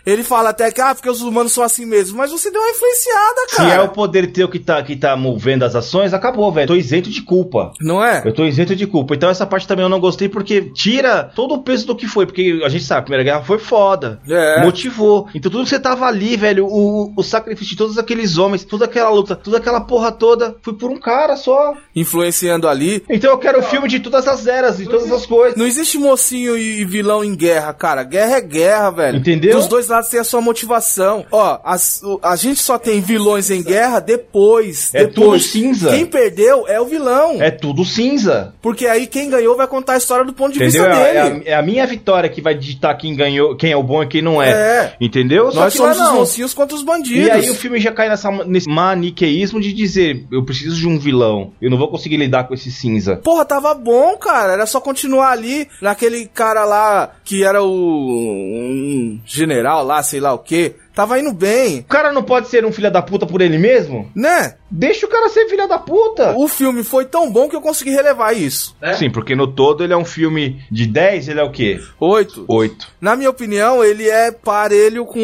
[0.05, 2.17] Ele fala até que, ah, porque os humanos são assim mesmo.
[2.17, 3.73] Mas você deu uma influenciada, Se cara.
[3.73, 6.67] é o poder teu que tá, que tá movendo as ações, acabou, velho.
[6.67, 7.71] Tô isento de culpa.
[7.81, 8.21] Não é?
[8.25, 9.15] Eu tô isento de culpa.
[9.15, 12.25] Então essa parte também eu não gostei porque tira todo o peso do que foi.
[12.25, 14.19] Porque a gente sabe, a Primeira Guerra foi foda.
[14.27, 14.63] É.
[14.63, 15.27] Motivou.
[15.33, 18.85] Então tudo que você tava ali, velho, o, o sacrifício de todos aqueles homens, toda
[18.85, 21.73] aquela luta, toda aquela porra toda, foi por um cara só.
[21.95, 23.03] Influenciando ali.
[23.09, 25.57] Então eu quero o filme de todas as eras, de todas as coisas.
[25.57, 28.03] Não existe mocinho e vilão em guerra, cara.
[28.03, 29.17] Guerra é guerra, velho.
[29.17, 29.62] Entendeu?
[29.63, 31.25] Dos dois lados tem a sua motivação.
[31.31, 34.93] Ó, as- o- a gente só tem vilões em guerra depois.
[34.93, 35.43] É depois.
[35.43, 35.89] tudo cinza.
[35.89, 37.41] Quem perdeu é o vilão.
[37.41, 38.53] É tudo cinza.
[38.61, 40.85] Porque aí quem ganhou vai contar a história do ponto de Entendeu?
[40.89, 41.43] vista É, dele.
[41.47, 44.07] a, é a minha vitória que vai digitar quem ganhou, quem é o bom e
[44.07, 44.51] quem não é.
[44.51, 44.93] É.
[44.99, 45.51] Entendeu?
[45.51, 46.15] Só Nós somos os não.
[46.15, 47.27] mocinhos contra os bandidos.
[47.27, 50.97] E aí o filme já cai nessa, nesse maniqueísmo de dizer, eu preciso de um
[50.99, 53.17] vilão, eu não vou conseguir lidar com esse cinza.
[53.17, 54.53] Porra, tava bom, cara.
[54.53, 60.33] Era só continuar ali naquele cara lá que era o um general lá, sei lá
[60.33, 60.75] o quê.
[60.95, 64.09] Tava indo bem, O cara não pode ser um filho da puta por ele mesmo?
[64.15, 64.55] né?
[64.75, 66.33] Deixa o cara ser filho da puta.
[66.35, 68.75] O filme foi tão bom que eu consegui relevar isso.
[68.97, 71.79] Sim, porque no todo ele é um filme de 10, ele é o quê?
[71.99, 72.43] Oito.
[72.47, 72.87] 8.
[72.99, 75.19] Na minha opinião, ele é parelho com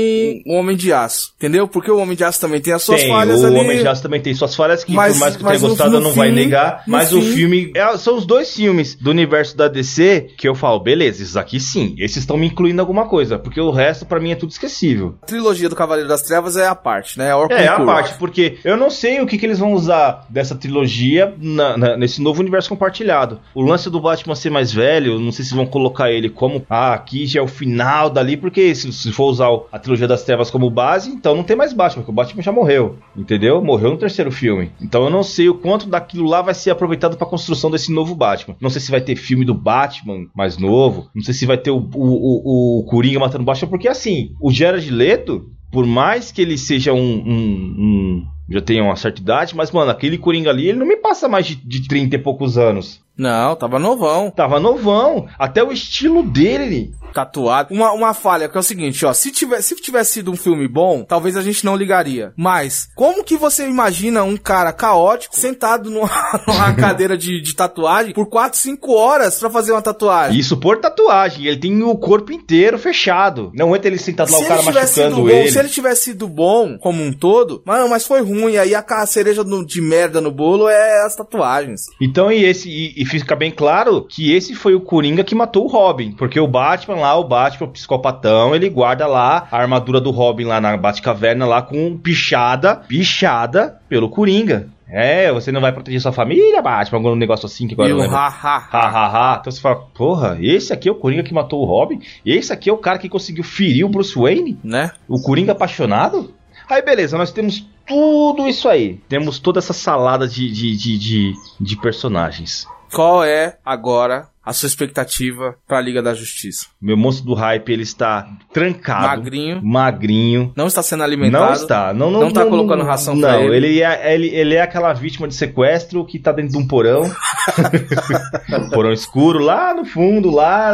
[0.46, 1.34] o Homem de Aço.
[1.38, 1.68] Entendeu?
[1.68, 3.58] Porque o Homem de Aço também tem as suas Tem, falhas o ali.
[3.58, 5.90] Homem de Aço também tem suas falhas que Mas- por mais que tenha no- gostado
[5.92, 8.54] no eu não vai fim- negar, no mas o fim- filme é- são os dois
[8.54, 12.46] filmes do universo da DC que eu falo, beleza, esses aqui sim, esses estão me
[12.48, 15.16] incluindo alguma coisa, porque o resto pra mim é tudo esquecível.
[15.24, 15.26] A
[15.60, 17.34] trilogia do Cavaleiro das Trevas é a parte, né?
[17.34, 20.56] A É, a parte, porque eu não sei o que, que eles vão usar dessa
[20.56, 23.40] trilogia na- na- nesse novo universo compartilhado.
[23.54, 26.94] O lance do Batman ser mais velho, não sei se vão colocar ele como, ah,
[26.94, 30.24] aqui já é o final dali, porque se, se for usar o- a trilogia das
[30.24, 33.62] trevas como base, então não tem mais Batman, porque o Batman já morreu, entendeu?
[33.64, 34.72] Morreu no terceiro filme.
[34.82, 38.16] Então eu não sei o quanto daquilo lá vai ser aproveitado pra construção desse novo
[38.16, 38.56] Batman.
[38.62, 41.72] Não sei se vai ter filme do Batman mais novo, não sei se vai ter
[41.72, 46.32] o, o, o, o Coringa matando o Batman, porque assim, o Jared Leto, por mais
[46.32, 50.50] que ele seja um, um- um- já tenha uma certa idade, mas, mano, aquele Coringa
[50.50, 53.02] ali, ele não me passa mais de, de 30 e poucos anos.
[53.20, 54.32] Não, tava novão.
[54.32, 55.28] Tava novão.
[55.38, 56.92] Até o estilo dele.
[57.14, 57.74] tatuado.
[57.74, 59.12] Uma, uma falha que é o seguinte, ó.
[59.14, 62.32] Se, tiver, se tivesse sido um filme bom, talvez a gente não ligaria.
[62.38, 66.10] Mas, como que você imagina um cara caótico sentado numa,
[66.48, 70.40] numa cadeira de, de tatuagem por 4, 5 horas pra fazer uma tatuagem?
[70.40, 71.46] Isso por tatuagem.
[71.48, 73.52] Ele tem o corpo inteiro fechado.
[73.54, 75.52] Não entra ele sentado lá, Se o cara ele tivesse machucando bom, ele.
[75.52, 78.56] se ele tivesse sido bom como um todo, mano, mas foi ruim.
[78.58, 81.82] Aí a cereja no- de merda no bolo é as tatuagens.
[82.00, 82.70] Então, e esse.
[82.70, 86.12] E, e fica bem claro que esse foi o Coringa que matou o Robin.
[86.12, 90.44] Porque o Batman lá, o Batman, o psicopatão, ele guarda lá a armadura do Robin
[90.46, 94.70] lá na Batcaverna lá com pichada, pichada pelo Coringa.
[94.92, 98.16] É, você não vai proteger sua família, Batman, algum negócio assim que agora eu lembro.
[98.18, 98.28] ha,
[98.72, 99.38] Ha, ha, ha.
[99.40, 102.00] Então você fala, porra, esse aqui é o Coringa que matou o Robin?
[102.26, 104.58] Esse aqui é o cara que conseguiu ferir o Bruce Wayne?
[104.64, 104.92] né?
[105.08, 106.34] O Coringa apaixonado?
[106.68, 109.00] Aí beleza, nós temos tudo isso aí.
[109.08, 112.68] Temos toda essa salada de, de, de, de, de personagens.
[112.94, 116.68] Qual é agora a sua expectativa pra Liga da Justiça?
[116.82, 119.08] Meu monstro do hype, ele está trancado.
[119.22, 119.62] Magrinho.
[119.64, 120.54] Magrinho.
[120.56, 121.46] Não está sendo alimentado.
[121.46, 121.94] Não está.
[121.94, 123.56] Não, não, Não tá colocando ração não, pra ele.
[123.68, 123.82] ele.
[123.84, 127.04] é, ele, ele é aquela vítima de sequestro que tá dentro de um porão.
[128.74, 130.74] porão escuro, lá no fundo, lá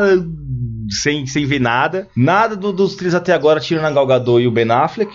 [1.02, 2.08] sem, sem ver nada.
[2.16, 5.12] Nada do- dos três até agora, tirando a Gal Gadot e o Ben Affleck,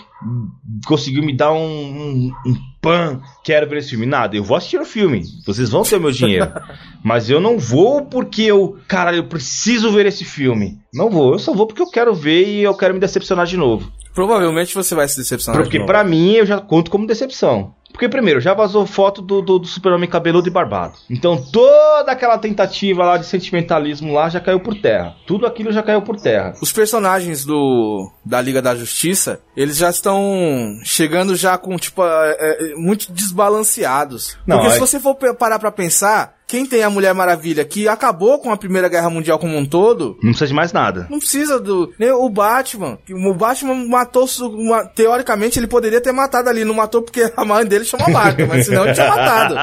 [0.87, 3.21] conseguiu me dar um, um, um pan.
[3.45, 4.07] Quero ver esse filme.
[4.07, 5.23] Nada, eu vou assistir o filme.
[5.47, 6.51] Vocês vão ter o meu dinheiro.
[7.05, 8.79] Mas eu não vou porque eu.
[8.89, 10.79] Cara, eu preciso ver esse filme.
[10.93, 13.57] Não vou, eu só vou porque eu quero ver e eu quero me decepcionar de
[13.57, 13.91] novo.
[14.15, 15.63] Provavelmente você vai se decepcionar.
[15.63, 15.87] Porque de novo.
[15.87, 17.75] pra mim eu já conto como decepção.
[17.93, 20.95] Porque primeiro, já vazou foto do, do, do super-homem cabeludo e barbado.
[21.09, 25.15] Então toda aquela tentativa lá de sentimentalismo lá já caiu por terra.
[25.27, 26.55] Tudo aquilo já caiu por terra.
[26.63, 32.37] Os personagens do da Liga da Justiça, eles já estão chegando já com, tipo, é,
[32.41, 34.39] é, muito desbalanceados.
[34.47, 37.87] Não, Porque é- se você for parar pra pensar, quem tem a Mulher Maravilha que
[37.87, 41.07] acabou com a Primeira Guerra Mundial como um todo, Não precisa de mais nada.
[41.09, 41.93] não precisa do.
[41.99, 42.99] Nem o Batman.
[43.09, 44.27] O Batman matou.
[44.41, 46.65] uma- teoricamente, ele poderia ter matado ali.
[46.65, 49.55] Não matou porque a mãe dele chama Marta, mas senão ele tinha matado.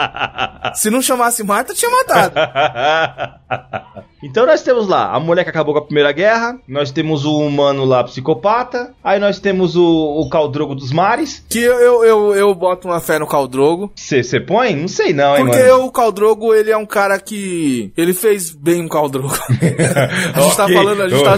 [0.79, 2.33] Se não chamasse Marta, tinha matado.
[4.23, 7.37] então nós temos lá a mulher que acabou com a Primeira Guerra, nós temos o
[7.39, 11.43] humano lá psicopata, aí nós temos o, o Caldrogo dos Mares.
[11.49, 13.91] Que eu, eu, eu, eu boto uma fé no Caldrogo.
[13.95, 14.75] Você põe?
[14.75, 15.85] Não sei não, hein, Porque mano.
[15.85, 17.91] o Caldrogo, ele é um cara que.
[17.97, 19.33] Ele fez bem o Caldrogo.
[20.33, 20.75] a gente tá Ok.
[20.75, 21.33] falando, a gente tá,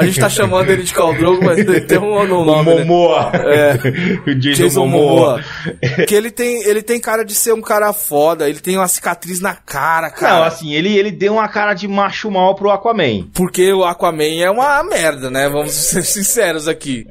[0.00, 2.74] a gente tá chamando ele de Caldrogo, mas ele tem um O nome.
[2.74, 2.84] né?
[2.84, 3.30] Momoa.
[3.34, 3.74] É.
[4.30, 5.10] o Jason, Jason Momoa.
[5.14, 5.40] Momoa.
[6.06, 9.40] que ele tem, ele tem cara de ser um cara foda, ele tem uma cicatriz
[9.40, 10.36] na cara, cara.
[10.40, 13.28] Não, assim, ele, ele deu uma cara de macho mal pro Aquaman.
[13.34, 15.48] Porque o Aquaman é uma merda, né?
[15.48, 17.06] Vamos ser sinceros aqui.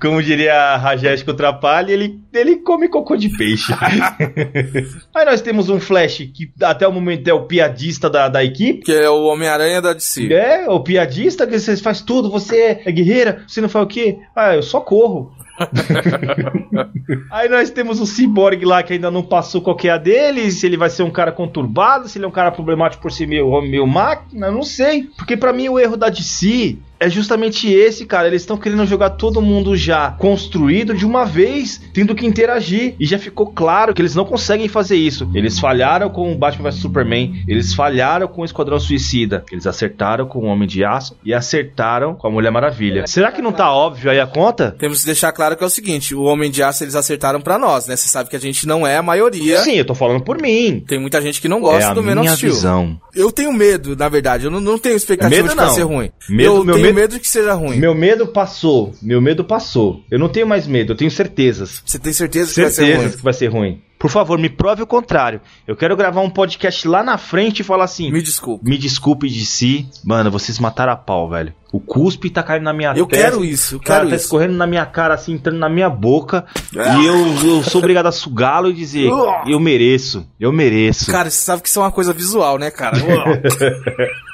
[0.00, 3.72] Como diria a Rajesh Trapalha, ele, ele come cocô de peixe.
[5.14, 8.80] Aí nós temos um Flash que até o momento é o piadista da, da equipe.
[8.80, 10.32] Que é o Homem-Aranha da DC.
[10.32, 14.18] É, o piadista que você faz tudo, você é guerreira, você não faz o quê?
[14.34, 15.32] Ah, eu só corro.
[17.30, 20.50] Aí nós temos o Cyborg lá que ainda não passou qual que é a dele,
[20.50, 23.26] se ele vai ser um cara conturbado, se ele é um cara problemático por ser
[23.26, 25.04] meio meio máquina, não sei.
[25.16, 28.26] Porque pra mim o erro da DC é justamente esse, cara.
[28.28, 32.94] Eles estão querendo jogar todo mundo já construído de uma vez, tendo que interagir.
[32.98, 35.28] E já ficou claro que eles não conseguem fazer isso.
[35.34, 40.26] Eles falharam com o Batman vs Superman, eles falharam com o Esquadrão Suicida, eles acertaram
[40.26, 43.06] com o Homem de Aço e acertaram com a Mulher Maravilha.
[43.06, 44.74] Será que não tá óbvio aí a conta?
[44.78, 47.58] Temos que deixar claro que é o seguinte: o Homem de Aço eles acertaram pra
[47.58, 47.96] nós, né?
[47.96, 49.58] Você sabe que a gente não é a maioria.
[49.58, 50.82] Sim, eu tô falando por mim.
[50.86, 52.52] Tem muita gente que não gosta é a do of Steel.
[52.52, 53.00] visão.
[53.14, 54.44] Eu tenho medo, na verdade.
[54.44, 55.70] Eu não, não tenho expectativa Medo de não.
[55.70, 56.10] ser ruim.
[56.28, 57.76] Medo- eu meu tenho medo- medo de que seja ruim.
[57.78, 58.94] Meu medo passou.
[59.02, 60.02] Meu medo passou.
[60.10, 61.82] Eu não tenho mais medo, eu tenho certezas.
[61.84, 63.16] Você tem certeza que vai ser Certezas ruim?
[63.16, 63.82] que vai ser ruim.
[63.98, 65.40] Por favor, me prove o contrário.
[65.66, 68.68] Eu quero gravar um podcast lá na frente e falar assim: Me desculpe.
[68.68, 69.88] Me desculpe de si.
[70.04, 71.54] Mano, vocês mataram a pau, velho.
[71.72, 73.24] O cuspe tá caindo na minha Eu testa.
[73.30, 74.24] quero isso, eu o cara quero tá isso.
[74.26, 76.46] escorrendo na minha cara, assim, entrando na minha boca.
[76.72, 79.10] E eu, eu sou obrigado a sugá-lo e dizer:
[79.46, 81.10] Eu mereço, eu mereço.
[81.10, 82.96] Cara, você sabe que isso é uma coisa visual, né, cara?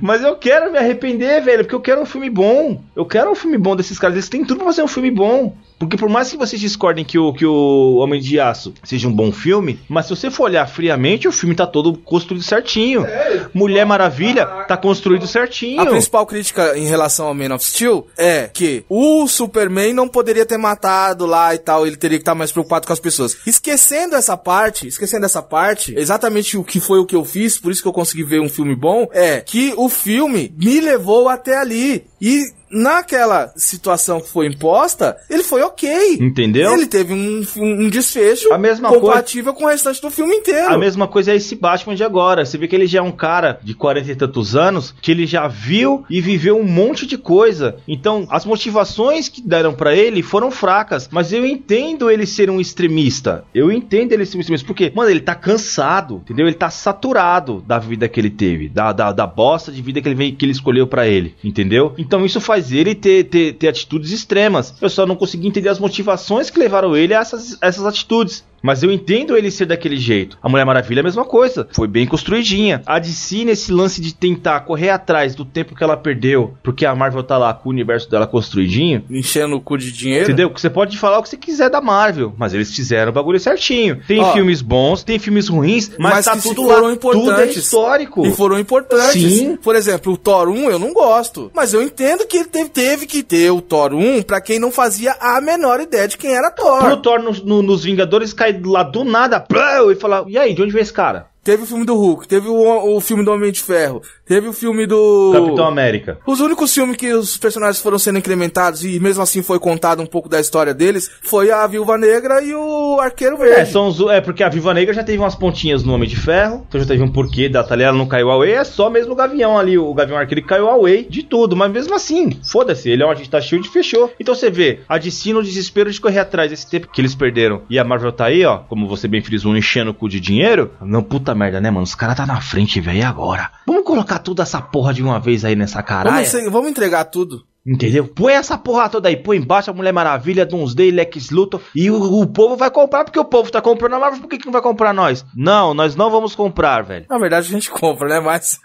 [0.00, 2.82] Mas eu quero me arrepender, velho, porque eu quero um filme bom.
[2.94, 4.16] Eu quero um filme bom desses caras.
[4.16, 5.54] Eles têm tudo pra fazer um filme bom.
[5.78, 9.12] Porque por mais que vocês discordem que o, que o Homem de Aço seja um
[9.12, 13.04] bom filme, mas se você for olhar friamente, o filme tá todo construído certinho.
[13.52, 15.80] Mulher Maravilha tá construído certinho.
[15.82, 20.46] A principal crítica em relação ao Man of Steel é que o Superman não poderia
[20.46, 23.36] ter matado lá e tal, ele teria que estar mais preocupado com as pessoas.
[23.46, 27.70] Esquecendo essa parte, esquecendo essa parte, exatamente o que foi o que eu fiz, por
[27.72, 31.56] isso que eu consegui ver um filme bom, é que o filme me levou até
[31.56, 32.06] ali.
[32.20, 35.88] E naquela situação que foi imposta, ele foi ok.
[36.20, 36.72] Entendeu?
[36.72, 40.72] Ele teve um, um- desfecho A mesma compatível com o restante do filme inteiro.
[40.74, 42.44] A mesma coisa é esse Batman de agora.
[42.44, 45.26] Você vê que ele já é um cara de 40 e tantos anos, que ele
[45.26, 47.76] já viu e viveu um monte de coisa.
[47.86, 51.08] Então, as motivações que deram pra ele foram fracas.
[51.10, 53.44] Mas eu entendo ele ser um extremista.
[53.54, 54.66] Eu entendo ele ser um extremista.
[54.66, 56.46] Porque, mano, ele tá cansado, entendeu?
[56.46, 60.08] Ele tá saturado da vida que ele teve, da, da, da bosta de vida que
[60.08, 61.94] ele, veio, que ele escolheu pra ele, entendeu?
[61.98, 64.74] Então, isso faz ele ter, ter, ter atitudes extremas.
[64.80, 68.44] Eu só não consegui entender as motivações que levaram ele a essas, essas atitudes.
[68.66, 70.36] Mas eu entendo ele ser daquele jeito.
[70.42, 71.68] A Mulher Maravilha é a mesma coisa.
[71.72, 72.82] Foi bem construidinha.
[72.84, 76.94] A DC, nesse lance de tentar correr atrás do tempo que ela perdeu, porque a
[76.94, 79.04] Marvel tá lá com o universo dela construidinho.
[79.08, 80.24] Enchendo o cu de dinheiro.
[80.24, 80.50] Entendeu?
[80.54, 84.00] Você pode falar o que você quiser da Marvel, mas eles fizeram o bagulho certinho.
[84.06, 86.92] Tem Ó, filmes bons, tem filmes ruins, mas, mas tá tudo foram lá.
[86.92, 87.26] importantes.
[87.28, 88.26] Tudo é histórico.
[88.26, 89.12] E foram importantes.
[89.32, 89.56] Sim.
[89.56, 91.50] Por exemplo, o Thor 1 eu não gosto.
[91.54, 94.72] Mas eu entendo que ele teve, teve que ter o Thor 1 pra quem não
[94.72, 96.80] fazia a menor ideia de quem era Thor.
[96.80, 99.44] Pro Thor no- no- nos Vingadores cair lá do nada
[99.92, 101.26] e falar: E aí, de onde veio esse cara?
[101.42, 104.52] Teve o filme do Hulk, teve o, o filme do Homem de Ferro, teve o
[104.52, 105.30] filme do.
[105.32, 106.18] Capitão América.
[106.26, 110.06] Os únicos filmes que os personagens foram sendo incrementados e mesmo assim foi contado um
[110.06, 113.60] pouco da história deles foi a Viúva Negra e o Arqueiro Verde.
[113.60, 116.16] É, são os- é, porque a Viva Negra já teve umas pontinhas no Homem de
[116.16, 119.16] Ferro, então já teve um porquê da Talia não caiu away, é só mesmo o
[119.16, 123.02] Gavião ali, o Gavião Arqueiro que caiu away de tudo, mas mesmo assim, foda-se, ele
[123.02, 124.12] é um agente da SHIELD e fechou.
[124.18, 127.62] Então você vê, a DC no desespero de correr atrás desse tempo que eles perderam,
[127.70, 130.70] e a Marvel tá aí, ó, como você bem frisou, enchendo o cu de dinheiro,
[130.80, 133.50] não, puta merda, né, mano, os caras tá na frente, velho, e agora?
[133.66, 136.26] Vamos colocar toda essa porra de uma vez aí nessa caralho.
[136.26, 137.44] Vamos, vamos entregar tudo.
[137.66, 138.06] Entendeu?
[138.06, 142.20] Põe essa porra toda aí, põe embaixo a Mulher Maravilha, Doomsday, Lex Luthor e o,
[142.20, 144.52] o povo vai comprar porque o povo tá comprando a Marvel, por que, que não
[144.52, 145.26] vai comprar nós?
[145.34, 147.06] Não, nós não vamos comprar, velho.
[147.10, 148.20] Na verdade a gente compra, né?
[148.20, 148.60] Mas.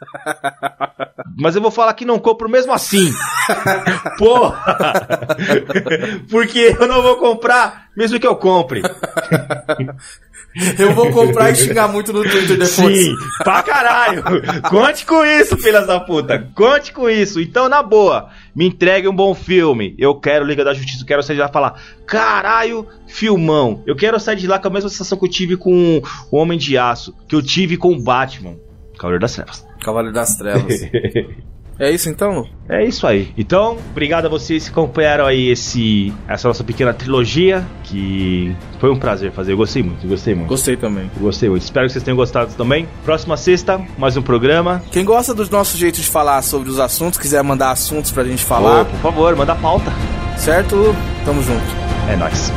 [1.35, 3.11] Mas eu vou falar que não compro mesmo assim.
[4.19, 5.17] porra!
[6.29, 8.81] porque eu não vou comprar mesmo que eu compre.
[10.77, 12.67] Eu vou comprar e xingar muito no Twitter depois.
[12.69, 14.23] Sim, pra caralho.
[14.69, 16.47] Conte com isso, filhas da puta.
[16.53, 17.39] Conte com isso.
[17.39, 19.95] Então, na boa, me entregue um bom filme.
[19.97, 21.03] Eu quero Liga da Justiça.
[21.03, 23.83] Eu quero sair de lá e falar: caralho, filmão.
[23.87, 26.01] Eu quero sair de lá com a mesma sensação que eu tive com
[26.31, 28.55] o Homem de Aço, que eu tive com o Batman.
[28.97, 29.67] Cavaleiro das Trevas.
[29.79, 30.81] Cavaleiro das Trevas.
[31.81, 32.47] é isso então?
[32.69, 33.33] É isso aí.
[33.37, 38.97] Então, obrigado a vocês que acompanharam aí esse, essa nossa pequena trilogia, que foi um
[38.97, 39.53] prazer fazer.
[39.53, 40.47] Eu gostei muito, gostei muito.
[40.49, 41.09] Gostei também.
[41.15, 41.63] Eu Gostei muito.
[41.63, 42.87] Espero que vocês tenham gostado também.
[43.03, 44.81] Próxima sexta, mais um programa.
[44.91, 48.43] Quem gosta do nosso jeito de falar sobre os assuntos, quiser mandar assuntos pra gente
[48.43, 49.91] falar, por favor, manda pauta.
[50.37, 50.95] certo?
[51.25, 51.63] Tamo junto.
[52.09, 52.51] É nóis.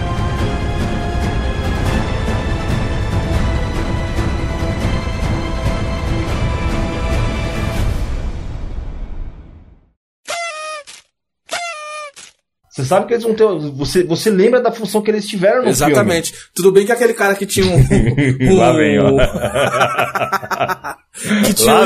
[12.74, 13.46] Você sabe que eles vão ter.
[13.76, 16.34] Você, você lembra da função que eles tiveram no Exatamente.
[16.52, 17.78] Tudo bem que aquele cara que tinha um.
[18.50, 19.12] um Lá vem, ó.
[21.46, 21.84] que tinha Lá um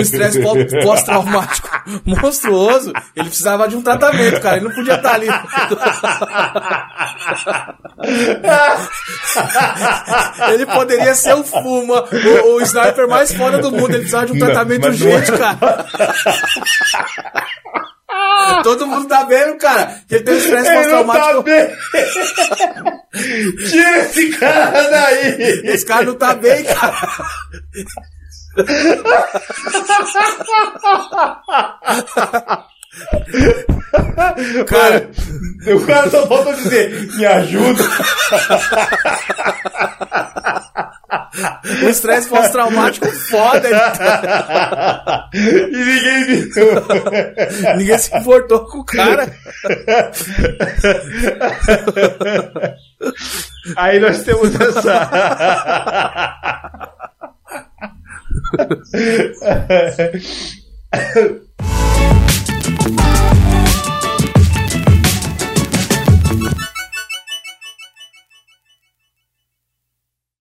[0.00, 1.68] estresse um pós-traumático
[2.04, 2.92] monstruoso.
[3.14, 4.56] Ele precisava de um tratamento, cara.
[4.56, 5.28] Ele não podia estar ali.
[10.52, 12.04] ele poderia ser o Fuma,
[12.44, 13.90] o, o sniper mais foda do mundo.
[13.90, 14.90] Ele precisava de um tratamento não é.
[14.90, 15.86] urgente, cara.
[18.62, 21.42] Todo mundo tá vendo, cara, que ele tem um estresse pós-traumático.
[21.42, 21.68] bem!
[23.68, 25.60] Tira esse cara daí!
[25.64, 26.96] Esse cara não tá bem, cara.
[34.66, 35.10] Cara,
[35.74, 37.82] o cara só falta dizer: me ajuda.
[41.82, 43.68] Um estresse pós-traumático foda.
[45.32, 46.68] e ninguém viu.
[47.76, 49.34] Ninguém se importou com o cara.
[53.76, 55.08] Aí nós temos essa.